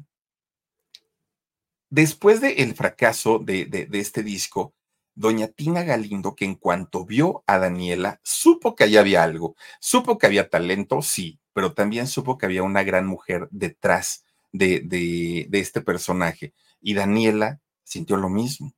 después 1.90 2.40
del 2.40 2.74
fracaso 2.76 3.40
de, 3.40 3.66
de, 3.66 3.90
este 4.00 4.24
disco, 4.24 4.74
doña 5.14 5.50
Tina 5.50 5.84
Galindo, 5.84 6.36
que 6.36 6.46
en 6.46 6.56
cuanto 6.56 7.04
vio 7.04 7.44
a 7.48 7.60
Daniela, 7.60 8.22
supo 8.24 8.78
que 8.78 8.86
allí 8.86 8.96
había 8.96 9.24
algo, 9.24 9.58
supo 9.82 10.18
que 10.18 10.28
había 10.28 10.50
talento, 10.50 11.02
sí, 11.02 11.38
pero 11.52 11.74
también 11.74 12.08
supo 12.08 12.38
que 12.38 12.46
había 12.46 12.64
una 12.64 12.84
gran 12.84 13.06
mujer 13.06 13.50
detrás 13.52 14.24
de, 14.54 14.80
de 14.80 15.60
este 15.60 15.82
personaje. 15.82 16.54
Y 16.80 16.94
Daniela 16.94 17.60
sintió 17.84 18.16
lo 18.16 18.30
mismo. 18.30 18.74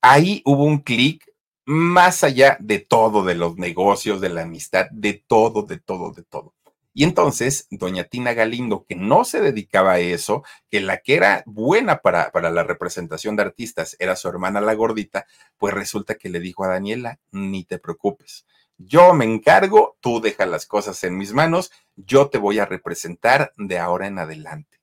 Ahí 0.00 0.40
hubo 0.44 0.62
un 0.62 0.78
clic 0.78 1.33
más 1.64 2.24
allá 2.24 2.56
de 2.60 2.78
todo, 2.78 3.24
de 3.24 3.34
los 3.34 3.56
negocios, 3.56 4.20
de 4.20 4.28
la 4.28 4.42
amistad, 4.42 4.86
de 4.90 5.24
todo, 5.26 5.62
de 5.62 5.78
todo, 5.78 6.12
de 6.12 6.22
todo. 6.22 6.54
Y 6.96 7.02
entonces, 7.02 7.66
doña 7.70 8.04
Tina 8.04 8.34
Galindo, 8.34 8.84
que 8.88 8.94
no 8.94 9.24
se 9.24 9.40
dedicaba 9.40 9.92
a 9.92 9.98
eso, 9.98 10.44
que 10.70 10.80
la 10.80 10.98
que 10.98 11.16
era 11.16 11.42
buena 11.44 11.98
para, 12.02 12.30
para 12.30 12.50
la 12.50 12.62
representación 12.62 13.34
de 13.34 13.42
artistas 13.42 13.96
era 13.98 14.14
su 14.14 14.28
hermana 14.28 14.60
la 14.60 14.74
gordita, 14.74 15.26
pues 15.58 15.74
resulta 15.74 16.14
que 16.14 16.28
le 16.28 16.38
dijo 16.38 16.64
a 16.64 16.68
Daniela, 16.68 17.18
ni 17.32 17.64
te 17.64 17.80
preocupes, 17.80 18.46
yo 18.78 19.14
me 19.14 19.24
encargo, 19.24 19.96
tú 20.00 20.20
deja 20.20 20.46
las 20.46 20.66
cosas 20.66 21.02
en 21.04 21.16
mis 21.16 21.32
manos, 21.32 21.70
yo 21.96 22.28
te 22.28 22.38
voy 22.38 22.58
a 22.58 22.66
representar 22.66 23.52
de 23.56 23.78
ahora 23.78 24.06
en 24.06 24.18
adelante. 24.18 24.80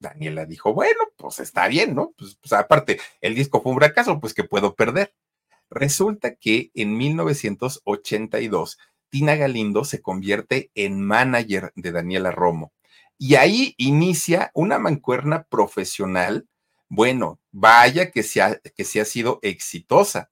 Daniela 0.00 0.46
dijo, 0.46 0.72
bueno, 0.72 1.00
pues 1.16 1.40
está 1.40 1.66
bien, 1.66 1.94
¿no? 1.94 2.12
Pues, 2.16 2.36
pues 2.40 2.52
aparte, 2.52 3.00
el 3.20 3.34
disco 3.34 3.60
fue 3.60 3.72
un 3.72 3.78
fracaso, 3.78 4.20
pues 4.20 4.34
que 4.34 4.44
puedo 4.44 4.74
perder. 4.74 5.12
Resulta 5.70 6.34
que 6.34 6.70
en 6.74 6.96
1982, 6.96 8.78
Tina 9.10 9.36
Galindo 9.36 9.84
se 9.84 10.02
convierte 10.02 10.70
en 10.74 11.00
manager 11.00 11.72
de 11.76 11.92
Daniela 11.92 12.30
Romo. 12.30 12.72
Y 13.18 13.34
ahí 13.34 13.74
inicia 13.78 14.50
una 14.54 14.78
mancuerna 14.78 15.44
profesional. 15.44 16.46
Bueno, 16.88 17.40
vaya 17.50 18.10
que 18.10 18.22
se 18.22 18.40
ha, 18.40 18.60
que 18.76 18.84
se 18.84 19.00
ha 19.00 19.04
sido 19.04 19.40
exitosa. 19.42 20.30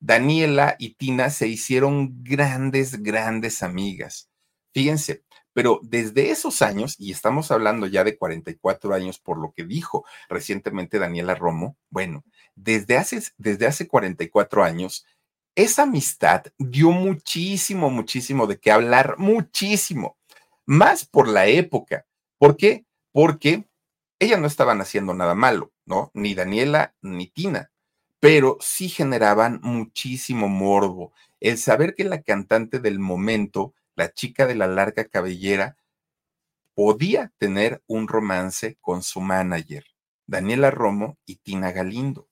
Daniela 0.00 0.76
y 0.78 0.94
Tina 0.94 1.30
se 1.30 1.48
hicieron 1.48 2.22
grandes, 2.22 3.02
grandes 3.02 3.62
amigas. 3.62 4.28
Fíjense, 4.72 5.22
pero 5.54 5.80
desde 5.82 6.30
esos 6.30 6.60
años, 6.60 6.96
y 6.98 7.12
estamos 7.12 7.50
hablando 7.52 7.86
ya 7.86 8.02
de 8.02 8.18
44 8.18 8.92
años 8.92 9.20
por 9.20 9.38
lo 9.38 9.52
que 9.52 9.64
dijo 9.64 10.04
recientemente 10.28 10.98
Daniela 10.98 11.36
Romo, 11.36 11.76
bueno, 11.90 12.24
desde 12.54 12.96
hace, 12.96 13.22
desde 13.38 13.66
hace 13.66 13.88
44 13.88 14.64
años, 14.64 15.06
esa 15.54 15.84
amistad 15.84 16.44
dio 16.58 16.90
muchísimo, 16.90 17.90
muchísimo 17.90 18.46
de 18.46 18.58
qué 18.58 18.72
hablar, 18.72 19.16
muchísimo, 19.18 20.18
más 20.66 21.06
por 21.06 21.28
la 21.28 21.46
época. 21.46 22.06
¿Por 22.38 22.56
qué? 22.56 22.84
Porque 23.12 23.64
ellas 24.18 24.40
no 24.40 24.46
estaban 24.46 24.80
haciendo 24.80 25.14
nada 25.14 25.34
malo, 25.34 25.72
¿no? 25.86 26.10
Ni 26.14 26.34
Daniela 26.34 26.94
ni 27.02 27.28
Tina, 27.28 27.70
pero 28.18 28.58
sí 28.60 28.88
generaban 28.88 29.60
muchísimo 29.62 30.48
morbo. 30.48 31.12
El 31.40 31.58
saber 31.58 31.94
que 31.94 32.04
la 32.04 32.22
cantante 32.22 32.80
del 32.80 32.98
momento, 32.98 33.74
la 33.94 34.12
chica 34.12 34.46
de 34.46 34.54
la 34.54 34.66
larga 34.66 35.04
cabellera, 35.04 35.76
podía 36.74 37.32
tener 37.38 37.82
un 37.86 38.08
romance 38.08 38.76
con 38.80 39.02
su 39.02 39.20
manager, 39.20 39.84
Daniela 40.26 40.70
Romo 40.70 41.18
y 41.26 41.36
Tina 41.36 41.70
Galindo. 41.70 42.28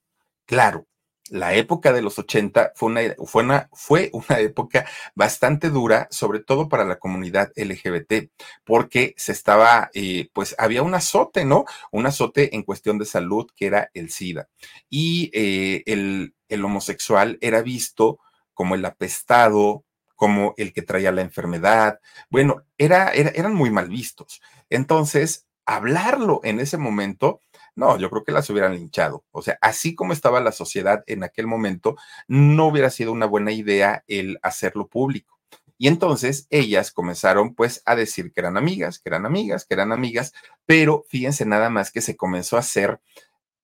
Claro, 0.53 0.87
la 1.31 1.55
época 1.55 1.95
de 1.95 2.03
los 2.03 2.19
80 2.19 2.73
fue 2.75 2.91
una, 2.91 3.01
fue 3.25 3.43
una, 3.43 3.71
fue 3.73 4.11
una 4.13 4.39
época 4.39 4.87
bastante 5.15 5.71
dura, 5.71 6.09
sobre 6.11 6.41
todo 6.41 6.69
para 6.69 6.85
la 6.85 6.99
comunidad 6.99 7.53
LGBT, 7.57 8.31
porque 8.63 9.15
se 9.17 9.33
estaba, 9.33 9.91
eh, 9.95 10.29
pues 10.35 10.55
había 10.59 10.83
un 10.83 10.93
azote, 10.95 11.47
¿no? 11.47 11.65
Un 11.91 12.05
azote 12.05 12.55
en 12.55 12.65
cuestión 12.65 12.99
de 12.99 13.07
salud 13.07 13.47
que 13.57 13.65
era 13.65 13.91
el 13.95 14.11
SIDA. 14.11 14.51
Y 14.91 15.31
eh, 15.33 15.85
el, 15.87 16.35
el 16.51 16.65
homosexual 16.67 17.39
era 17.41 17.63
visto 17.63 18.19
como 18.53 18.75
el 18.75 18.85
apestado, 18.85 19.87
como 20.17 20.53
el 20.59 20.75
que 20.75 20.83
traía 20.83 21.13
la 21.13 21.23
enfermedad. 21.23 21.99
Bueno, 22.29 22.61
era, 22.77 23.09
era, 23.09 23.31
eran 23.31 23.55
muy 23.55 23.71
mal 23.71 23.89
vistos. 23.89 24.43
Entonces, 24.69 25.47
hablarlo 25.65 26.41
en 26.45 26.61
ese 26.61 26.77
momento 26.77 27.41
no, 27.75 27.99
yo 27.99 28.11
creo 28.11 28.25
que 28.25 28.33
las 28.33 28.49
hubieran 28.51 28.75
linchado. 28.75 29.25
O 29.31 29.43
sea, 29.43 29.59
así 29.61 29.95
como 29.95 30.13
estaba 30.13 30.41
la 30.41 30.53
sociedad 30.53 31.05
en 31.07 31.25
aquel 31.25 31.47
momento, 31.47 31.97
no 32.29 32.67
hubiera 32.67 32.91
sido 32.91 33.13
una 33.13 33.27
buena 33.27 33.53
idea 33.53 34.05
el 34.07 34.39
hacerlo 34.43 34.89
público. 34.89 35.39
Y 35.79 35.89
entonces 35.89 36.47
ellas 36.51 36.93
comenzaron 36.93 37.55
pues 37.55 37.83
a 37.87 37.97
decir 37.97 38.33
que 38.33 38.41
eran 38.41 38.57
amigas, 38.57 38.99
que 38.99 39.09
eran 39.09 39.27
amigas, 39.27 39.65
que 39.65 39.75
eran 39.75 39.93
amigas, 39.93 40.33
pero 40.65 41.05
fíjense 41.09 41.45
nada 41.45 41.71
más 41.71 41.91
que 41.91 42.01
se 42.01 42.17
comenzó 42.17 42.57
a 42.57 42.61
hacer 42.61 43.01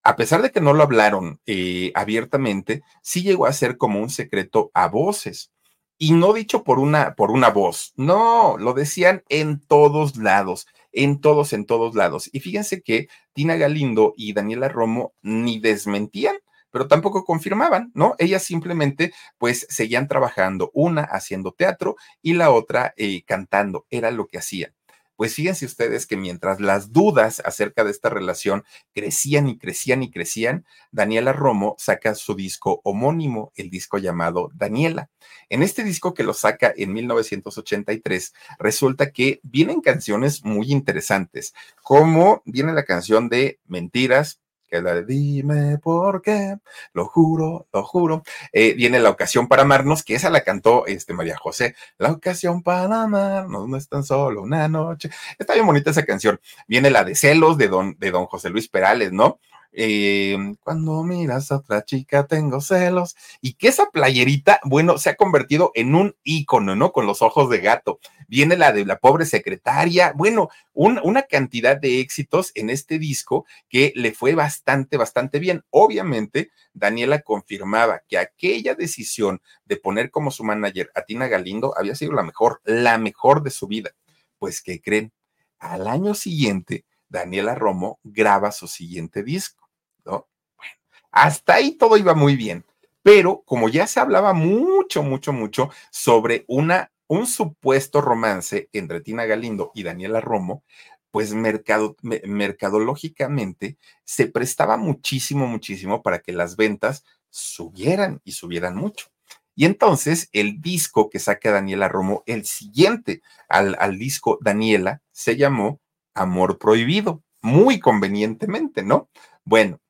a 0.09 0.17
pesar 0.17 0.41
de 0.41 0.51
que 0.51 0.63
no 0.63 0.73
lo 0.73 0.83
hablaron 0.83 1.39
eh, 1.45 1.93
abiertamente, 1.95 2.83
sí 3.03 3.23
llegó 3.23 3.45
a 3.45 3.53
ser 3.53 3.77
como 3.77 4.01
un 4.01 4.09
secreto 4.09 4.71
a 4.73 4.89
voces. 4.89 5.53
Y 5.99 6.13
no 6.13 6.33
dicho 6.33 6.65
por 6.65 6.79
una, 6.79 7.15
por 7.15 7.31
una 7.31 7.51
voz, 7.51 7.93
no, 7.97 8.57
lo 8.57 8.73
decían 8.73 9.23
en 9.29 9.61
todos 9.61 10.17
lados, 10.17 10.67
en 10.93 11.21
todos, 11.21 11.53
en 11.53 11.67
todos 11.67 11.95
lados. 11.95 12.29
Y 12.33 12.41
fíjense 12.41 12.83
que 12.83 13.09
Tina 13.33 13.57
Galindo 13.57 14.15
y 14.17 14.33
Daniela 14.33 14.69
Romo 14.69 15.15
ni 15.23 15.59
desmentían, 15.61 16.37
pero 16.71 16.89
tampoco 16.89 17.25
confirmaban, 17.25 17.91
¿no? 17.95 18.15
Ellas 18.19 18.43
simplemente 18.43 19.13
pues 19.39 19.67
seguían 19.71 20.09
trabajando, 20.09 20.71
una 20.75 21.03
haciendo 21.03 21.53
teatro 21.53 21.97
y 22.23 22.35
la 22.35 22.51
otra 22.51 22.95
eh, 22.97 23.23
cantando, 23.25 23.87
era 23.91 24.11
lo 24.11 24.27
que 24.27 24.39
hacían. 24.39 24.78
Pues 25.19 25.35
fíjense 25.35 25.67
ustedes 25.67 26.07
que 26.07 26.17
mientras 26.17 26.61
las 26.61 26.93
dudas 26.93 27.43
acerca 27.45 27.83
de 27.83 27.91
esta 27.91 28.09
relación 28.09 28.63
crecían 28.95 29.49
y 29.49 29.59
crecían 29.59 30.05
y 30.05 30.13
crecían, 30.13 30.65
Daniela 30.93 31.33
Romo 31.33 31.75
saca 31.77 32.15
su 32.15 32.37
disco 32.37 32.81
homónimo, 32.85 33.51
el 33.57 33.69
disco 33.69 33.99
llamado 33.99 34.49
Daniela. 34.55 35.11
En 35.49 35.65
este 35.65 35.83
disco 35.83 36.15
que 36.15 36.23
lo 36.23 36.35
saca 36.35 36.73
en 36.77 36.93
1983, 36.93 38.33
resulta 38.61 39.11
que 39.11 39.41
vienen 39.43 39.81
canciones 39.81 40.45
muy 40.45 40.71
interesantes, 40.71 41.53
como 41.83 42.41
viene 42.45 42.73
la 42.73 42.85
canción 42.85 43.29
de 43.29 43.59
Mentiras, 43.67 44.41
que 44.69 44.81
la 44.83 44.95
de 44.95 45.05
dime 45.05 45.79
por 45.79 46.23
qué, 46.23 46.57
lo 46.93 47.07
juro, 47.07 47.67
lo 47.73 47.83
juro. 47.83 48.23
Eh, 48.53 48.75
viene 48.75 49.01
la 49.01 49.11
ocasión 49.11 49.49
para 49.49 49.63
amarnos, 49.63 50.03
que 50.03 50.15
esa 50.15 50.31
la 50.31 50.43
cantó 50.43 50.87
este 50.87 51.15
María 51.15 51.37
José. 51.37 51.75
La 51.99 52.13
ocasión 52.13 52.63
para 52.63 53.03
amarnos 53.03 53.69
no 53.69 53.77
es 53.77 53.89
tan 53.89 54.05
solo 54.05 54.43
una 54.43 54.69
noche. 54.69 55.11
Está 55.39 55.55
bien 55.55 55.67
bonita 55.67 55.91
esa 55.91 56.05
canción. 56.05 56.41
Viene 56.67 56.91
la 56.91 57.05
de 57.05 57.15
celos 57.15 57.59
de 57.59 57.69
don, 57.69 57.97
de 57.99 58.11
don 58.11 58.27
José 58.27 58.51
Luis 58.51 58.69
Perales, 58.69 59.13
¿no? 59.13 59.41
Eh, 59.73 60.37
cuando 60.65 61.03
miras 61.05 61.53
a 61.53 61.57
otra 61.59 61.85
chica 61.85 62.27
tengo 62.27 62.61
celos 62.61 63.15
y 63.43 63.53
que 63.55 63.69
esa 63.69 63.91
playerita, 63.91 64.61
bueno, 64.65 64.97
se 64.99 65.11
ha 65.11 65.17
convertido 65.17 65.73
en 65.75 65.95
un 65.95 66.17
ícono, 66.25 66.75
¿no? 66.75 66.91
Con 66.93 67.07
los 67.07 67.23
ojos 67.23 67.51
de 67.51 67.59
gato. 67.61 68.01
Viene 68.29 68.57
la 68.57 68.73
de 68.73 68.85
la 68.87 68.99
pobre 68.99 69.27
secretaria, 69.27 70.13
bueno, 70.17 70.49
una 70.73 71.23
cantidad 71.23 71.77
de 71.77 72.01
éxitos 72.01 72.53
en 72.55 72.71
este 72.71 72.99
disco 72.99 73.47
que 73.69 73.93
le 73.95 74.13
fue 74.13 74.35
bastante, 74.35 74.97
bastante 74.97 75.39
bien. 75.39 75.65
Obviamente, 75.71 76.51
Daniela 76.73 77.21
confirmaba 77.21 78.03
que 78.09 78.19
aquella 78.19 78.75
decisión 78.75 79.41
de 79.65 79.77
poner 79.77 80.11
como 80.11 80.31
su 80.31 80.45
manager 80.45 80.91
a 80.95 81.03
Tina 81.03 81.29
Galindo 81.29 81.75
había 81.77 81.95
sido 81.95 82.13
la 82.13 82.23
mejor, 82.23 82.61
la 82.65 82.99
mejor 82.99 83.43
de 83.43 83.51
su 83.51 83.67
vida. 83.67 83.91
Pues, 84.39 84.63
¿qué 84.63 84.81
creen? 84.81 85.13
Al 85.59 85.89
año 85.89 86.15
siguiente, 86.15 86.85
Daniela 87.09 87.55
Romo 87.55 88.01
graba 88.05 88.53
su 88.53 88.67
siguiente 88.69 89.23
disco, 89.23 89.69
¿no? 90.05 90.29
Bueno, 90.57 90.73
hasta 91.11 91.55
ahí 91.55 91.73
todo 91.73 91.97
iba 91.97 92.15
muy 92.15 92.37
bien, 92.37 92.65
pero 93.03 93.43
como 93.45 93.69
ya 93.69 93.87
se 93.87 94.01
hablaba 94.01 94.33
mucho, 94.33 95.03
mucho, 95.03 95.33
mucho 95.33 95.71
sobre 95.91 96.45
una, 96.49 96.93
un 97.07 97.27
supuesto 97.27 98.01
romance 98.01 98.69
entre 98.73 99.01
Tina 99.01 99.25
Galindo 99.25 99.71
y 99.75 99.83
Daniela 99.83 100.21
Romo, 100.21 100.65
pues 101.11 101.33
mercado, 101.33 101.97
mercadológicamente 102.03 103.79
se 104.05 104.27
prestaba 104.27 104.77
muchísimo, 104.77 105.47
muchísimo 105.47 106.03
para 106.03 106.21
que 106.21 106.33
las 106.33 106.57
ventas 106.57 107.05
subieran 107.31 108.21
y 108.25 108.33
subieran 108.33 108.77
mucho. 108.77 109.07
Y 109.55 109.65
entonces 109.65 110.29
el 110.33 110.61
disco 110.61 111.11
que 111.11 111.19
saca 111.19 111.51
Daniela 111.51 111.89
Romo, 111.89 112.23
el 112.27 112.45
siguiente 112.47 113.23
al, 113.49 113.77
al 113.81 113.99
disco 113.99 114.39
Daniela, 114.41 115.03
se 115.11 115.37
llamó 115.37 115.81
Amor 116.19 116.59
Prohibido, 116.59 117.23
muy 117.43 117.81
convenientemente, 117.81 118.83
¿no? 118.83 119.09
Bueno, 119.45 119.81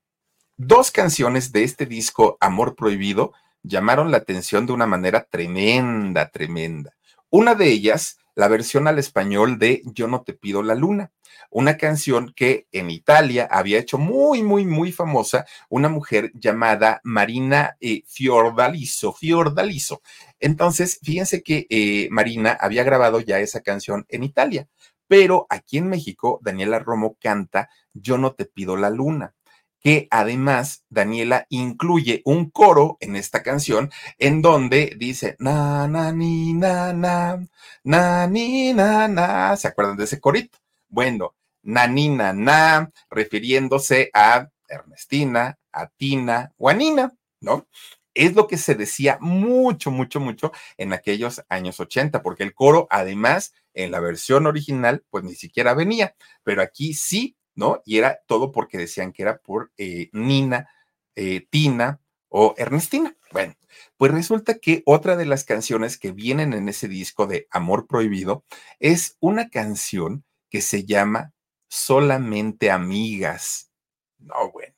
dos 0.56 0.90
canciones 0.90 1.52
de 1.52 1.64
este 1.64 1.86
disco 1.86 2.36
Amor 2.40 2.76
Prohibido 2.76 3.32
llamaron 3.62 4.10
la 4.10 4.18
atención 4.18 4.66
de 4.66 4.72
una 4.72 4.86
manera 4.86 5.24
tremenda, 5.24 6.30
tremenda. 6.30 6.94
Una 7.30 7.54
de 7.54 7.68
ellas, 7.70 8.18
la 8.34 8.48
versión 8.48 8.86
al 8.88 8.98
español 8.98 9.58
de 9.58 9.82
Yo 9.84 10.06
no 10.08 10.22
te 10.22 10.32
pido 10.32 10.62
la 10.62 10.74
luna, 10.74 11.12
una 11.50 11.76
canción 11.76 12.32
que 12.34 12.66
en 12.72 12.90
Italia 12.90 13.48
había 13.50 13.78
hecho 13.78 13.98
muy, 13.98 14.42
muy, 14.42 14.64
muy 14.64 14.92
famosa 14.92 15.46
una 15.68 15.88
mujer 15.88 16.30
llamada 16.34 17.00
Marina 17.04 17.76
eh, 17.80 18.02
Fiordaliso, 18.06 19.12
Fiordaliso. 19.12 20.02
Entonces, 20.40 20.98
fíjense 21.02 21.42
que 21.42 21.66
eh, 21.70 22.08
Marina 22.10 22.56
había 22.60 22.84
grabado 22.84 23.20
ya 23.20 23.40
esa 23.40 23.60
canción 23.60 24.04
en 24.08 24.24
Italia. 24.24 24.68
Pero 25.08 25.46
aquí 25.50 25.78
en 25.78 25.88
México, 25.88 26.38
Daniela 26.42 26.78
Romo 26.78 27.16
canta 27.20 27.70
Yo 27.94 28.18
no 28.18 28.32
te 28.32 28.44
pido 28.44 28.76
la 28.76 28.90
luna 28.90 29.34
que 29.80 30.08
además 30.10 30.84
Daniela 30.88 31.46
incluye 31.50 32.20
un 32.24 32.50
coro 32.50 32.96
en 33.00 33.16
esta 33.16 33.42
canción 33.42 33.90
en 34.18 34.42
donde 34.42 34.94
dice 34.98 35.36
na 35.38 35.86
na 35.86 36.10
ni 36.12 36.52
na 36.52 36.92
na 36.92 37.46
na 37.84 38.26
ni 38.26 38.72
na 38.72 39.06
na 39.08 39.56
¿se 39.56 39.68
acuerdan 39.68 39.96
de 39.96 40.04
ese 40.04 40.20
corito? 40.20 40.58
Bueno, 40.88 41.34
na 41.62 41.86
ni 41.86 42.08
na 42.08 42.32
na 42.32 42.90
refiriéndose 43.10 44.10
a 44.12 44.48
Ernestina, 44.68 45.58
a 45.72 45.86
Tina 45.86 46.52
o 46.58 46.68
a 46.68 46.74
Nina, 46.74 47.12
¿no? 47.40 47.66
Es 48.14 48.34
lo 48.34 48.48
que 48.48 48.58
se 48.58 48.74
decía 48.74 49.18
mucho, 49.20 49.90
mucho, 49.90 50.18
mucho 50.20 50.52
en 50.76 50.92
aquellos 50.92 51.44
años 51.48 51.78
80, 51.78 52.22
porque 52.22 52.42
el 52.42 52.54
coro 52.54 52.88
además 52.90 53.52
en 53.78 53.92
la 53.92 54.00
versión 54.00 54.46
original, 54.46 55.04
pues 55.10 55.24
ni 55.24 55.34
siquiera 55.34 55.72
venía, 55.72 56.16
pero 56.42 56.62
aquí 56.62 56.94
sí, 56.94 57.36
¿no? 57.54 57.80
Y 57.84 57.98
era 57.98 58.20
todo 58.26 58.50
porque 58.52 58.76
decían 58.76 59.12
que 59.12 59.22
era 59.22 59.38
por 59.38 59.72
eh, 59.78 60.10
Nina, 60.12 60.68
eh, 61.14 61.46
Tina 61.48 62.00
o 62.28 62.54
Ernestina. 62.58 63.16
Bueno, 63.32 63.54
pues 63.96 64.12
resulta 64.12 64.58
que 64.58 64.82
otra 64.84 65.16
de 65.16 65.26
las 65.26 65.44
canciones 65.44 65.96
que 65.96 66.12
vienen 66.12 66.52
en 66.54 66.68
ese 66.68 66.88
disco 66.88 67.26
de 67.26 67.46
Amor 67.50 67.86
Prohibido 67.86 68.44
es 68.80 69.16
una 69.20 69.48
canción 69.48 70.24
que 70.50 70.60
se 70.60 70.84
llama 70.84 71.32
Solamente 71.68 72.70
Amigas. 72.70 73.70
No, 74.18 74.50
bueno. 74.50 74.77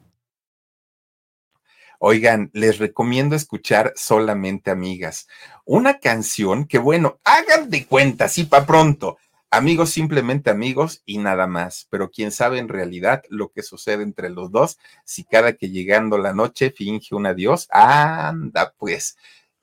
Oigan, 2.03 2.49
les 2.53 2.79
recomiendo 2.79 3.35
escuchar 3.35 3.93
solamente 3.95 4.71
amigas. 4.71 5.27
Una 5.65 5.99
canción 5.99 6.65
que, 6.65 6.79
bueno, 6.79 7.19
hagan 7.23 7.69
de 7.69 7.85
cuenta, 7.85 8.27
sí, 8.27 8.45
para 8.45 8.65
pronto. 8.65 9.19
Amigos, 9.51 9.91
simplemente 9.91 10.49
amigos 10.49 11.03
y 11.05 11.19
nada 11.19 11.45
más. 11.45 11.85
Pero 11.91 12.09
quién 12.09 12.31
sabe 12.31 12.57
en 12.57 12.69
realidad 12.69 13.21
lo 13.29 13.51
que 13.51 13.61
sucede 13.61 14.01
entre 14.01 14.31
los 14.31 14.51
dos 14.51 14.79
si 15.05 15.25
cada 15.25 15.53
que 15.53 15.69
llegando 15.69 16.17
la 16.17 16.33
noche 16.33 16.71
finge 16.75 17.13
un 17.13 17.27
adiós. 17.27 17.67
Anda, 17.69 18.73
pues. 18.79 19.15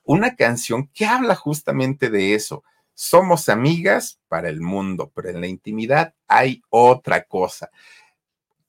Una 0.05 0.36
canción 0.36 0.86
que 0.95 1.07
habla 1.07 1.34
justamente 1.34 2.09
de 2.09 2.36
eso. 2.36 2.62
Somos 2.95 3.49
amigas 3.49 4.20
para 4.28 4.49
el 4.49 4.61
mundo, 4.61 5.11
pero 5.12 5.30
en 5.30 5.41
la 5.41 5.49
intimidad 5.49 6.14
hay 6.28 6.62
otra 6.70 7.24
cosa 7.24 7.68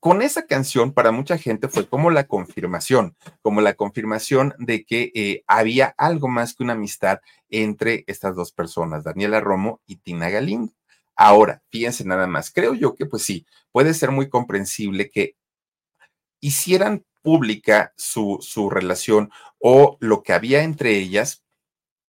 con 0.00 0.22
esa 0.22 0.46
canción 0.46 0.92
para 0.92 1.12
mucha 1.12 1.36
gente 1.38 1.68
fue 1.68 1.86
como 1.86 2.10
la 2.10 2.26
confirmación, 2.26 3.14
como 3.42 3.60
la 3.60 3.74
confirmación 3.74 4.54
de 4.58 4.84
que 4.84 5.12
eh, 5.14 5.44
había 5.46 5.94
algo 5.98 6.26
más 6.26 6.54
que 6.54 6.64
una 6.64 6.72
amistad 6.72 7.20
entre 7.50 8.04
estas 8.06 8.34
dos 8.34 8.50
personas, 8.50 9.04
Daniela 9.04 9.40
Romo 9.40 9.80
y 9.86 9.96
Tina 9.96 10.30
Galindo. 10.30 10.72
Ahora, 11.14 11.62
fíjense 11.68 12.04
nada 12.04 12.26
más, 12.26 12.50
creo 12.50 12.74
yo 12.74 12.94
que 12.94 13.04
pues 13.04 13.22
sí, 13.22 13.46
puede 13.72 13.92
ser 13.92 14.10
muy 14.10 14.30
comprensible 14.30 15.10
que 15.10 15.36
hicieran 16.40 17.04
pública 17.22 17.92
su, 17.96 18.38
su 18.40 18.70
relación 18.70 19.30
o 19.58 19.98
lo 20.00 20.22
que 20.22 20.32
había 20.32 20.62
entre 20.62 20.96
ellas 20.96 21.44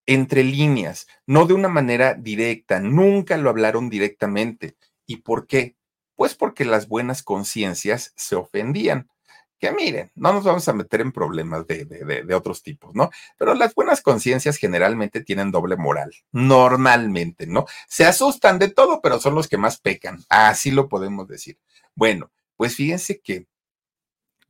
entre 0.06 0.44
líneas, 0.44 1.08
no 1.26 1.46
de 1.46 1.54
una 1.54 1.68
manera 1.68 2.14
directa, 2.16 2.80
nunca 2.80 3.38
lo 3.38 3.50
hablaron 3.50 3.90
directamente. 3.90 4.76
¿Y 5.06 5.18
por 5.18 5.48
qué? 5.48 5.76
Pues 6.22 6.36
porque 6.36 6.66
las 6.66 6.88
buenas 6.88 7.24
conciencias 7.24 8.14
se 8.16 8.36
ofendían. 8.36 9.10
Que 9.58 9.72
miren, 9.72 10.12
no 10.14 10.32
nos 10.32 10.44
vamos 10.44 10.68
a 10.68 10.74
meter 10.74 11.02
en 11.02 11.12
problemas 11.12 11.66
de, 11.66 12.32
otros 12.36 12.62
tipos, 12.62 12.94
¿no? 12.94 13.10
Pero 13.40 13.56
las 13.56 13.74
buenas 13.74 14.04
conciencias 14.04 14.58
generalmente 14.58 15.24
tienen 15.24 15.50
doble 15.50 15.78
moral, 15.78 16.14
normalmente, 16.32 17.48
¿no? 17.48 17.66
Se 17.88 18.06
asustan 18.06 18.60
de 18.60 18.70
todo, 18.70 19.02
pero 19.02 19.20
son 19.20 19.34
los 19.34 19.48
que 19.48 19.58
más 19.58 19.82
pecan, 19.82 20.24
así 20.30 20.70
lo 20.70 20.90
podemos 20.90 21.28
decir. 21.28 21.58
Bueno, 21.96 22.32
pues 22.56 22.76
fíjense 22.76 23.20
que 23.20 23.48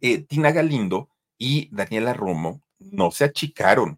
eh, 0.01 0.23
Tina 0.23 0.51
Galindo 0.51 1.07
y 1.37 1.73
Daniela 1.73 2.11
Romo 2.11 2.61
no 2.79 3.11
se 3.11 3.23
achicaron, 3.23 3.97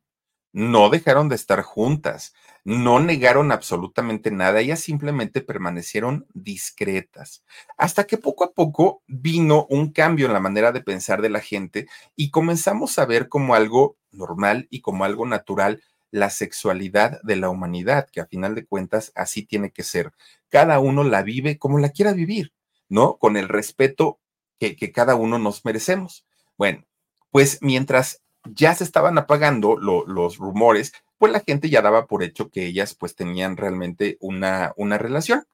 no 0.54 0.89
dejaron 0.89 1.28
de 1.28 1.36
estar 1.36 1.62
juntas, 1.62 2.34
no 2.64 2.99
negaron 3.01 3.51
absolutamente 3.51 4.32
nada, 4.32 4.62
ellas 4.62 4.80
simplemente 4.80 5.41
permanecieron 5.41 6.26
discretas, 6.34 7.43
hasta 7.78 8.06
que 8.06 8.18
poco 8.18 8.45
a 8.45 8.54
poco 8.54 9.04
vino 9.08 9.68
un 9.70 9.91
cambio 9.91 10.28
en 10.28 10.34
la 10.34 10.39
manera 10.39 10.72
de 10.72 10.82
pensar 10.82 11.22
de 11.22 11.30
la 11.30 11.41
gente 11.41 11.88
y 12.16 12.32
comenzamos 12.32 12.97
a 12.99 13.06
ver 13.06 13.28
como 13.28 13.56
algo 13.56 13.97
normal 14.12 14.68
y 14.70 14.80
como 14.80 15.04
algo 15.04 15.26
natural 15.26 15.82
la 16.12 16.30
sexualidad 16.30 17.20
de 17.24 17.36
la 17.36 17.49
humanidad, 17.49 18.08
que 18.10 18.22
a 18.22 18.28
final 18.28 18.54
de 18.54 18.66
cuentas 18.68 19.12
así 19.16 19.43
tiene 19.47 19.72
que 19.72 19.82
ser. 19.82 20.14
Cada 20.49 20.80
uno 20.80 21.04
la 21.04 21.24
vive 21.24 21.58
como 21.58 21.80
la 21.80 21.89
quiera 21.89 22.14
vivir, 22.14 22.54
¿no? 22.88 23.18
Con 23.18 23.36
el 23.36 23.49
respeto 23.49 24.20
que, 24.60 24.91
cada 24.91 25.16
uno 25.16 25.39
nos 25.39 25.66
merecemos. 25.66 26.26
Bueno, 26.58 26.86
pues 27.32 27.58
mientras 27.62 28.22
ya 28.46 28.76
se 28.76 28.84
estaban 28.84 29.18
apagando 29.18 29.78
los 29.78 30.38
rumores, 30.38 30.94
pues 31.18 31.32
la 31.32 31.39
gente 31.39 31.70
ya 31.70 31.82
daba 31.82 32.06
por 32.08 32.24
hecho 32.24 32.50
que 32.50 32.66
ellas 32.66 32.96
pues 32.96 33.16
tenían 33.16 33.58
realmente 33.58 34.18
una, 34.20 34.74
una 34.76 34.98
relación. 34.98 35.46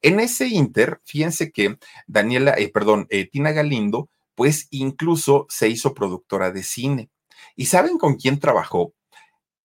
En 0.00 0.18
ese 0.18 0.48
inter, 0.48 1.00
fíjense 1.04 1.52
que 1.52 1.78
Daniela, 2.08 2.54
eh, 2.58 2.68
perdón, 2.68 3.06
eh, 3.10 3.28
Tina 3.30 3.52
Galindo, 3.52 4.08
pues 4.34 4.66
incluso 4.70 5.46
se 5.48 5.68
hizo 5.68 5.94
productora 5.94 6.50
de 6.50 6.64
cine. 6.64 7.08
¿Y 7.54 7.66
saben 7.66 7.98
con 7.98 8.16
quién 8.16 8.40
trabajó? 8.40 8.94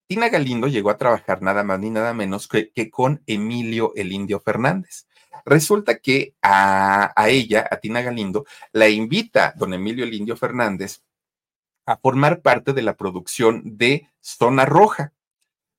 Tina 0.06 0.28
Galindo 0.28 0.68
llegó 0.68 0.90
a 0.90 0.96
trabajar 0.96 1.42
nada 1.42 1.64
más 1.64 1.80
ni 1.80 1.90
nada 1.90 2.14
menos 2.14 2.48
que, 2.48 2.70
con 2.90 3.22
Emilio 3.26 3.92
el 3.96 4.12
Indio 4.12 4.40
Fernández. 4.40 5.06
Resulta 5.44 5.98
que 5.98 6.34
a, 6.40 7.12
a, 7.20 7.28
ella, 7.28 7.66
a 7.70 7.78
Tina 7.78 8.00
Galindo, 8.00 8.46
la 8.72 8.88
invita 8.88 9.52
don 9.56 9.74
Emilio 9.74 10.04
el 10.04 10.14
Indio 10.14 10.36
Fernández 10.36 11.02
a 11.88 11.96
formar 11.96 12.42
parte 12.42 12.72
de 12.72 12.82
la 12.82 12.96
producción 12.96 13.62
de 13.64 14.08
Zona 14.20 14.64
Roja. 14.66 15.12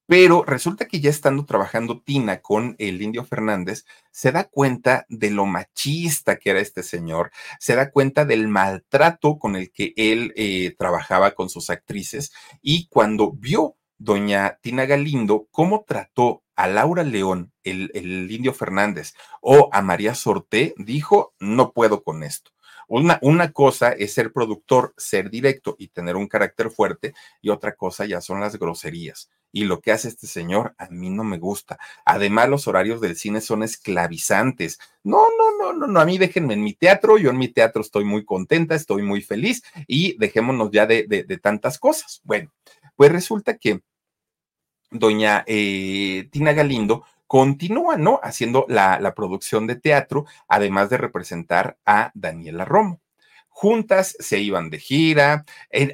Pero 0.07 0.43
resulta 0.43 0.88
que 0.88 0.99
ya 0.99 1.12
estando 1.12 1.45
trabajando 1.45 2.01
Tina 2.01 2.41
con 2.41 2.76
el 2.80 2.99
Indio 3.03 3.24
Fernández, 3.26 3.86
se 4.12 4.32
da 4.32 4.45
cuenta 4.45 5.05
de 5.07 5.30
lo 5.30 5.45
machista 5.45 6.38
que 6.38 6.49
era 6.49 6.60
este 6.60 6.82
señor, 6.82 7.32
se 7.60 7.76
da 7.76 7.91
cuenta 7.91 8.26
del 8.26 8.47
maltrato 8.47 9.38
con 9.38 9.55
el 9.55 9.72
que 9.72 9.93
él 9.95 10.34
eh, 10.36 10.76
trabajaba 10.80 11.36
con 11.36 11.47
sus 11.47 11.70
actrices 11.70 12.32
y 12.64 12.88
cuando 12.88 13.32
vio 13.34 13.76
doña 13.99 14.57
Tina 14.62 14.86
Galindo 14.86 15.47
cómo 15.51 15.86
trató 15.88 16.43
a 16.55 16.68
Laura 16.68 17.03
León, 17.03 17.53
el, 17.64 18.30
Indio 18.32 18.53
Fernández, 18.53 19.14
o 19.41 19.70
a 19.72 19.82
María 19.82 20.14
Sorté, 20.14 20.74
dijo, 20.78 21.34
no 21.39 21.72
puedo 21.72 22.03
con 22.03 22.24
esto. 22.24 22.51
Una, 22.90 23.20
una, 23.22 23.52
cosa 23.52 23.92
es 23.92 24.14
ser 24.14 24.34
productor, 24.34 24.94
ser 24.98 25.30
directo 25.30 25.76
y 25.80 25.88
tener 25.88 26.16
un 26.16 26.28
carácter 26.28 26.70
fuerte, 26.72 27.14
y 27.42 27.50
otra 27.50 27.76
cosa 27.76 28.06
ya 28.06 28.20
son 28.20 28.42
las 28.42 28.58
groserías. 28.58 29.30
Y 29.52 29.64
lo 29.64 29.80
que 29.82 29.92
hace 29.92 30.10
este 30.10 30.28
señor 30.28 30.76
a 30.78 30.90
mí 30.90 31.10
no 31.10 31.24
me 31.24 31.38
gusta. 31.38 31.80
Además, 32.06 32.50
los 32.50 32.68
horarios 32.68 33.00
del 33.02 33.16
cine 33.16 33.42
son 33.42 33.64
esclavizantes. 33.64 34.80
No, 35.04 35.26
no, 35.38 35.58
no, 35.58 35.74
no, 35.74 35.88
no. 35.88 36.00
A 36.00 36.06
mí 36.06 36.18
déjenme 36.18 36.54
en 36.54 36.64
mi 36.64 36.74
teatro. 36.74 37.18
Yo 37.18 37.32
en 37.32 37.38
mi 37.38 37.48
teatro 37.48 37.82
estoy 37.82 38.04
muy 38.04 38.26
contenta, 38.26 38.76
estoy 38.76 39.02
muy 39.02 39.22
feliz 39.22 39.64
y 39.88 40.16
dejémonos 40.20 40.70
ya 40.72 40.86
de, 40.86 41.06
de 41.08 41.38
tantas 41.38 41.80
cosas. 41.80 42.22
Bueno, 42.24 42.52
pues 42.96 43.12
resulta 43.12 43.58
que 43.58 43.82
doña 44.92 45.44
eh, 45.48 46.28
Tina 46.32 46.54
Galindo 46.54 47.06
continúa, 47.30 47.96
¿no? 47.96 48.20
Haciendo 48.24 48.66
la, 48.68 49.00
la, 49.00 49.14
producción 49.14 49.68
de 49.68 49.76
teatro, 49.76 50.26
además 50.48 50.90
de 50.90 50.98
representar 50.98 51.78
a 51.86 52.10
Daniela 52.16 52.66
Romo. 52.66 53.02
Juntas 53.50 54.16
se 54.20 54.40
iban 54.40 54.72
de 54.72 54.80
gira, 54.80 55.46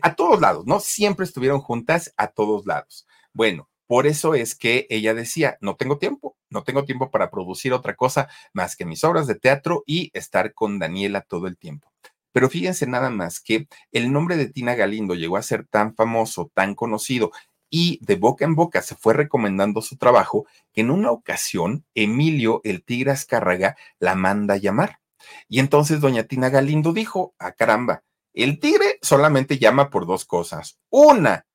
a 0.02 0.16
todos 0.16 0.40
lados, 0.40 0.66
¿no? 0.66 0.80
Siempre 0.80 1.26
estuvieron 1.26 1.60
juntas 1.60 2.14
a 2.16 2.28
todos 2.28 2.66
lados. 2.66 3.06
Bueno, 3.34 3.70
por 3.86 4.08
eso 4.08 4.34
es 4.34 4.56
que 4.56 4.88
ella 4.90 5.14
decía, 5.14 5.58
no 5.60 5.76
tengo 5.76 5.98
tiempo, 5.98 6.38
no 6.50 6.64
tengo 6.64 6.86
tiempo 6.86 7.12
para 7.12 7.30
producir 7.30 7.74
otra 7.74 7.98
cosa 7.98 8.30
más 8.54 8.78
que 8.78 8.86
mis 8.86 9.04
obras 9.04 9.28
de 9.28 9.36
teatro 9.36 9.84
y 9.86 10.12
estar 10.14 10.54
con 10.54 10.80
Daniela 10.80 11.20
todo 11.20 11.48
el 11.48 11.58
tiempo. 11.58 11.92
Pero 12.32 12.50
fíjense 12.50 12.88
nada 12.88 13.10
más 13.10 13.42
que 13.42 13.68
el 13.92 14.14
nombre 14.14 14.38
de 14.38 14.48
Tina 14.48 14.74
Galindo 14.76 15.16
llegó 15.16 15.36
a 15.36 15.44
ser 15.44 15.68
tan 15.68 15.96
famoso, 15.96 16.50
tan 16.54 16.76
conocido 16.76 17.32
y 17.70 18.00
de 18.06 18.16
boca 18.16 18.46
en 18.46 18.56
boca 18.56 18.82
se 18.82 18.96
fue 18.96 19.14
recomendando 19.14 19.82
su 19.82 19.98
trabajo 19.98 20.46
que 20.74 20.82
en 20.82 20.92
una 20.92 21.12
ocasión 21.12 21.86
Emilio 21.94 22.62
el 22.64 22.84
Tigre 22.84 23.12
Azcárraga 23.12 23.76
la 24.00 24.16
manda 24.16 24.56
a 24.56 24.58
llamar. 24.58 25.00
Y 25.48 25.60
entonces 25.60 26.00
doña 26.02 26.24
Tina 26.24 26.50
Galindo 26.50 26.94
dijo, 26.94 27.34
a 27.40 27.48
ah, 27.48 27.52
caramba, 27.54 28.04
el 28.34 28.60
tigre 28.60 29.00
solamente 29.02 29.58
llama 29.58 29.90
por 29.90 30.06
dos 30.06 30.26
cosas. 30.26 30.78
Una, 30.90 31.48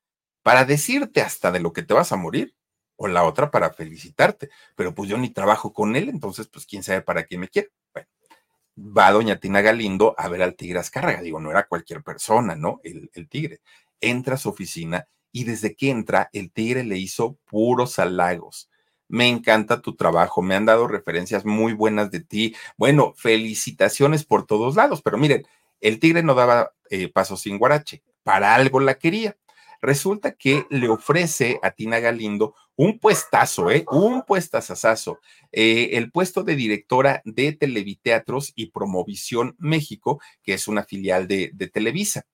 para 0.43 0.65
decirte 0.65 1.21
hasta 1.21 1.53
de 1.53 1.61
lo 1.61 1.73
que 1.73 1.83
te 1.83 1.95
vas 1.95 2.13
a 2.13 2.17
morir, 2.17 2.55
o 2.97 3.09
la 3.09 3.25
otra 3.25 3.51
para 3.51 3.73
felicitarte. 3.73 4.51
Pero 4.77 4.95
pues 4.95 5.09
yo 5.09 5.17
ni 5.17 5.31
trabajo 5.31 5.73
con 5.73 5.97
él, 5.97 6.09
entonces 6.09 6.49
pues 6.49 6.67
quién 6.67 6.83
sabe 6.83 7.01
para 7.03 7.25
qué 7.25 7.39
me 7.39 7.49
quiere. 7.49 7.71
Bueno, 7.95 8.09
va 8.77 9.13
doña 9.13 9.41
Tina 9.41 9.63
Galindo 9.63 10.15
a 10.19 10.29
ver 10.29 10.43
al 10.43 10.55
tigre 10.55 10.81
Azcárraga. 10.81 11.23
Digo, 11.23 11.41
no 11.41 11.51
era 11.51 11.67
cualquier 11.67 12.03
persona, 12.03 12.57
¿no? 12.57 12.81
El, 12.83 13.11
el 13.15 13.29
tigre. 13.29 13.61
Entra 14.01 14.35
a 14.35 14.39
su 14.39 14.51
oficina 14.51 15.09
y 15.33 15.45
desde 15.45 15.75
que 15.75 15.91
entra, 15.91 16.31
el 16.33 16.51
tigre 16.51 16.85
le 16.85 16.99
hizo 16.99 17.39
puros 17.47 17.99
halagos. 17.99 18.69
Me 19.09 19.29
encanta 19.29 19.81
tu 19.81 19.97
trabajo, 19.97 20.43
me 20.43 20.55
han 20.55 20.67
dado 20.67 20.87
referencias 20.87 21.45
muy 21.45 21.73
buenas 21.73 22.11
de 22.11 22.21
ti. 22.21 22.55
Bueno, 22.77 23.13
felicitaciones 23.17 24.25
por 24.25 24.47
todos 24.47 24.77
lados, 24.77 25.03
pero 25.03 25.19
miren, 25.19 25.47
el 25.81 25.99
tigre 25.99 26.23
no 26.23 26.35
daba 26.35 26.73
eh, 26.91 27.09
paso 27.09 27.37
sin 27.37 27.59
guarache, 27.59 28.03
para 28.23 28.55
algo 28.55 28.81
la 28.81 28.99
quería. 28.99 29.37
Resulta 29.83 30.33
que 30.33 30.67
le 30.71 30.89
ofrece 30.89 31.59
a 31.63 31.71
Tina 31.71 32.01
Galindo 32.01 32.55
un 32.81 32.99
puestazo, 32.99 33.71
¿eh? 33.71 33.85
Un 33.91 34.23
puestazazazo. 34.23 35.21
Eh, 35.53 35.91
el 35.99 36.11
puesto 36.11 36.45
de 36.45 36.57
directora 36.57 37.21
de 37.27 37.53
Televiteatros 37.53 38.55
y 38.55 38.71
Promovisión 38.71 39.55
México, 39.59 40.19
que 40.43 40.55
es 40.55 40.67
una 40.67 40.85
filial 40.85 41.29
de, 41.29 41.53
Televisa. 41.71 42.25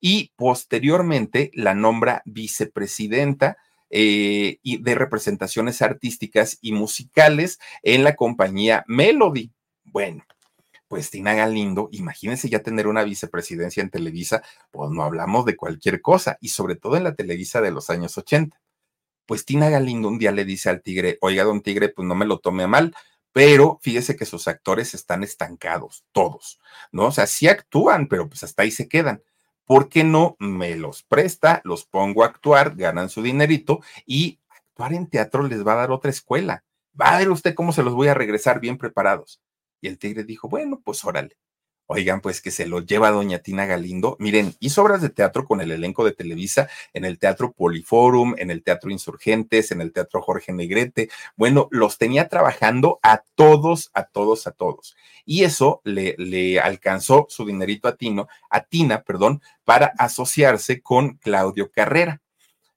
Y 0.00 0.32
posteriormente 0.34 1.52
la 1.54 1.74
nombra 1.74 2.22
vicepresidenta 2.24 3.58
eh, 3.90 4.58
de 4.64 4.94
representaciones 4.96 5.80
artísticas 5.82 6.58
y 6.60 6.72
musicales 6.72 7.60
en 7.84 8.02
la 8.02 8.16
compañía 8.16 8.84
Melody. 8.88 9.52
Bueno, 9.84 10.24
pues 10.88 11.10
Tina 11.10 11.34
Galindo, 11.34 11.88
imagínense 11.92 12.48
ya 12.48 12.58
tener 12.58 12.88
una 12.88 13.04
vicepresidencia 13.04 13.84
en 13.84 13.90
Televisa, 13.90 14.42
pues 14.72 14.90
no 14.90 15.04
hablamos 15.04 15.44
de 15.44 15.56
cualquier 15.56 16.00
cosa, 16.02 16.38
y 16.40 16.48
sobre 16.48 16.74
todo 16.74 16.96
en 16.96 17.04
la 17.04 17.14
Televisa 17.14 17.60
de 17.60 17.70
los 17.70 17.88
años 17.88 18.18
80. 18.18 18.60
Pues 19.26 19.44
Tina 19.44 19.68
Galindo 19.70 20.08
un 20.08 20.18
día 20.18 20.32
le 20.32 20.44
dice 20.44 20.70
al 20.70 20.82
tigre, 20.82 21.18
oiga, 21.20 21.44
don 21.44 21.62
tigre, 21.62 21.88
pues 21.88 22.06
no 22.06 22.14
me 22.14 22.26
lo 22.26 22.38
tome 22.38 22.66
mal, 22.66 22.94
pero 23.32 23.78
fíjese 23.82 24.16
que 24.16 24.26
sus 24.26 24.48
actores 24.48 24.94
están 24.94 25.22
estancados, 25.22 26.04
todos, 26.12 26.60
¿no? 26.92 27.06
O 27.06 27.12
sea, 27.12 27.26
sí 27.26 27.48
actúan, 27.48 28.06
pero 28.08 28.28
pues 28.28 28.42
hasta 28.42 28.62
ahí 28.62 28.70
se 28.70 28.88
quedan. 28.88 29.22
¿Por 29.64 29.88
qué 29.88 30.04
no 30.04 30.36
me 30.38 30.76
los 30.76 31.02
presta, 31.02 31.62
los 31.64 31.84
pongo 31.86 32.24
a 32.24 32.26
actuar, 32.26 32.76
ganan 32.76 33.08
su 33.08 33.22
dinerito 33.22 33.80
y 34.06 34.40
actuar 34.48 34.92
en 34.92 35.06
teatro 35.08 35.44
les 35.44 35.66
va 35.66 35.74
a 35.74 35.76
dar 35.76 35.92
otra 35.92 36.10
escuela? 36.10 36.64
Va 37.00 37.14
a 37.14 37.18
ver 37.18 37.30
usted 37.30 37.54
cómo 37.54 37.72
se 37.72 37.82
los 37.82 37.94
voy 37.94 38.08
a 38.08 38.14
regresar 38.14 38.60
bien 38.60 38.76
preparados. 38.76 39.40
Y 39.80 39.88
el 39.88 39.98
tigre 39.98 40.24
dijo, 40.24 40.48
bueno, 40.48 40.80
pues 40.84 41.04
órale. 41.04 41.36
Oigan, 41.94 42.22
pues 42.22 42.40
que 42.40 42.50
se 42.50 42.64
lo 42.64 42.80
lleva 42.80 43.10
doña 43.10 43.40
Tina 43.40 43.66
Galindo. 43.66 44.16
Miren, 44.18 44.54
hizo 44.60 44.80
obras 44.80 45.02
de 45.02 45.10
teatro 45.10 45.44
con 45.44 45.60
el 45.60 45.70
elenco 45.72 46.06
de 46.06 46.12
Televisa 46.12 46.70
en 46.94 47.04
el 47.04 47.18
Teatro 47.18 47.52
Poliforum, 47.52 48.34
en 48.38 48.50
el 48.50 48.62
Teatro 48.62 48.90
Insurgentes, 48.90 49.72
en 49.72 49.82
el 49.82 49.92
Teatro 49.92 50.22
Jorge 50.22 50.54
Negrete. 50.54 51.10
Bueno, 51.36 51.68
los 51.70 51.98
tenía 51.98 52.30
trabajando 52.30 52.98
a 53.02 53.22
todos, 53.34 53.90
a 53.92 54.04
todos, 54.04 54.46
a 54.46 54.52
todos. 54.52 54.96
Y 55.26 55.44
eso 55.44 55.82
le, 55.84 56.14
le 56.16 56.60
alcanzó 56.60 57.26
su 57.28 57.44
dinerito 57.44 57.88
a 57.88 57.96
Tino, 57.96 58.26
a 58.48 58.64
Tina, 58.64 59.02
perdón, 59.02 59.42
para 59.64 59.92
asociarse 59.98 60.80
con 60.80 61.18
Claudio 61.18 61.70
Carrera. 61.70 62.22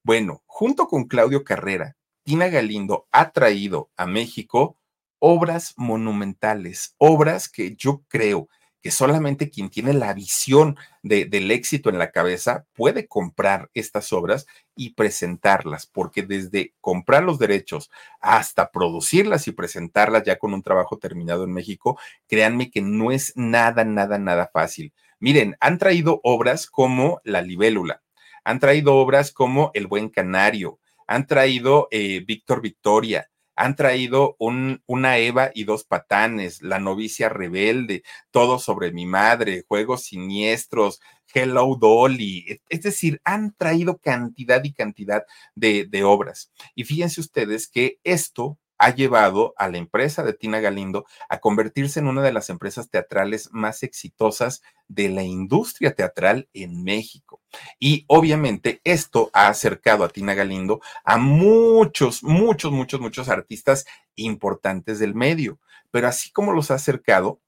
Bueno, 0.03 0.43
junto 0.45 0.89
con 0.89 1.05
Claudio 1.05 1.45
Carrera, 1.45 1.95
Tina 2.23 2.49
Galindo 2.49 3.07
ha 3.11 3.31
traído 3.31 3.91
a 3.95 4.07
México 4.07 4.75
obras 5.19 5.73
monumentales, 5.77 6.95
obras 6.97 7.47
que 7.47 7.77
yo 7.77 8.03
creo 8.09 8.49
que 8.85 8.91
solamente 8.91 9.49
quien 9.49 9.71
tiene 9.71 9.93
la 9.93 10.13
visión 10.13 10.77
del 11.01 11.49
éxito 11.49 11.89
en 11.89 11.97
la 11.97 12.11
cabeza 12.11 12.67
puede 12.75 13.07
comprar 13.07 13.71
estas 13.73 14.13
obras 14.13 14.45
y 14.75 14.93
presentarlas, 14.93 15.87
porque 15.87 16.21
desde 16.21 16.75
comprar 16.81 17.23
los 17.23 17.39
derechos 17.39 17.89
hasta 18.21 18.69
producirlas 18.69 19.47
y 19.47 19.53
presentarlas 19.53 20.21
ya 20.21 20.37
con 20.37 20.53
un 20.53 20.61
trabajo 20.61 20.99
terminado 20.99 21.45
en 21.45 21.51
México, 21.51 21.97
créanme 22.27 22.69
que 22.69 22.83
no 22.83 23.11
es 23.11 23.33
nada, 23.35 23.83
nada, 23.85 24.19
nada 24.19 24.51
fácil. 24.53 24.93
Miren, 25.17 25.57
han 25.59 25.79
traído 25.79 26.21
obras 26.21 26.67
como 26.67 27.21
La 27.23 27.41
Libélula, 27.41 28.03
han 28.43 28.59
traído 28.59 28.97
obras 28.97 29.31
como 29.31 29.71
El 29.73 29.87
Buen 29.87 30.09
Canario, 30.09 30.77
han 31.07 31.25
traído 31.25 31.87
eh, 31.89 32.23
Víctor 32.23 32.61
Victoria, 32.61 33.31
han 33.55 33.75
traído 33.75 34.35
un, 34.39 34.81
una 34.85 35.17
Eva 35.17 35.51
y 35.53 35.63
dos 35.63 35.83
patanes, 35.83 36.61
la 36.61 36.79
novicia 36.79 37.29
rebelde, 37.29 38.03
todo 38.31 38.59
sobre 38.59 38.91
mi 38.91 39.05
madre, 39.05 39.63
juegos 39.67 40.03
siniestros, 40.03 40.99
Hello 41.33 41.75
Dolly, 41.75 42.61
es 42.69 42.81
decir, 42.81 43.19
han 43.25 43.53
traído 43.55 43.97
cantidad 43.97 44.63
y 44.63 44.71
cantidad 44.71 45.25
de, 45.53 45.85
de 45.85 46.03
obras. 46.03 46.51
Y 46.75 46.85
fíjense 46.85 47.19
ustedes 47.19 47.67
que 47.67 47.99
esto 48.03 48.57
ha 48.77 48.93
llevado 48.93 49.53
a 49.57 49.69
la 49.69 49.77
empresa 49.77 50.23
de 50.23 50.33
Tina 50.33 50.59
Galindo 50.59 51.05
a 51.29 51.39
convertirse 51.39 51.99
en 51.99 52.07
una 52.07 52.21
de 52.21 52.33
las 52.33 52.49
empresas 52.49 52.89
teatrales 52.89 53.49
más 53.51 53.83
exitosas 53.83 54.61
de 54.87 55.09
la 55.09 55.23
industria 55.23 55.93
teatral 55.95 56.47
en 56.53 56.83
México. 56.83 57.41
Y 57.79 58.05
obviamente 58.07 58.81
esto 58.83 59.29
ha 59.33 59.47
acercado 59.47 60.03
a 60.03 60.09
Tina 60.09 60.33
Galindo 60.33 60.81
a 61.03 61.17
muchos, 61.17 62.23
muchos, 62.23 62.71
muchos, 62.71 62.99
muchos 62.99 63.29
artistas 63.29 63.85
importantes 64.15 64.99
del 64.99 65.15
medio. 65.15 65.59
Pero 65.91 66.07
así 66.07 66.31
como 66.31 66.51
los 66.51 66.71
ha 66.71 66.75
acercado, 66.75 67.39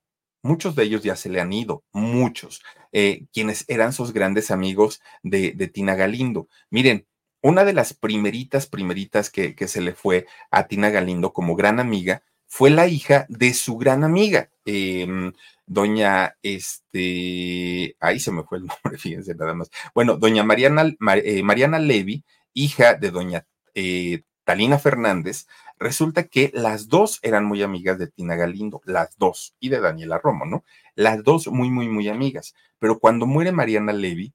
muchos 0.42 0.76
de 0.76 0.84
ellos 0.84 1.04
ya 1.04 1.16
se 1.16 1.30
le 1.30 1.42
han 1.42 1.52
ido, 1.52 1.84
muchos, 1.92 2.64
eh, 2.92 3.26
quienes 3.34 3.66
eran 3.68 3.92
sus 3.92 4.14
grandes 4.14 4.52
amigos 4.52 5.02
de, 5.24 5.52
de 5.52 5.68
Tina 5.68 5.96
Galindo. 5.96 6.48
Miren, 6.70 7.06
una 7.42 7.64
de 7.66 7.74
las 7.74 7.94
primeritas, 7.94 8.68
primeritas 8.68 9.30
que, 9.30 9.56
se 9.68 9.82
le 9.82 9.94
fue 9.94 10.28
a 10.52 10.68
Tina 10.68 10.90
Galindo 10.90 11.34
como 11.34 11.56
gran 11.56 11.80
amiga 11.80 12.24
fue 12.48 12.70
la 12.70 12.88
hija 12.88 13.26
de 13.30 13.54
su 13.54 13.78
gran 13.78 14.04
amiga, 14.04 14.50
eh, 14.66 15.32
doña, 15.66 16.38
este, 16.42 17.96
ahí 18.00 18.20
se 18.20 18.32
me 18.32 18.44
fue 18.44 18.60
el 18.60 18.66
nombre, 18.84 18.98
fíjense 18.98 19.36
nada 19.36 19.54
más. 19.54 19.70
Bueno, 19.94 20.18
doña 20.18 20.44
Mariana, 20.44 20.96
eh, 21.24 21.44
Mariana 21.44 21.78
Levy, 21.78 22.24
hija 22.54 22.96
de 22.96 23.12
doña 23.12 23.46
eh, 23.76 24.24
Talina 24.44 24.80
Fernández, 24.80 25.46
resulta 25.78 26.24
que 26.24 26.52
las 26.54 26.88
dos 26.88 27.20
eran 27.22 27.46
muy 27.46 27.62
amigas 27.62 28.00
de 28.00 28.08
Tina 28.08 28.36
Galindo, 28.36 28.82
las 28.86 29.18
dos, 29.18 29.56
y 29.60 29.70
de 29.70 29.82
Daniela 29.82 30.18
Romo, 30.18 30.46
¿no? 30.46 30.64
Las 30.96 31.24
dos 31.24 31.48
muy, 31.48 31.70
muy, 31.70 31.90
muy 31.90 32.08
amigas. 32.08 32.56
Pero 32.80 33.00
cuando 33.00 33.26
muere 33.28 33.52
Mariana 33.52 33.94
Levy, 33.94 34.34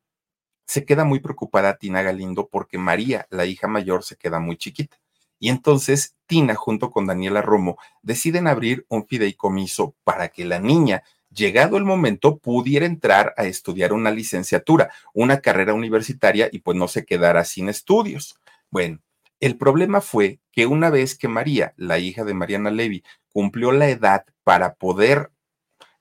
se 0.72 0.86
queda 0.86 1.04
muy 1.04 1.20
preocupada 1.20 1.76
Tina 1.76 2.00
Galindo 2.00 2.48
porque 2.48 2.78
María, 2.78 3.26
la 3.28 3.44
hija 3.44 3.68
mayor, 3.68 4.04
se 4.04 4.16
queda 4.16 4.40
muy 4.40 4.56
chiquita. 4.56 4.96
Y 5.38 5.50
entonces 5.50 6.16
Tina, 6.24 6.54
junto 6.54 6.90
con 6.90 7.04
Daniela 7.04 7.42
Romo, 7.42 7.76
deciden 8.00 8.46
abrir 8.46 8.86
un 8.88 9.06
fideicomiso 9.06 9.94
para 10.02 10.28
que 10.28 10.46
la 10.46 10.60
niña, 10.60 11.02
llegado 11.28 11.76
el 11.76 11.84
momento, 11.84 12.38
pudiera 12.38 12.86
entrar 12.86 13.34
a 13.36 13.44
estudiar 13.44 13.92
una 13.92 14.10
licenciatura, 14.10 14.90
una 15.12 15.40
carrera 15.40 15.74
universitaria 15.74 16.48
y 16.50 16.60
pues 16.60 16.78
no 16.78 16.88
se 16.88 17.04
quedara 17.04 17.44
sin 17.44 17.68
estudios. 17.68 18.40
Bueno, 18.70 19.00
el 19.40 19.58
problema 19.58 20.00
fue 20.00 20.40
que 20.52 20.64
una 20.64 20.88
vez 20.88 21.18
que 21.18 21.28
María, 21.28 21.74
la 21.76 21.98
hija 21.98 22.24
de 22.24 22.32
Mariana 22.32 22.70
Levy, 22.70 23.04
cumplió 23.28 23.72
la 23.72 23.90
edad 23.90 24.24
para 24.42 24.72
poder 24.72 25.32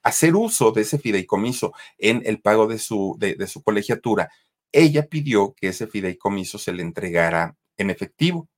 hacer 0.01 0.33
uso 0.35 0.71
de 0.71 0.83
ese 0.83 0.97
fideicomiso 0.97 1.73
en 1.97 2.23
el 2.25 2.39
pago 2.39 2.67
de 2.67 2.79
su, 2.79 3.17
de, 3.19 3.35
de 3.35 3.47
su 3.47 3.61
colegiatura, 3.61 4.29
ella 4.71 5.07
pidió 5.07 5.53
que 5.53 5.69
ese 5.69 5.87
fideicomiso 5.87 6.57
se 6.57 6.73
le 6.73 6.81
entregara 6.81 7.55
en 7.77 7.89
efectivo, 7.89 8.49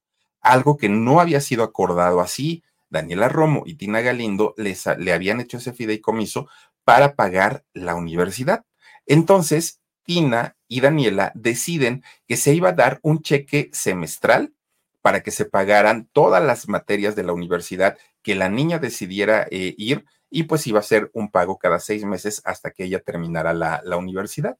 algo 0.41 0.77
que 0.77 0.89
no 0.89 1.19
había 1.19 1.41
sido 1.41 1.63
acordado 1.63 2.19
así. 2.19 2.63
Daniela 2.89 3.29
Romo 3.29 3.63
y 3.65 3.75
Tina 3.75 4.01
Galindo 4.01 4.53
les, 4.57 4.85
le 4.97 5.13
habían 5.13 5.41
hecho 5.41 5.57
ese 5.57 5.73
fideicomiso 5.73 6.47
para 6.83 7.15
pagar 7.15 7.63
la 7.73 7.95
universidad. 7.95 8.65
Entonces, 9.05 9.81
Tina 10.03 10.57
y 10.67 10.81
Daniela 10.81 11.31
deciden 11.33 12.03
que 12.27 12.37
se 12.37 12.53
iba 12.53 12.69
a 12.69 12.73
dar 12.73 12.99
un 13.01 13.21
cheque 13.21 13.69
semestral 13.73 14.53
para 15.01 15.23
que 15.23 15.31
se 15.31 15.45
pagaran 15.45 16.07
todas 16.13 16.43
las 16.43 16.67
materias 16.67 17.15
de 17.15 17.23
la 17.23 17.33
universidad 17.33 17.97
que 18.21 18.35
la 18.35 18.49
niña 18.49 18.79
decidiera 18.79 19.47
eh, 19.49 19.73
ir 19.77 20.05
y 20.29 20.43
pues 20.43 20.67
iba 20.67 20.79
a 20.79 20.83
ser 20.83 21.09
un 21.13 21.31
pago 21.31 21.57
cada 21.57 21.79
seis 21.79 22.05
meses 22.05 22.41
hasta 22.45 22.71
que 22.71 22.85
ella 22.85 22.99
terminara 22.99 23.53
la, 23.53 23.81
la 23.83 23.97
universidad 23.97 24.57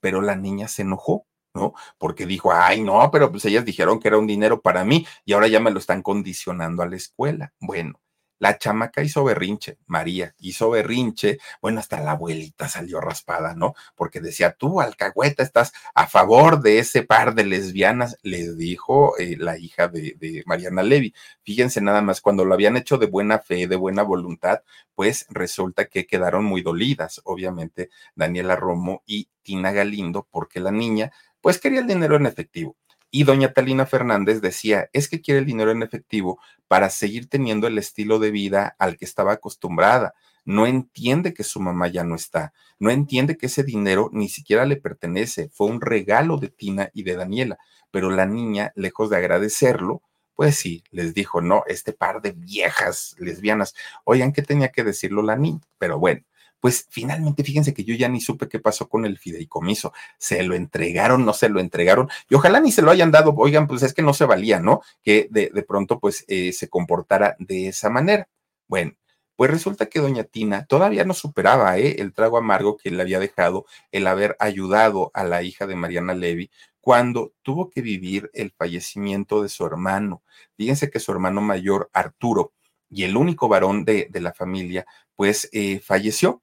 pero 0.00 0.20
la 0.20 0.36
niña 0.36 0.68
se 0.68 0.82
enojó, 0.82 1.26
¿no? 1.54 1.74
Porque 1.98 2.26
dijo, 2.26 2.52
ay, 2.52 2.82
no, 2.82 3.10
pero 3.10 3.30
pues 3.30 3.44
ellas 3.44 3.64
dijeron 3.64 4.00
que 4.00 4.08
era 4.08 4.18
un 4.18 4.26
dinero 4.26 4.60
para 4.60 4.84
mí 4.84 5.06
y 5.24 5.32
ahora 5.32 5.48
ya 5.48 5.60
me 5.60 5.70
lo 5.70 5.78
están 5.78 6.02
condicionando 6.02 6.82
a 6.82 6.88
la 6.88 6.96
escuela. 6.96 7.52
Bueno, 7.60 8.00
la 8.38 8.58
chamaca 8.58 9.02
hizo 9.02 9.24
berrinche, 9.24 9.78
María 9.86 10.34
hizo 10.38 10.70
berrinche, 10.70 11.38
bueno, 11.60 11.80
hasta 11.80 12.00
la 12.00 12.12
abuelita 12.12 12.68
salió 12.68 13.00
raspada, 13.00 13.54
¿no? 13.54 13.74
Porque 13.94 14.20
decía, 14.20 14.52
tú, 14.52 14.80
alcahueta, 14.80 15.42
estás 15.42 15.72
a 15.94 16.06
favor 16.06 16.60
de 16.60 16.78
ese 16.78 17.02
par 17.02 17.34
de 17.34 17.44
lesbianas, 17.44 18.18
les 18.22 18.56
dijo 18.56 19.18
eh, 19.18 19.36
la 19.38 19.58
hija 19.58 19.88
de, 19.88 20.16
de, 20.18 20.42
Mariana 20.46 20.82
Levy. 20.82 21.14
Fíjense 21.42 21.80
nada 21.80 22.02
más, 22.02 22.20
cuando 22.20 22.44
lo 22.44 22.54
habían 22.54 22.76
hecho 22.76 22.98
de 22.98 23.06
buena 23.06 23.38
fe, 23.38 23.66
de 23.66 23.76
buena 23.76 24.02
voluntad, 24.02 24.62
pues 24.94 25.26
resulta 25.30 25.86
que 25.86 26.06
quedaron 26.06 26.44
muy 26.44 26.62
dolidas, 26.62 27.20
obviamente, 27.24 27.90
Daniela 28.14 28.56
Romo 28.56 29.02
y 29.06 29.28
Tina 29.42 29.72
Galindo, 29.72 30.26
porque 30.30 30.60
la 30.60 30.70
niña, 30.70 31.12
pues 31.40 31.58
quería 31.58 31.80
el 31.80 31.86
dinero 31.86 32.16
en 32.16 32.26
efectivo. 32.26 32.76
Y 33.16 33.24
doña 33.24 33.54
Talina 33.54 33.86
Fernández 33.86 34.42
decía, 34.42 34.90
es 34.92 35.08
que 35.08 35.22
quiere 35.22 35.40
el 35.40 35.46
dinero 35.46 35.70
en 35.70 35.82
efectivo 35.82 36.38
para 36.68 36.90
seguir 36.90 37.30
teniendo 37.30 37.66
el 37.66 37.78
estilo 37.78 38.18
de 38.18 38.30
vida 38.30 38.76
al 38.78 38.98
que 38.98 39.06
estaba 39.06 39.32
acostumbrada. 39.32 40.12
No 40.44 40.66
entiende 40.66 41.32
que 41.32 41.42
su 41.42 41.58
mamá 41.58 41.88
ya 41.88 42.04
no 42.04 42.14
está. 42.14 42.52
No 42.78 42.90
entiende 42.90 43.38
que 43.38 43.46
ese 43.46 43.62
dinero 43.62 44.10
ni 44.12 44.28
siquiera 44.28 44.66
le 44.66 44.76
pertenece. 44.76 45.48
Fue 45.54 45.66
un 45.66 45.80
regalo 45.80 46.36
de 46.36 46.50
Tina 46.50 46.90
y 46.92 47.04
de 47.04 47.16
Daniela. 47.16 47.56
Pero 47.90 48.10
la 48.10 48.26
niña, 48.26 48.72
lejos 48.74 49.08
de 49.08 49.16
agradecerlo, 49.16 50.02
pues 50.34 50.56
sí, 50.56 50.84
les 50.90 51.14
dijo, 51.14 51.40
no, 51.40 51.62
este 51.68 51.94
par 51.94 52.20
de 52.20 52.32
viejas 52.32 53.16
lesbianas. 53.18 53.74
Oigan, 54.04 54.34
¿qué 54.34 54.42
tenía 54.42 54.68
que 54.68 54.84
decirlo 54.84 55.22
la 55.22 55.36
niña? 55.36 55.62
Pero 55.78 55.98
bueno, 55.98 56.20
pues 56.60 56.86
finalmente 56.90 57.44
fíjense 57.44 57.74
que 57.74 57.84
yo 57.84 57.94
ya 57.94 58.08
ni 58.08 58.20
supe 58.20 58.48
qué 58.48 58.58
pasó 58.58 58.88
con 58.88 59.04
el 59.04 59.18
fideicomiso. 59.18 59.92
Se 60.18 60.42
lo 60.42 60.54
entregaron, 60.54 61.24
no 61.24 61.32
se 61.32 61.48
lo 61.48 61.60
entregaron, 61.60 62.08
y 62.28 62.34
ojalá 62.34 62.60
ni 62.60 62.72
se 62.72 62.82
lo 62.82 62.90
hayan 62.90 63.10
dado. 63.10 63.34
Oigan, 63.36 63.66
pues 63.66 63.82
es 63.82 63.94
que 63.94 64.02
no 64.02 64.14
se 64.14 64.24
valía, 64.24 64.60
¿no? 64.60 64.82
Que 65.02 65.28
de, 65.30 65.50
de 65.52 65.62
pronto 65.62 66.00
pues 66.00 66.24
eh, 66.28 66.52
se 66.52 66.68
comportara 66.68 67.36
de 67.38 67.68
esa 67.68 67.90
manera. 67.90 68.28
Bueno, 68.68 68.92
pues 69.36 69.50
resulta 69.50 69.86
que 69.86 70.00
doña 70.00 70.24
Tina 70.24 70.64
todavía 70.66 71.04
no 71.04 71.14
superaba 71.14 71.78
¿eh? 71.78 71.96
el 72.00 72.12
trago 72.14 72.38
amargo 72.38 72.76
que 72.78 72.90
le 72.90 73.02
había 73.02 73.20
dejado 73.20 73.66
el 73.92 74.06
haber 74.06 74.36
ayudado 74.40 75.10
a 75.14 75.24
la 75.24 75.42
hija 75.42 75.66
de 75.66 75.76
Mariana 75.76 76.14
Levy 76.14 76.50
cuando 76.80 77.32
tuvo 77.42 77.68
que 77.68 77.82
vivir 77.82 78.30
el 78.32 78.52
fallecimiento 78.52 79.42
de 79.42 79.48
su 79.48 79.66
hermano. 79.66 80.22
Fíjense 80.56 80.90
que 80.90 81.00
su 81.00 81.12
hermano 81.12 81.40
mayor, 81.42 81.90
Arturo, 81.92 82.52
y 82.88 83.02
el 83.02 83.16
único 83.16 83.48
varón 83.48 83.84
de, 83.84 84.08
de 84.10 84.20
la 84.20 84.32
familia, 84.32 84.86
pues 85.16 85.48
eh, 85.52 85.80
falleció 85.80 86.42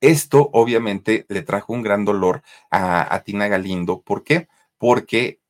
Esto 0.00 0.50
obviamente 0.52 1.24
le 1.28 1.42
trajo 1.42 1.72
un 1.72 1.82
gran 1.82 2.04
dolor 2.04 2.42
a, 2.70 3.22
Tina 3.24 3.48
Galindo. 3.48 4.02
¿Por 4.02 4.24
qué? 4.24 4.48
Porque, 4.78 5.40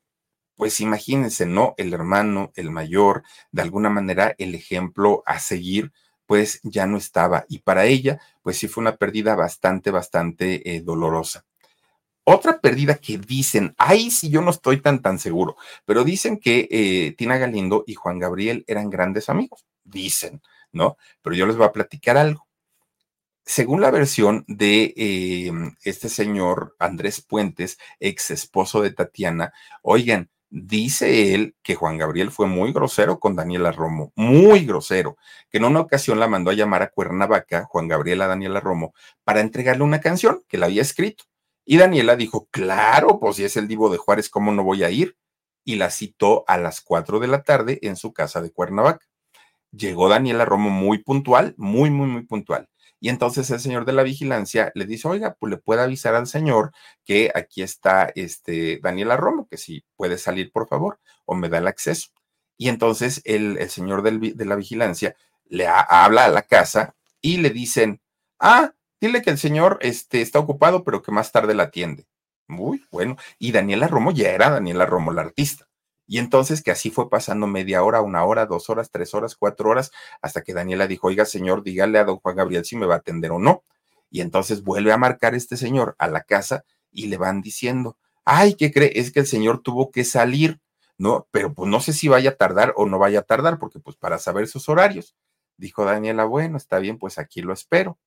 pues 0.57 0.81
imagínense, 0.81 1.47
¿no? 1.47 1.75
El 1.77 1.93
hermano, 1.93 2.53
el 2.55 2.71
mayor, 2.71 3.25
de 3.53 3.63
alguna 3.63 3.91
manera 3.91 4.35
el 4.39 4.55
ejemplo 4.55 5.23
a 5.27 5.41
seguir, 5.41 5.93
pues 6.27 6.61
ya 6.63 6.87
no 6.87 6.97
estaba. 6.97 7.45
Y 7.49 7.61
para 7.61 7.87
ella, 7.87 8.21
pues 8.43 8.59
sí 8.59 8.69
fue 8.69 8.83
una 8.83 8.97
pérdida 8.97 9.35
bastante, 9.35 9.91
bastante 9.91 10.77
eh, 10.77 10.81
dolorosa. 10.83 11.45
Otra 12.25 12.61
pérdida 12.61 12.95
que 12.97 13.19
dicen, 13.19 13.75
ahí 13.77 14.11
sí 14.11 14.31
yo 14.31 14.41
no 14.41 14.51
estoy 14.51 14.81
tan, 14.81 15.03
tan 15.03 15.19
seguro, 15.19 15.57
pero 15.85 16.05
dicen 16.05 16.39
que 16.39 16.69
eh, 16.71 17.15
Tina 17.19 17.37
Galindo 17.37 17.85
y 17.87 17.95
Juan 17.95 18.19
Gabriel 18.19 18.65
eran 18.67 18.89
grandes 18.89 19.29
amigos, 19.29 19.67
dicen, 19.85 20.41
¿no? 20.73 20.97
Pero 21.23 21.37
yo 21.37 21.47
les 21.47 21.57
voy 21.57 21.67
a 21.67 21.73
platicar 21.73 22.17
algo 22.17 22.44
según 23.45 23.81
la 23.81 23.91
versión 23.91 24.45
de 24.49 24.95
eh, 24.97 25.53
este 25.83 26.09
señor 26.09 26.77
Andrés 26.79 27.21
Puentes, 27.21 27.79
ex 28.01 28.31
esposo 28.31 28.83
de 28.83 28.93
Tatiana, 28.93 29.53
oigan, 29.83 30.31
dice 30.51 31.35
él 31.35 31.57
que 31.63 31.75
Juan 31.75 31.99
Gabriel 31.99 32.31
fue 32.31 32.47
muy 32.47 32.73
grosero 32.73 33.19
con 33.19 33.37
Daniela 33.37 33.73
Romo, 33.73 34.13
muy 34.15 34.65
grosero, 34.65 35.17
que 35.51 35.59
en 35.59 35.65
una 35.65 35.81
ocasión 35.81 36.21
la 36.21 36.29
mandó 36.29 36.51
a 36.51 36.55
llamar 36.55 36.83
a 36.83 36.91
Cuernavaca, 36.91 37.65
Juan 37.65 37.89
Gabriel 37.89 38.23
a 38.23 38.29
Daniela 38.29 38.61
Romo, 38.61 38.95
para 39.25 39.41
entregarle 39.41 39.85
una 39.85 40.01
canción 40.01 40.43
que 40.49 40.59
la 40.59 40.67
había 40.67 40.83
escrito. 40.83 41.25
Y 41.65 41.79
Daniela 41.79 42.17
dijo, 42.17 42.49
claro, 42.51 43.19
pues 43.19 43.37
si 43.37 43.45
es 43.45 43.57
el 43.57 43.69
divo 43.69 43.91
de 43.91 43.99
Juárez, 43.99 44.29
¿cómo 44.29 44.53
no 44.53 44.65
voy 44.65 44.85
a 44.85 44.91
ir? 44.91 45.17
y 45.65 45.77
la 45.77 45.91
citó 45.91 46.45
a 46.47 46.59
las 46.59 46.81
4 46.83 47.19
de 47.19 47.27
la 47.27 47.43
tarde 47.43 47.79
en 47.83 47.97
su 47.97 48.13
casa 48.13 48.41
de 48.41 48.53
Cuernavaca. 48.53 49.07
Llegó 49.73 50.09
Daniela 50.09 50.45
Romo 50.45 50.71
muy 50.71 50.99
puntual, 50.99 51.55
muy, 51.57 51.91
muy, 51.91 52.07
muy 52.07 52.23
puntual. 52.23 52.69
Y 53.05 53.11
entonces 53.11 53.51
el 53.51 53.61
señor 53.61 53.85
de 53.85 53.93
la 53.93 54.03
vigilancia 54.03 54.73
le 54.75 54.87
dice, 54.87 55.07
oiga, 55.07 55.37
pues 55.39 55.51
le 55.51 55.59
puede 55.59 55.83
avisar 55.83 56.15
al 56.15 56.27
señor 56.27 56.73
que 57.05 57.31
aquí 57.35 57.61
está 57.63 58.11
este 58.15 58.81
Daniela 58.83 59.19
Romo, 59.19 59.47
que 59.47 59.59
si 59.59 59.85
puede 59.95 60.17
salir, 60.17 60.51
por 60.51 60.67
favor, 60.69 60.99
o 61.27 61.35
me 61.35 61.51
da 61.51 61.59
el 61.59 61.67
acceso. 61.67 62.09
Y 62.57 62.71
entonces 62.71 63.21
el, 63.27 63.59
señor 63.69 64.01
de 64.01 64.45
la 64.47 64.57
vigilancia 64.57 65.17
le 65.45 65.67
habla 65.67 66.25
a 66.25 66.31
la 66.31 66.41
casa 66.41 66.95
y 67.21 67.37
le 67.37 67.51
dicen, 67.51 68.01
ah, 68.41 68.73
dile 69.03 69.21
que 69.21 69.29
el 69.29 69.37
señor 69.37 69.77
este, 69.83 70.23
está 70.23 70.39
ocupado, 70.39 70.83
pero 70.83 71.03
que 71.03 71.13
más 71.13 71.31
tarde 71.31 71.53
la 71.53 71.65
atiende. 71.65 72.07
Muy 72.49 72.87
bueno. 72.91 73.19
Y 73.39 73.53
Daniela 73.53 73.87
Romo 73.87 74.13
ya 74.13 74.31
era 74.31 74.49
Daniela 74.49 74.87
Romo, 74.87 75.13
la 75.13 75.21
artista. 75.21 75.69
Y 76.07 76.19
entonces 76.19 76.63
que 76.63 76.71
así 76.71 76.91
fue 76.91 77.09
pasando 77.09 77.47
media 77.47 77.83
hora, 77.83 78.03
una 78.03 78.25
hora, 78.25 78.47
dos 78.47 78.69
horas, 78.69 78.91
tres 78.91 79.15
horas, 79.15 79.37
cuatro 79.37 79.71
horas, 79.71 79.91
hasta 80.21 80.43
que 80.43 80.53
Daniela 80.53 80.87
dijo, 80.87 81.07
oiga 81.07 81.25
señor, 81.25 81.63
dígale 81.63 81.99
a 81.99 82.05
don 82.05 82.19
Juan 82.19 82.37
Gabriel 82.37 82.65
si 82.65 82.77
me 82.77 82.87
va 82.87 82.95
a 82.95 82.99
atender 82.99 83.31
o 83.33 83.39
no. 83.39 83.65
Y 84.11 84.21
entonces 84.21 84.63
vuelve 84.63 84.93
a 84.93 84.99
marcar 84.99 85.35
este 85.35 85.57
señor 85.57 85.97
a 85.99 86.09
la 86.09 86.23
casa 86.23 86.65
y 86.93 87.07
le 87.07 87.17
van 87.17 87.41
diciendo, 87.41 87.97
ay, 88.25 88.55
¿qué 88.55 88.71
cree? 88.73 88.93
Es 88.95 89.11
que 89.13 89.21
el 89.21 89.27
señor 89.27 89.61
tuvo 89.61 89.91
que 89.91 90.05
salir, 90.05 90.61
¿no? 90.99 91.27
Pero 91.31 91.55
pues 91.55 91.71
no 91.71 91.81
sé 91.81 91.93
si 91.93 92.09
vaya 92.09 92.31
a 92.31 92.37
tardar 92.37 92.75
o 92.77 92.87
no 92.87 92.99
vaya 92.99 93.21
a 93.21 93.23
tardar, 93.23 93.59
porque 93.59 93.81
pues 93.81 93.97
para 93.97 94.19
saber 94.19 94.47
sus 94.47 94.69
horarios. 94.69 95.17
Dijo 95.57 95.85
Daniela, 95.85 96.25
bueno, 96.25 96.57
está 96.57 96.79
bien, 96.79 96.99
pues 96.99 97.19
aquí 97.19 97.41
lo 97.41 97.53
espero. 97.53 97.99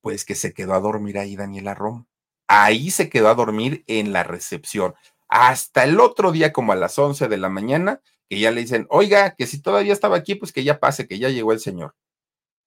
Pues 0.00 0.24
que 0.24 0.34
se 0.34 0.52
quedó 0.52 0.74
a 0.74 0.80
dormir 0.80 1.18
ahí 1.18 1.36
Daniela 1.36 1.74
Romo. 1.74 2.06
Ahí 2.48 2.90
se 2.90 3.08
quedó 3.08 3.28
a 3.28 3.34
dormir 3.34 3.84
en 3.86 4.12
la 4.12 4.22
recepción 4.22 4.94
hasta 5.28 5.84
el 5.84 6.00
otro 6.00 6.32
día 6.32 6.52
como 6.52 6.72
a 6.72 6.76
las 6.76 6.98
11 6.98 7.28
de 7.28 7.36
la 7.36 7.48
mañana, 7.48 8.00
que 8.28 8.40
ya 8.40 8.50
le 8.50 8.62
dicen, 8.62 8.86
oiga, 8.90 9.34
que 9.36 9.46
si 9.46 9.60
todavía 9.60 9.92
estaba 9.92 10.16
aquí, 10.16 10.34
pues 10.34 10.52
que 10.52 10.64
ya 10.64 10.80
pase, 10.80 11.06
que 11.06 11.18
ya 11.18 11.28
llegó 11.30 11.52
el 11.52 11.60
señor. 11.60 11.94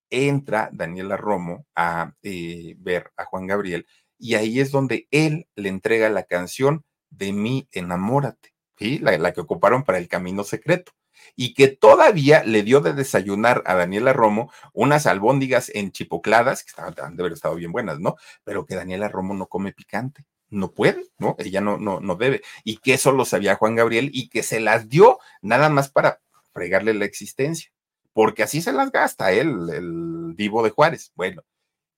Entra 0.10 0.70
Daniela 0.74 1.18
Romo 1.18 1.68
a 1.76 2.14
eh, 2.24 2.76
ver 2.80 3.12
a 3.18 3.26
Juan 3.26 3.48
Gabriel 3.48 3.86
y 4.18 4.36
ahí 4.36 4.60
es 4.60 4.72
donde 4.72 5.08
él 5.12 5.48
le 5.56 5.70
entrega 5.70 6.10
la 6.10 6.24
canción 6.24 6.84
de 7.10 7.32
mí, 7.32 7.68
enamórate, 7.72 8.54
¿sí? 8.78 9.00
la, 9.00 9.34
que 9.34 9.42
ocuparon 9.42 9.84
para 9.84 9.98
el 9.98 10.08
camino 10.08 10.44
secreto 10.44 10.94
y 11.36 11.54
que 11.54 11.68
todavía 11.68 12.44
le 12.44 12.64
dio 12.64 12.82
de 12.82 12.94
desayunar 12.94 13.64
a 13.66 13.76
Daniela 13.76 14.14
Romo 14.14 14.52
unas 14.74 15.06
albóndigas 15.06 15.72
enchipocladas, 15.74 16.64
que 16.64 16.70
estaban, 16.70 17.16
de 17.16 17.22
haber 17.22 17.34
estado 17.34 17.56
bien 17.56 17.72
buenas, 17.72 18.00
¿no? 18.00 18.16
Pero 18.44 18.66
que 18.66 18.76
Daniela 18.76 19.10
Romo 19.10 19.34
no 19.34 19.48
come 19.48 19.74
picante 19.74 20.26
no 20.50 20.72
puede, 20.72 21.06
¿no? 21.18 21.36
Ella 21.40 21.62
no, 21.62 21.78
no, 21.78 22.00
no 22.00 22.16
debe. 22.16 22.42
Y 22.64 22.78
que 22.78 22.94
eso 22.94 23.12
lo 23.12 23.26
sabía 23.26 23.56
Juan 23.56 23.76
Gabriel 23.76 24.10
y 24.14 24.30
que 24.30 24.44
se 24.44 24.60
las 24.60 24.90
dio 24.90 25.20
nada 25.42 25.70
más 25.70 25.90
para 25.90 26.22
fregarle 26.54 26.94
la 26.94 27.06
existencia, 27.06 27.72
porque 28.14 28.44
así 28.44 28.62
se 28.62 28.74
las 28.74 28.92
gasta 28.92 29.32
él, 29.32 29.70
el 29.72 30.36
divo 30.36 30.64
de 30.64 30.72
Juárez. 30.72 31.12
Bueno, 31.16 31.44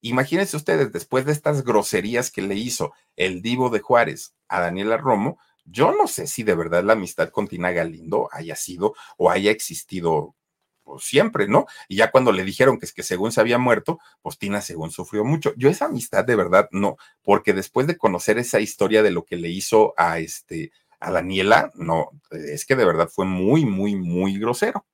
imagínense 0.01 0.57
ustedes, 0.57 0.91
después 0.91 1.25
de 1.25 1.31
estas 1.31 1.63
groserías 1.63 2.31
que 2.31 2.41
le 2.41 2.55
hizo 2.55 2.93
el 3.15 3.41
divo 3.41 3.69
de 3.69 3.79
Juárez 3.79 4.35
a 4.47 4.59
Daniela 4.61 4.97
Romo, 4.97 5.39
yo 5.65 5.93
no 5.93 6.07
sé 6.07 6.27
si 6.27 6.43
de 6.43 6.55
verdad 6.55 6.83
la 6.83 6.93
amistad 6.93 7.29
con 7.29 7.47
Tina 7.47 7.71
Galindo 7.71 8.29
haya 8.31 8.55
sido 8.55 8.95
o 9.17 9.29
haya 9.29 9.51
existido 9.51 10.35
pues, 10.83 11.03
siempre, 11.03 11.47
¿no? 11.47 11.65
Y 11.87 11.97
ya 11.97 12.11
cuando 12.11 12.31
le 12.31 12.43
dijeron 12.43 12.79
que 12.79 12.87
que 12.93 13.03
según 13.03 13.31
se 13.31 13.41
había 13.41 13.57
muerto, 13.57 13.99
pues 14.21 14.37
Tina 14.37 14.61
según 14.61 14.91
sufrió 14.91 15.23
mucho. 15.23 15.53
Yo 15.55 15.69
esa 15.69 15.85
amistad 15.85 16.25
de 16.25 16.35
verdad 16.35 16.67
no, 16.71 16.97
porque 17.21 17.53
después 17.53 17.87
de 17.87 17.97
conocer 17.97 18.37
esa 18.37 18.59
historia 18.59 19.03
de 19.03 19.11
lo 19.11 19.23
que 19.23 19.37
le 19.37 19.49
hizo 19.49 19.93
a 19.97 20.19
este 20.19 20.71
a 20.99 21.11
Daniela, 21.11 21.71
no, 21.73 22.11
es 22.29 22.65
que 22.65 22.75
de 22.75 22.85
verdad 22.85 23.09
fue 23.09 23.25
muy, 23.25 23.65
muy, 23.65 23.95
muy 23.95 24.37
grosero. 24.37 24.85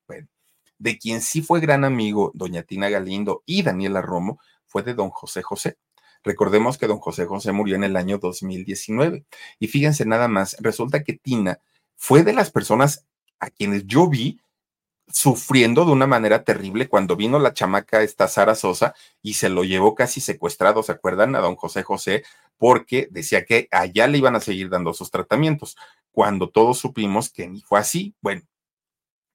De 0.80 1.00
quien 1.00 1.22
sí 1.22 1.42
fue 1.42 1.60
gran 1.60 1.84
amigo, 1.84 2.32
doña 2.36 2.64
Tina 2.64 2.88
Galindo 2.88 3.42
y 3.46 3.64
Daniela 3.64 4.02
Romo, 4.02 4.40
fue 4.68 4.84
de 4.84 4.94
don 4.94 5.10
José 5.10 5.42
José. 5.42 5.78
Recordemos 6.24 6.78
que 6.78 6.88
don 6.88 7.00
José 7.00 7.26
José 7.26 7.52
murió 7.52 7.76
en 7.76 7.84
el 7.84 7.96
año 7.96 8.20
2019. 8.20 9.26
Y 9.60 9.68
fíjense 9.68 10.06
nada 10.06 10.28
más, 10.28 10.56
resulta 10.60 11.04
que 11.04 11.14
Tina 11.14 11.60
fue 11.96 12.24
de 12.24 12.34
las 12.34 12.52
personas 12.52 13.06
a 13.40 13.50
quienes 13.50 13.86
yo 13.86 14.08
vi 14.08 14.40
sufriendo 15.08 15.86
de 15.86 15.91
una 15.91 16.08
manera 16.08 16.43
terrible 16.43 16.89
cuando 16.89 17.16
vino 17.16 17.39
la 17.39 17.53
chamaca 17.53 18.01
esta 18.03 18.28
Sara 18.28 18.55
Sosa 18.55 18.93
y 19.22 19.36
se 19.36 19.49
lo 19.49 19.64
llevó 19.64 19.95
casi 19.95 20.22
secuestrado, 20.22 20.84
¿se 20.84 20.91
acuerdan? 20.91 21.36
A 21.36 21.39
don 21.39 21.55
José 21.55 21.84
José, 21.84 22.24
porque 22.58 23.08
decía 23.12 23.45
que 23.45 23.68
allá 23.72 24.08
le 24.08 24.18
iban 24.18 24.36
a 24.36 24.41
seguir 24.41 24.70
dando 24.70 24.93
sus 24.93 25.12
tratamientos, 25.12 25.78
cuando 26.12 26.49
todos 26.49 26.80
supimos 26.80 27.32
que 27.32 27.47
ni 27.47 27.62
fue 27.62 27.80
así. 27.80 28.16
Bueno, 28.22 28.41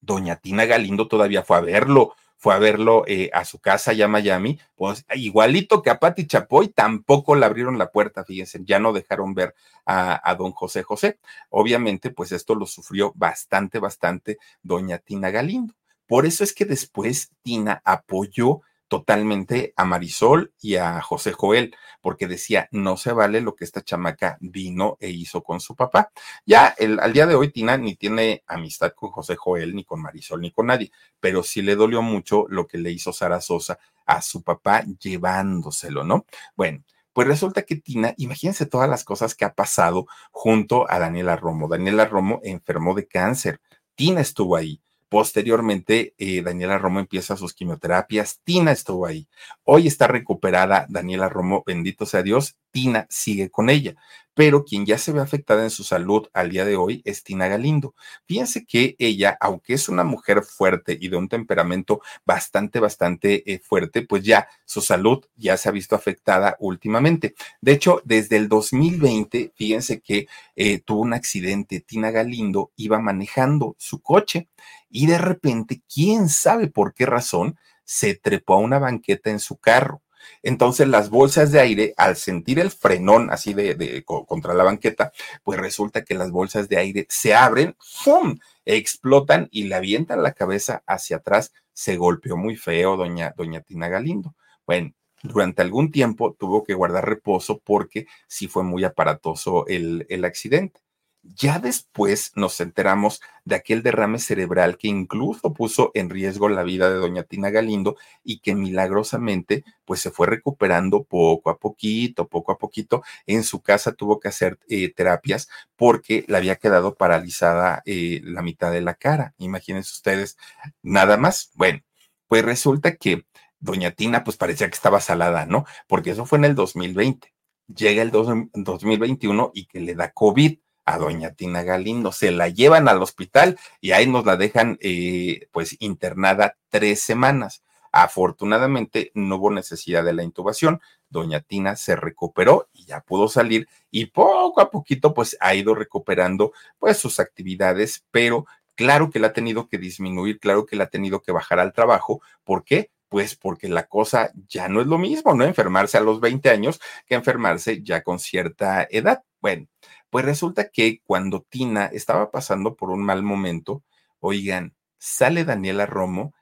doña 0.01 0.37
Tina 0.37 0.67
Galindo 0.67 1.09
todavía 1.09 1.43
fue 1.43 1.57
a 1.57 1.61
verlo, 1.61 2.15
fue 2.43 2.55
a 2.55 2.59
verlo 2.59 3.05
eh, 3.07 3.31
a 3.33 3.45
su 3.45 3.61
casa 3.61 3.93
en 3.93 4.11
Miami, 4.11 4.59
pues 4.75 5.07
igualito 5.15 5.81
que 5.81 5.91
a 5.91 6.01
Pati 6.01 6.27
Chapoy, 6.27 6.71
tampoco 6.71 7.37
le 7.37 7.47
abrieron 7.47 7.79
la 7.79 7.93
puerta, 7.93 8.25
fíjense, 8.25 8.59
ya 8.65 8.81
no 8.81 8.93
dejaron 8.93 9.33
ver 9.33 9.55
a, 9.87 10.35
don 10.37 10.51
José 10.51 10.83
José. 10.83 11.21
Obviamente, 11.51 12.11
pues 12.11 12.33
esto 12.33 12.57
lo 12.57 12.67
sufrió 12.67 13.13
bastante, 13.15 13.79
bastante 13.79 14.39
doña 14.61 14.99
Tina 14.99 15.31
Galindo. 15.31 15.75
Por 16.09 16.27
eso 16.27 16.43
es 16.43 16.53
que 16.53 16.65
después 16.65 17.31
Tina 17.43 17.81
apoyó 17.85 18.63
totalmente 18.93 19.73
a 19.75 19.87
Marisol 19.87 20.53
y 20.61 20.77
a 20.77 21.01
José 21.01 21.33
Joel, 21.33 21.75
porque 22.03 22.29
decía, 22.29 22.69
no 22.73 22.99
se 22.99 23.15
vale 23.15 23.41
lo 23.41 23.57
que 23.57 23.65
esta 23.65 23.81
chamaca 23.81 24.37
vino 24.43 24.99
e 25.01 25.09
hizo 25.09 25.43
con 25.43 25.61
su 25.61 25.75
papá. 25.75 26.13
Ya 26.45 26.75
el, 26.77 27.01
al 27.01 27.15
día 27.15 27.27
de 27.27 27.35
hoy 27.35 27.51
Tina 27.51 27.79
ni 27.79 27.97
tiene 27.97 28.45
amistad 28.47 28.93
con 28.95 29.11
José 29.11 29.35
Joel, 29.35 29.75
ni 29.75 29.85
con 29.87 30.03
Marisol, 30.03 30.43
ni 30.43 30.51
con 30.51 30.67
nadie, 30.67 30.93
pero 31.21 31.43
sí 31.43 31.63
le 31.63 31.75
dolió 31.75 32.03
mucho 32.03 32.45
lo 32.51 32.67
que 32.67 32.77
le 32.77 32.91
hizo 32.91 33.15
Sara 33.15 33.41
Sosa 33.41 33.79
a 34.05 34.21
su 34.21 34.43
papá 34.43 34.85
llevándoselo, 35.01 36.05
¿no? 36.05 36.27
Bueno. 36.55 36.85
Pues 37.15 37.29
resulta 37.29 37.63
que 37.63 37.77
Tina, 37.77 38.15
imagínense 38.17 38.65
todas 38.65 38.89
las 38.89 39.05
cosas 39.05 39.35
que 39.35 39.45
ha 39.45 39.53
pasado 39.53 40.07
junto 40.31 40.91
a 40.91 40.99
Daniela 40.99 41.37
Romo. 41.37 41.69
Daniela 41.69 42.07
Romo 42.07 42.41
enfermó 42.43 42.95
de 42.95 43.07
cáncer. 43.07 43.61
Tina 43.95 44.23
estuvo 44.23 44.57
ahí. 44.57 44.81
Posteriormente, 45.13 46.15
eh, 46.17 46.41
Daniela 46.41 46.79
Romo 46.79 46.99
empieza 46.99 47.37
sus 47.37 47.53
quimioterapias. 47.53 48.41
Tina 48.45 48.73
estuvo 48.73 49.05
ahí. 49.05 49.29
Hoy 49.63 49.87
está 49.87 50.07
recuperada 50.07 50.87
Daniela 50.89 51.29
Romo, 51.29 51.63
bendito 51.67 52.07
sea 52.07 52.23
Dios. 52.23 52.57
Tina 52.73 53.07
sigue 53.09 53.51
con 53.51 53.71
ella 53.71 53.95
pero 54.35 54.65
quien 54.65 54.87
ya 54.87 54.99
se 54.99 55.13
ve 55.13 55.21
afectada 55.21 55.63
en 55.63 55.71
su 55.71 55.85
salud 55.85 56.29
al 56.33 56.51
día 56.51 56.65
de 56.65 56.77
hoy 56.77 57.03
es 57.05 57.23
Tina 57.23 57.49
Galindo. 57.49 57.95
Fíjense 58.27 58.65
que 58.65 58.97
ella, 58.99 59.37
aunque 59.41 59.75
es 59.75 59.89
una 59.89 60.05
mujer 60.05 60.43
fuerte 60.43 60.97
y 61.01 61.09
de 61.09 61.17
un 61.17 61.29
temperamento 61.29 62.01
bastante, 62.25 62.81
bastante 62.81 63.53
eh, 63.53 63.59
fuerte, 63.59 64.03
pues 64.03 64.23
ya 64.23 64.49
su 64.65 64.81
salud 64.81 65.25
ya 65.37 65.57
se 65.57 65.69
ha 65.69 65.73
visto 65.73 65.95
afectada 65.95 66.57
últimamente. 66.61 67.35
De 67.61 67.73
hecho, 67.73 68.01
desde 68.05 68.37
el 68.37 68.49
2020, 68.49 69.53
fíjense 69.55 70.01
que 70.01 70.27
eh, 70.57 70.81
tuvo 70.81 71.03
un 71.03 71.15
accidente. 71.15 71.81
Tina 71.81 72.11
Galindo 72.11 72.73
iba 72.77 72.99
manejando 72.99 73.77
su 73.79 74.01
coche 74.01 74.49
y 74.91 75.07
de 75.07 75.19
repente, 75.19 75.83
quién 75.93 76.29
sabe 76.29 76.69
por 76.69 76.95
qué 76.95 77.07
razón, 77.07 77.59
se 77.85 78.15
trepó 78.15 78.55
a 78.55 78.59
una 78.59 78.79
banqueta 78.79 79.31
en 79.31 79.41
su 79.41 79.57
carro 79.57 80.03
entonces 80.43 80.89
las 80.89 81.11
bolsas 81.11 81.53
de 81.53 81.61
aire, 81.61 81.95
al 81.97 82.17
sentir 82.17 82.59
el 82.59 82.71
frenón 82.71 83.31
así 83.31 83.55
de, 83.55 84.05
contra 84.05 84.55
la 84.55 84.65
banqueta, 84.65 85.13
pues 85.43 85.59
resulta 85.59 86.05
que 86.05 86.15
las 86.15 86.31
bolsas 86.31 86.69
de 86.69 86.79
aire 86.79 87.07
se 87.09 87.35
abren, 87.35 87.77
¡fum! 87.79 88.39
explotan 88.65 89.49
y 89.51 89.65
le 89.65 89.75
avientan 89.75 90.23
la 90.23 90.33
cabeza 90.33 90.83
hacia 90.87 91.17
atrás. 91.17 91.53
Se 91.73 91.97
golpeó 91.97 92.37
muy 92.37 92.57
feo 92.57 92.97
doña, 92.97 93.35
doña 93.37 93.61
Tina 93.61 93.89
Galindo. 93.89 94.35
Bueno, 94.67 94.93
durante 95.23 95.63
algún 95.63 95.91
tiempo 95.91 96.35
tuvo 96.35 96.65
que 96.65 96.75
guardar 96.75 97.09
reposo 97.09 97.61
porque 97.65 98.07
sí 98.27 98.49
fue 98.49 98.63
muy 98.63 98.85
aparatoso 98.85 99.67
el, 99.67 100.07
el 100.09 100.25
accidente. 100.25 100.81
Ya 101.25 101.61
después 101.61 102.33
nos 102.35 102.61
enteramos 102.61 103.21
de 103.45 103.55
aquel 103.55 103.85
derrame 103.85 104.19
cerebral 104.19 104.77
que 104.77 104.89
incluso 104.89 105.53
puso 105.53 105.93
en 105.95 106.11
riesgo 106.11 106.49
la 106.49 106.65
vida 106.65 106.91
de 106.91 106.97
doña 106.97 107.23
Tina 107.23 107.51
Galindo 107.51 107.97
y 108.25 108.41
que 108.41 108.57
milagrosamente 108.57 109.65
pues 109.85 110.01
se 110.01 110.11
fue 110.11 110.27
recuperando 110.27 111.05
poco 111.05 111.51
a 111.51 111.59
poquito, 111.59 112.27
poco 112.29 112.51
a 112.51 112.59
poquito. 112.59 113.05
En 113.27 113.45
su 113.45 113.63
casa 113.63 113.93
tuvo 113.93 114.19
que 114.19 114.29
hacer 114.29 114.59
eh, 114.69 114.93
terapias 114.93 115.49
porque 115.77 116.25
le 116.27 116.37
había 116.37 116.57
quedado 116.57 116.97
paralizada 116.97 117.83
eh, 117.87 118.21
la 118.25 118.43
mitad 118.43 118.73
de 118.73 118.81
la 118.81 118.95
cara. 118.95 119.35
Imagínense 119.39 119.93
ustedes, 119.93 120.37
nada 120.83 121.17
más. 121.19 121.53
Bueno, 121.55 121.83
pues 122.27 122.45
resulta 122.45 122.97
que 122.97 123.27
doña 123.61 123.93
Tina 123.93 124.25
pues 124.25 124.37
parecía 124.37 124.69
que 124.69 124.75
estaba 124.75 125.01
salada, 125.01 125.47
¿no? 125.47 125.67
Porque 125.87 126.11
eso 126.11 126.27
fue 126.27 126.39
en 126.39 126.47
el 126.47 126.57
2020. 126.57 127.33
Llega 127.69 128.03
el 128.03 128.11
2021 128.11 129.53
y 129.55 129.67
que 129.67 129.81
le 129.81 129.95
da 129.95 130.11
COVID 130.11 130.59
a 130.85 130.99
doña 130.99 131.33
Tina 131.35 131.63
Galindo. 131.63 132.13
Se 132.13 132.31
la 132.31 132.49
llevan 132.49 132.89
al 132.89 133.03
hospital 133.03 133.59
y 133.81 133.93
ahí 133.93 134.07
nos 134.07 134.25
la 134.25 134.37
dejan 134.37 134.79
eh, 134.81 135.49
pues 135.53 135.77
internada 135.81 136.57
tres 136.69 137.01
semanas. 137.01 137.63
Afortunadamente 137.93 139.13
no 139.15 139.37
hubo 139.37 139.51
necesidad 139.51 140.03
de 140.03 140.15
la 140.15 140.23
intubación. 140.23 140.81
Doña 141.11 141.41
Tina 141.41 141.77
se 141.77 141.95
recuperó 141.95 142.69
y 142.73 142.87
ya 142.87 143.01
pudo 143.01 143.29
salir 143.29 143.69
y 143.91 144.07
poco 144.07 144.63
a 144.63 144.71
poquito 144.71 145.13
pues 145.13 145.37
ha 145.41 145.55
ido 145.55 145.75
recuperando 145.75 146.53
pues 146.79 146.97
sus 146.97 147.21
actividades, 147.21 148.05
pero 148.11 148.47
claro 148.75 149.11
que 149.11 149.19
la 149.19 149.29
ha 149.29 149.33
tenido 149.35 149.69
que 149.69 149.77
disminuir, 149.77 150.41
claro 150.41 150.65
que 150.65 150.77
la 150.77 150.85
ha 150.85 150.91
tenido 150.91 151.21
que 151.21 151.33
bajar 151.33 151.61
al 151.61 151.75
trabajo. 151.75 152.23
¿Por 152.45 152.65
qué? 152.65 152.91
Pues 153.11 153.37
porque 153.37 153.69
la 153.69 153.87
cosa 153.89 154.33
ya 154.49 154.69
no 154.69 154.81
es 154.81 154.87
lo 154.87 154.97
mismo, 154.97 155.35
¿no? 155.35 155.45
Enfermarse 155.45 155.99
a 155.99 156.01
los 156.01 156.19
20 156.19 156.49
años 156.49 156.81
que 157.07 157.15
enfermarse 157.15 157.83
ya 157.83 158.03
con 158.03 158.19
cierta 158.19 158.89
edad. 158.91 159.23
Bueno, 159.43 159.67
pues 160.09 160.25
resulta 160.25 160.71
que 160.71 161.01
cuando 161.05 161.43
Tina 161.43 161.87
estaba 161.87 162.31
pasando 162.31 162.77
por 162.77 162.91
un 162.91 163.03
mal 163.03 163.23
momento, 163.23 163.83
oigan, 164.21 164.75
sale 164.99 165.45
Daniela 165.45 165.85
Romo 165.85 166.33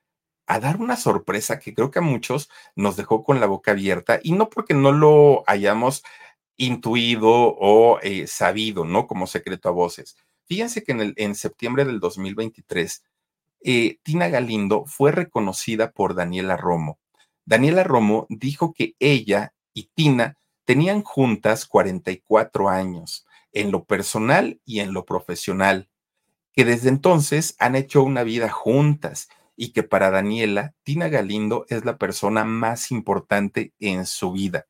a 0.46 0.61
dar 0.61 0.76
una 0.78 0.96
sorpresa 0.96 1.59
que 1.59 1.74
creo 1.74 1.90
que 1.90 2.01
a 2.01 2.03
muchos 2.03 2.51
nos 2.76 2.96
dejó 2.96 3.24
con 3.24 3.40
la 3.40 3.46
boca 3.46 3.70
abierta 3.72 4.20
y 4.22 4.32
no 4.32 4.51
porque 4.51 4.74
no 4.74 4.92
lo 4.92 5.44
hayamos 5.46 6.03
intuido 6.57 7.30
o 7.30 8.01
eh, 8.03 8.26
sabido, 8.26 8.84
¿no? 8.84 9.07
Como 9.07 9.26
secreto 9.26 9.70
a 9.70 9.72
voces. 9.72 10.16
Fíjense 10.44 10.82
que 10.84 10.92
en, 10.92 11.01
el, 11.01 11.14
en 11.16 11.34
septiembre 11.34 11.84
del 11.86 12.01
2023 12.01 13.03
eh, 13.62 13.98
Tina 14.03 14.28
Galindo 14.28 14.84
fue 14.86 15.12
reconocida 15.12 15.92
por 15.92 16.14
Daniela 16.14 16.57
Romo. 16.57 16.98
Daniela 17.46 17.84
Romo 17.84 18.26
dijo 18.28 18.74
que 18.74 18.94
ella 18.98 19.55
y 19.72 19.84
Tina 19.94 20.36
tenían 20.65 21.03
juntas 21.03 21.67
44 21.67 22.69
años 22.69 23.27
en 23.53 23.71
lo 23.71 23.85
personal 23.85 24.61
y 24.65 24.81
en 24.81 24.93
lo 24.93 25.05
profesional, 25.05 25.89
que 26.53 26.65
desde 26.65 26.89
entonces 26.89 27.57
han 27.59 27.77
hecho 27.77 28.03
una 28.03 28.23
vida 28.23 28.49
juntas 28.49 29.29
y 29.57 29.73
que 29.73 29.83
para 29.83 30.11
Daniela, 30.11 30.75
Tina 30.83 31.09
Galindo 31.09 31.67
es 31.69 31.85
la 31.85 31.99
persona 31.99 32.45
más 32.45 32.91
importante 32.91 33.75
en 33.79 34.07
su 34.07 34.33
vida. 34.33 34.67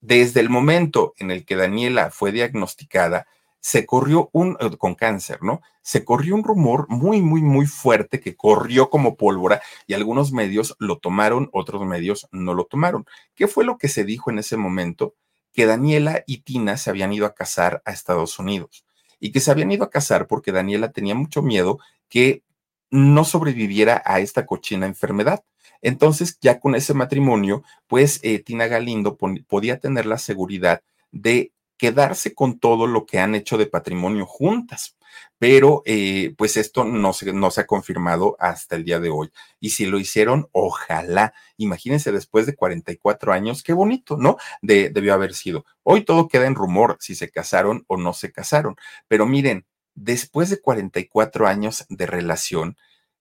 Desde 0.00 0.40
el 0.40 0.50
momento 0.50 1.14
en 1.18 1.30
el 1.30 1.44
que 1.44 1.56
Daniela 1.56 2.10
fue 2.10 2.32
diagnosticada, 2.32 3.26
se 3.60 3.86
corrió 3.86 4.30
un, 4.32 4.56
eh, 4.60 4.76
con 4.76 4.94
cáncer, 4.94 5.42
¿no? 5.42 5.60
Se 5.82 6.04
corrió 6.04 6.34
un 6.34 6.44
rumor 6.44 6.86
muy, 6.88 7.20
muy, 7.22 7.42
muy 7.42 7.66
fuerte 7.66 8.20
que 8.20 8.36
corrió 8.36 8.90
como 8.90 9.16
pólvora 9.16 9.60
y 9.86 9.94
algunos 9.94 10.32
medios 10.32 10.76
lo 10.78 10.98
tomaron, 10.98 11.48
otros 11.52 11.84
medios 11.86 12.28
no 12.30 12.54
lo 12.54 12.64
tomaron. 12.64 13.06
¿Qué 13.34 13.48
fue 13.48 13.64
lo 13.64 13.78
que 13.78 13.88
se 13.88 14.04
dijo 14.04 14.30
en 14.30 14.38
ese 14.38 14.56
momento? 14.56 15.14
Que 15.52 15.66
Daniela 15.66 16.22
y 16.26 16.38
Tina 16.38 16.76
se 16.76 16.90
habían 16.90 17.12
ido 17.12 17.26
a 17.26 17.34
casar 17.34 17.82
a 17.84 17.92
Estados 17.92 18.38
Unidos 18.38 18.84
y 19.18 19.32
que 19.32 19.40
se 19.40 19.50
habían 19.50 19.72
ido 19.72 19.84
a 19.84 19.90
casar 19.90 20.26
porque 20.26 20.52
Daniela 20.52 20.92
tenía 20.92 21.14
mucho 21.14 21.42
miedo 21.42 21.78
que 22.08 22.42
no 22.90 23.24
sobreviviera 23.24 24.02
a 24.04 24.20
esta 24.20 24.46
cochina 24.46 24.86
enfermedad. 24.86 25.44
Entonces, 25.82 26.38
ya 26.40 26.58
con 26.60 26.74
ese 26.74 26.94
matrimonio, 26.94 27.62
pues 27.86 28.20
eh, 28.22 28.38
Tina 28.40 28.66
Galindo 28.66 29.16
podía 29.16 29.78
tener 29.78 30.06
la 30.06 30.18
seguridad 30.18 30.82
de 31.12 31.52
quedarse 31.78 32.34
con 32.34 32.58
todo 32.58 32.86
lo 32.86 33.06
que 33.06 33.18
han 33.20 33.34
hecho 33.34 33.56
de 33.56 33.66
patrimonio 33.66 34.26
juntas. 34.26 34.96
Pero 35.38 35.82
eh, 35.86 36.34
pues 36.36 36.56
esto 36.56 36.84
no 36.84 37.12
se, 37.12 37.32
no 37.32 37.50
se 37.50 37.62
ha 37.62 37.66
confirmado 37.66 38.36
hasta 38.40 38.76
el 38.76 38.84
día 38.84 38.98
de 38.98 39.10
hoy. 39.10 39.30
Y 39.60 39.70
si 39.70 39.86
lo 39.86 39.98
hicieron, 39.98 40.48
ojalá, 40.52 41.32
imagínense 41.56 42.12
después 42.12 42.44
de 42.46 42.56
44 42.56 43.32
años, 43.32 43.62
qué 43.62 43.72
bonito, 43.72 44.16
¿no? 44.16 44.36
De, 44.62 44.90
debió 44.90 45.14
haber 45.14 45.34
sido. 45.34 45.64
Hoy 45.84 46.04
todo 46.04 46.28
queda 46.28 46.46
en 46.46 46.56
rumor 46.56 46.96
si 47.00 47.14
se 47.14 47.30
casaron 47.30 47.84
o 47.86 47.96
no 47.96 48.12
se 48.12 48.32
casaron. 48.32 48.76
Pero 49.06 49.26
miren, 49.26 49.64
después 49.94 50.50
de 50.50 50.60
44 50.60 51.46
años 51.46 51.86
de 51.88 52.06
relación, 52.06 52.76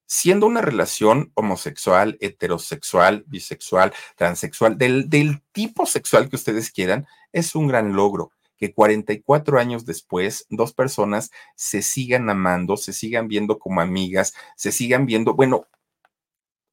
siendo 0.07 0.47
una 0.47 0.61
relación 0.61 1.31
homosexual, 1.35 2.17
heterosexual, 2.19 3.25
bisexual, 3.27 3.93
transexual, 4.15 4.77
del, 4.77 5.09
del 5.09 5.43
tipo 5.51 5.85
sexual 5.85 6.29
que 6.29 6.37
ustedes 6.37 6.71
quieran, 6.71 7.05
es 7.31 7.53
un 7.55 7.67
gran 7.67 7.93
logro 7.93 8.31
que 8.57 8.73
44 8.73 9.59
años 9.59 9.85
después 9.85 10.45
dos 10.49 10.73
personas 10.73 11.31
se 11.55 11.81
sigan 11.81 12.29
amando, 12.29 12.77
se 12.77 12.93
sigan 12.93 13.27
viendo 13.27 13.59
como 13.59 13.81
amigas, 13.81 14.33
se 14.55 14.71
sigan 14.71 15.05
viendo, 15.05 15.33
bueno, 15.35 15.67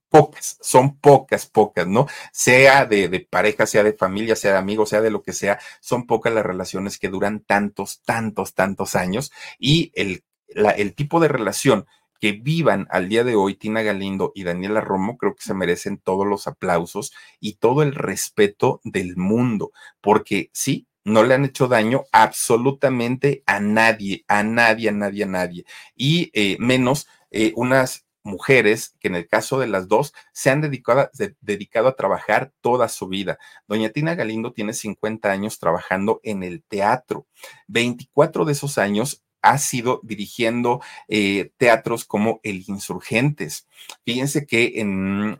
pocas, 0.08 0.58
son 0.60 0.96
pocas, 0.98 1.46
pocas, 1.46 1.88
¿no? 1.88 2.06
Sea 2.32 2.86
de, 2.86 3.08
de, 3.08 3.20
pareja, 3.20 3.66
sea 3.66 3.82
de 3.82 3.94
familia, 3.94 4.36
sea 4.36 4.52
de 4.52 4.58
amigos, 4.58 4.90
sea 4.90 5.00
de 5.00 5.10
lo 5.10 5.22
que 5.22 5.32
sea, 5.32 5.58
son 5.80 6.06
pocas 6.06 6.32
las 6.32 6.46
relaciones 6.46 6.98
que 6.98 7.08
duran 7.08 7.40
tantos, 7.40 8.00
tantos, 8.04 8.54
tantos 8.54 8.94
años 8.94 9.32
y 9.58 9.90
el, 9.94 10.24
la, 10.48 10.70
el 10.70 10.94
tipo 10.94 11.18
de 11.20 11.28
relación 11.28 11.86
que 12.20 12.32
vivan 12.32 12.86
al 12.90 13.08
día 13.08 13.24
de 13.24 13.34
hoy 13.34 13.56
Tina 13.56 13.82
Galindo 13.82 14.32
y 14.34 14.44
Daniela 14.44 14.80
Romo, 14.80 15.18
creo 15.18 15.34
que 15.34 15.42
se 15.42 15.52
merecen 15.52 15.98
todos 15.98 16.26
los 16.26 16.46
aplausos 16.46 17.12
y 17.40 17.56
todo 17.56 17.82
el 17.82 17.94
respeto 17.94 18.80
del 18.84 19.16
mundo, 19.16 19.72
porque 20.00 20.48
sí, 20.52 20.86
no 21.04 21.22
le 21.22 21.34
han 21.34 21.44
hecho 21.44 21.68
daño 21.68 22.04
absolutamente 22.12 23.42
a 23.46 23.60
nadie, 23.60 24.24
a 24.28 24.42
nadie, 24.42 24.88
a 24.88 24.92
nadie, 24.92 25.24
a 25.24 25.26
nadie. 25.26 25.64
Y 25.94 26.30
eh, 26.32 26.56
menos 26.58 27.06
eh, 27.30 27.52
unas 27.56 28.04
mujeres 28.24 28.96
que 29.00 29.08
en 29.08 29.16
el 29.16 29.28
caso 29.28 29.60
de 29.60 29.66
las 29.66 29.86
dos 29.86 30.14
se 30.32 30.50
han 30.50 30.62
dedicado 30.62 31.00
a, 31.00 31.10
dedicado 31.40 31.88
a 31.88 31.96
trabajar 31.96 32.52
toda 32.62 32.88
su 32.88 33.06
vida. 33.06 33.38
Doña 33.68 33.90
Tina 33.90 34.14
Galindo 34.14 34.52
tiene 34.52 34.72
50 34.72 35.30
años 35.30 35.58
trabajando 35.58 36.20
en 36.24 36.42
el 36.42 36.62
teatro. 36.64 37.26
24 37.68 38.46
de 38.46 38.52
esos 38.52 38.78
años 38.78 39.23
ha 39.44 39.58
sido 39.58 40.00
dirigiendo 40.02 40.80
eh, 41.06 41.52
teatros 41.58 42.06
como 42.06 42.40
El 42.42 42.64
Insurgentes. 42.66 43.68
Fíjense 44.04 44.46
que 44.46 44.72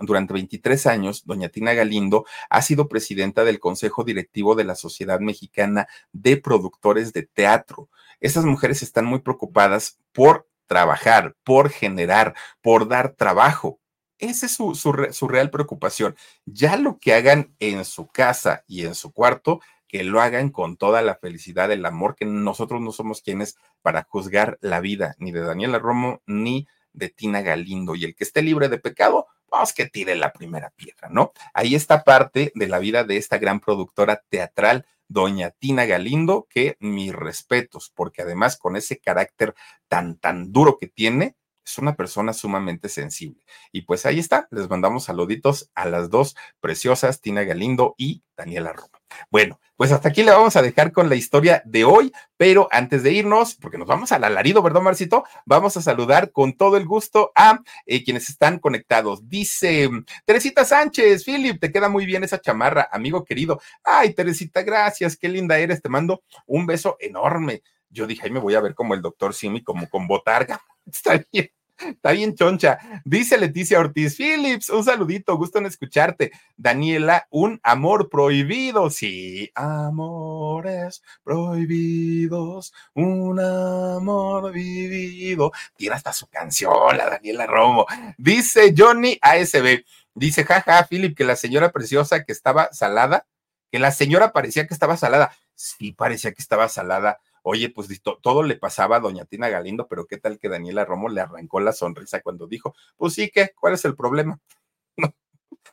durante 0.03 0.35
23 0.35 0.87
años, 0.87 1.25
doña 1.25 1.49
Tina 1.49 1.73
Galindo 1.73 2.27
ha 2.51 2.61
sido 2.61 2.89
presidenta 2.89 3.45
del 3.45 3.61
Consejo 3.61 4.05
Directivo 4.05 4.55
de 4.55 4.65
la 4.65 4.75
Sociedad 4.75 5.21
Mexicana 5.21 5.89
de 6.13 6.37
Productores 6.37 7.15
de 7.15 7.23
Teatro. 7.23 7.89
Estas 8.21 8.45
mujeres 8.45 8.83
están 8.83 9.07
muy 9.07 9.21
preocupadas 9.21 9.99
por 10.13 10.47
trabajar, 10.67 11.35
por 11.43 11.71
generar, 11.71 12.35
por 12.61 12.87
dar 12.87 13.15
trabajo. 13.15 13.81
Esa 14.19 14.47
es 14.47 14.53
su, 14.53 14.75
su, 14.75 14.95
su, 15.13 15.29
real 15.29 15.51
preocupación. 15.51 16.15
Ya 16.45 16.77
lo 16.77 16.99
que 16.99 17.15
hagan 17.15 17.55
en 17.59 17.85
su 17.85 18.07
casa 18.07 18.65
y 18.67 18.85
en 18.85 18.95
su 18.95 19.13
cuarto, 19.13 19.61
que 19.95 20.03
lo 20.03 20.21
hagan 20.21 20.51
con 20.51 20.77
toda 20.77 21.03
la 21.03 21.15
felicidad, 21.15 21.71
el 21.71 21.87
amor, 21.87 22.17
que 22.17 22.25
nosotros 22.25 22.81
no 22.81 22.91
somos 22.91 23.23
quienes 23.23 23.57
para 23.81 24.03
juzgar 24.03 24.59
la 24.61 24.81
vida 24.81 25.15
ni 25.21 25.31
de 25.31 25.43
Daniela 25.43 25.79
Romo 25.79 26.21
ni 26.27 26.67
de 26.93 27.11
Tina 27.11 27.43
Galindo. 27.43 27.95
Y 27.95 28.05
el 28.05 28.17
que 28.17 28.25
esté 28.25 28.43
libre 28.43 28.69
de 28.69 28.79
pecado, 28.79 29.29
pues 29.49 29.73
que 29.73 29.87
tire 29.87 30.17
la 30.17 30.33
primera 30.33 30.71
piedra, 30.71 31.11
¿no? 31.11 31.33
Ahí 31.53 31.77
está 31.77 32.03
parte 32.03 32.51
de 32.57 32.67
la 32.67 32.81
vida 32.81 33.05
de 33.05 33.19
esta 33.19 33.39
gran 33.39 33.61
productora 33.61 34.25
teatral, 34.29 34.85
doña 35.07 35.51
Tina 35.51 35.85
Galindo, 35.85 36.49
que 36.51 36.77
mis 36.81 37.15
respetos, 37.15 37.93
porque 37.95 38.23
además 38.23 38.57
con 38.57 38.75
ese 38.75 38.99
carácter 38.99 39.55
tan, 39.87 40.19
tan 40.19 40.51
duro 40.51 40.77
que 40.77 40.89
tiene, 40.89 41.37
es 41.65 41.79
una 41.79 41.97
persona 41.97 42.33
sumamente 42.33 42.89
sensible. 42.89 43.45
Y 43.73 43.83
pues 43.83 44.07
ahí 44.07 44.19
está, 44.19 44.49
les 44.51 44.69
mandamos 44.69 45.05
saluditos 45.05 45.71
a 45.75 45.87
las 45.87 46.11
dos 46.11 46.37
preciosas, 46.61 47.21
Tina 47.21 47.45
Galindo 47.45 47.95
y 47.97 48.23
Daniela 48.37 48.73
Roma. 48.73 49.01
Bueno, 49.31 49.61
pues 49.77 49.93
hasta 49.93 50.09
aquí 50.09 50.23
le 50.23 50.33
vamos 50.33 50.57
a 50.57 50.63
dejar 50.63 50.93
con 50.93 51.09
la 51.09 51.15
historia 51.15 51.63
de 51.65 51.85
hoy, 51.85 52.13
pero 52.37 52.69
antes 52.71 53.03
de 53.03 53.13
irnos, 53.13 53.55
porque 53.55 53.79
nos 53.79 53.87
vamos 53.87 54.13
al 54.13 54.25
alarido, 54.25 54.63
¿verdad, 54.63 54.81
Marcito? 54.81 55.25
Vamos 55.47 55.77
a 55.77 55.83
saludar 55.83 56.33
con 56.33 56.55
todo 56.57 56.77
el 56.77 56.85
gusto 56.85 57.33
a 57.35 57.61
eh, 57.87 58.05
quienes 58.05 58.29
están 58.29 58.59
conectados. 58.59 59.29
Dice 59.29 59.89
Teresita 60.25 60.65
Sánchez, 60.65 61.25
Philip, 61.25 61.61
te 61.61 61.73
queda 61.73 61.89
muy 61.89 62.07
bien 62.07 62.25
esa 62.25 62.41
chamarra, 62.41 62.89
amigo 62.91 63.25
querido. 63.25 63.61
Ay, 63.83 64.15
Teresita, 64.15 64.63
gracias, 64.63 65.17
qué 65.17 65.29
linda 65.29 65.59
eres, 65.59 65.81
te 65.81 65.89
mando 65.89 66.23
un 66.47 66.67
beso 66.67 66.97
enorme. 67.01 67.63
Yo 67.95 68.07
dije, 68.09 68.23
ahí 68.25 68.31
me 68.31 68.41
voy 68.41 68.55
a 68.57 68.61
ver 68.61 68.75
como 68.75 68.93
el 68.95 69.01
doctor 69.01 69.33
Simi, 69.33 69.63
como 69.63 69.89
con 69.89 70.07
botarga. 70.07 70.61
Está 70.87 71.25
bien. 71.33 71.51
Está 71.77 72.13
bien 72.13 72.35
choncha. 72.35 72.79
Dice 73.05 73.37
Leticia 73.37 73.81
Ortiz 73.81 74.17
Phillips, 74.17 74.71
un 74.71 74.85
saludito, 74.85 75.37
gusto 75.37 75.59
en 75.59 75.67
escucharte. 75.67 76.31
Daniela, 76.57 77.27
un 77.31 77.61
amor 77.65 78.09
prohibido. 78.09 78.91
Sí, 78.91 79.51
amores 79.55 81.03
prohibidos, 81.25 82.73
un 82.95 83.41
amor 83.41 84.53
vivido. 84.53 85.53
Tiene 85.77 85.97
hasta 85.97 86.13
su 86.13 86.29
canción, 86.29 86.97
la 86.97 87.11
Daniela 87.11 87.47
Romo. 87.47 87.87
Dice 88.19 88.73
Johnny 88.77 89.19
ASB. 89.21 89.85
Dice, 90.15 90.45
jaja, 90.45 90.87
Philip, 90.89 91.17
que 91.17 91.25
la 91.25 91.35
señora 91.35 91.73
preciosa 91.73 92.25
que 92.25 92.33
estaba 92.33 92.73
salada, 92.73 93.27
que 93.73 93.81
la 93.81 93.91
señora 93.91 94.33
parecía 94.33 94.69
que 94.69 94.75
estaba 94.75 94.97
salada. 94.97 95.33
Sí, 95.57 95.93
parecía 95.93 96.33
que 96.33 96.43
estaba 96.43 96.69
salada 96.69 97.19
Oye, 97.47 97.69
pues 97.69 97.89
todo 98.23 98.43
le 98.43 98.57
pasaba 98.57 98.97
a 98.97 99.01
doña 99.01 99.27
Tina 99.27 99.51
Galindo, 99.51 99.87
pero 99.87 100.07
qué 100.07 100.17
tal 100.17 100.39
que 100.39 100.49
Daniela 100.49 100.87
Romo 100.87 101.11
le 101.11 101.21
arrancó 101.21 101.61
la 101.61 101.73
sonrisa 101.73 102.23
cuando 102.23 102.47
dijo, 102.47 102.75
pues 102.97 103.13
sí, 103.13 103.31
¿qué? 103.33 103.51
¿Cuál 103.61 103.75
es 103.75 103.85
el 103.85 103.95
problema? 103.97 104.41
No, 104.97 105.13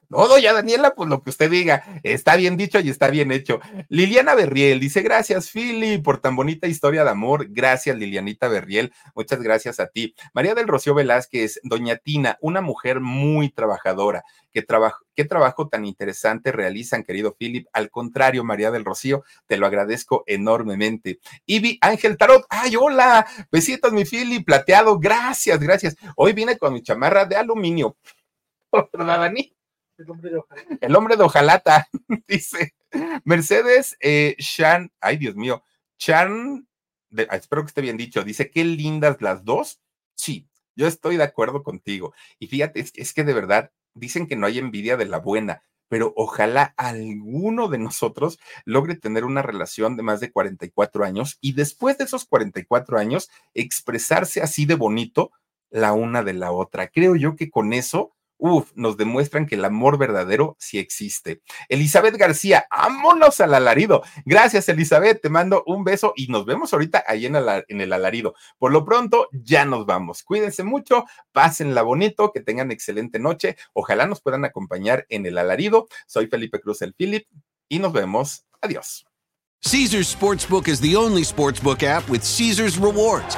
doña 0.10 0.54
Daniela, 0.54 0.94
pues 0.94 1.10
lo 1.10 1.24
que 1.24 1.30
usted 1.30 1.50
diga, 1.50 1.84
está 2.04 2.36
bien 2.36 2.58
dicho 2.58 2.80
y 2.80 2.89
está 2.89 3.10
bien 3.10 3.32
hecho. 3.32 3.60
Liliana 3.89 4.36
Berriel 4.36 4.80
dice, 4.80 5.02
gracias, 5.02 5.50
Philly, 5.50 6.00
por 6.00 6.20
tan 6.20 6.36
bonita 6.36 6.68
historia 6.68 7.04
de 7.04 7.10
amor. 7.10 7.48
Gracias, 7.50 7.98
Lilianita 7.98 8.48
Berriel. 8.48 8.94
Muchas 9.16 9.42
gracias 9.42 9.80
a 9.80 9.88
ti. 9.88 10.16
María 10.34 10.56
del 10.56 10.68
Rocío 10.68 10.94
Velázquez, 10.94 11.60
doña 11.64 11.98
Tina, 11.98 12.38
una 12.42 12.62
mujer 12.62 13.00
muy 13.00 13.50
trabajadora. 13.50 14.24
¿Qué 14.52 14.62
trabajo, 14.62 15.06
qué 15.16 15.24
trabajo 15.24 15.70
tan 15.70 15.86
interesante 15.86 16.52
realizan, 16.52 17.04
querido 17.04 17.36
Philip. 17.36 17.68
Al 17.72 17.89
contrario, 17.89 18.44
María 18.44 18.70
del 18.70 18.84
Rocío, 18.84 19.24
te 19.48 19.58
lo 19.58 19.66
agradezco 19.66 20.24
enormemente. 20.28 21.20
Ivy 21.46 21.78
Ángel 21.82 22.18
Tarot, 22.18 22.46
ay, 22.50 22.76
hola, 22.76 23.26
besitos, 23.50 23.94
mi 23.94 24.04
Philip, 24.04 24.46
plateado, 24.46 25.00
gracias, 25.00 25.60
gracias. 25.60 25.96
Hoy 26.18 26.34
vine 26.34 26.58
con 26.58 26.74
mi 26.74 26.82
chamarra 26.82 27.26
de 27.26 27.38
aluminio. 27.38 27.96
¿Verdad, 28.72 29.20
Dani? 29.20 29.56
El 30.82 30.95
hombre 30.95 31.16
de 31.16 31.24
hojalata, 31.24 31.88
dice 32.28 32.76
Mercedes 33.24 33.97
eh, 33.99 34.36
Chan, 34.39 34.91
ay 34.99 35.18
Dios 35.18 35.36
mío, 35.36 35.64
Chan, 35.97 36.68
espero 37.12 37.64
que 37.64 37.68
esté 37.68 37.82
bien 37.82 37.97
dicho, 37.97 38.24
dice, 38.24 38.49
qué 38.49 38.64
lindas 38.64 39.22
las 39.22 39.43
dos. 39.43 39.82
Sí, 40.16 40.47
yo 40.76 40.88
estoy 40.88 41.18
de 41.18 41.24
acuerdo 41.24 41.64
contigo. 41.64 42.14
Y 42.39 42.47
fíjate, 42.47 42.80
es, 42.80 42.91
es 42.95 43.14
que 43.14 43.24
de 43.24 43.34
verdad 43.34 43.72
dicen 43.93 44.28
que 44.28 44.36
no 44.36 44.47
hay 44.47 44.58
envidia 44.58 44.97
de 44.97 45.06
la 45.06 45.20
buena, 45.20 45.64
pero 45.88 46.14
ojalá 46.16 46.74
alguno 46.78 47.68
de 47.68 47.78
nosotros 47.78 48.39
logre 48.66 48.95
tener 48.95 49.26
una 49.26 49.41
relación 49.41 49.97
de 49.97 50.04
más 50.04 50.22
de 50.22 50.32
44 50.32 51.04
años 51.04 51.38
y 51.41 51.54
después 51.54 51.97
de 51.97 52.06
esos 52.06 52.26
44 52.26 52.97
años 52.97 53.30
expresarse 53.54 54.41
así 54.41 54.66
de 54.66 54.76
bonito 54.76 55.32
la 55.70 55.93
una 55.93 56.24
de 56.24 56.34
la 56.34 56.52
otra. 56.52 56.88
Creo 56.88 57.16
yo 57.16 57.36
que 57.36 57.49
con 57.49 57.74
eso 57.74 58.14
uf, 58.42 58.72
nos 58.74 58.98
demuestran 58.98 59.46
que 59.46 59.54
el 59.54 59.64
amor 59.64 60.00
verdadero 60.00 60.58
sí 60.60 60.80
existe. 60.80 61.42
Elizabeth 61.70 62.16
García, 62.16 62.66
vámonos 62.72 63.39
al 63.39 63.54
alarido. 63.54 64.02
Gracias, 64.26 64.68
Elizabeth, 64.68 65.22
te 65.22 65.30
mando 65.30 65.64
un 65.68 65.84
beso 65.84 66.14
y 66.16 66.28
nos 66.28 66.46
vemos 66.46 66.74
ahorita 66.74 67.04
ahí 67.08 67.28
en, 67.28 67.36
en 67.36 67.82
el 67.82 67.94
alarido. 67.94 68.34
Por 68.58 68.72
lo 68.72 68.84
pronto, 68.84 69.30
ya 69.32 69.64
nos 69.64 69.86
vamos. 69.86 70.24
Cuídense 70.24 70.64
mucho, 70.64 71.06
pásenla 71.32 71.84
bonito, 71.84 72.32
que 72.32 72.42
tengan 72.42 72.72
excelente 72.72 73.20
noche. 73.20 73.58
Ojalá 73.74 74.08
nos 74.08 74.22
puedan 74.22 74.44
acompañar 74.44 75.06
en 75.10 75.28
el 75.28 75.38
alarido. 75.38 75.88
Soy 76.08 76.26
Felipe 76.26 76.60
Cruz, 76.60 76.82
el 76.82 76.96
Philip, 76.96 77.28
y 77.70 77.78
nos 77.78 77.94
vemos. 77.94 78.46
Adiós. 78.60 79.06
Caesars 79.64 80.08
Sportsbook 80.08 80.68
is 80.68 80.82
the 80.82 80.96
only 80.96 81.22
sportsbook 81.22 81.84
app 81.84 82.10
with 82.10 82.24
Caesars 82.24 82.80
rewards. 82.80 83.38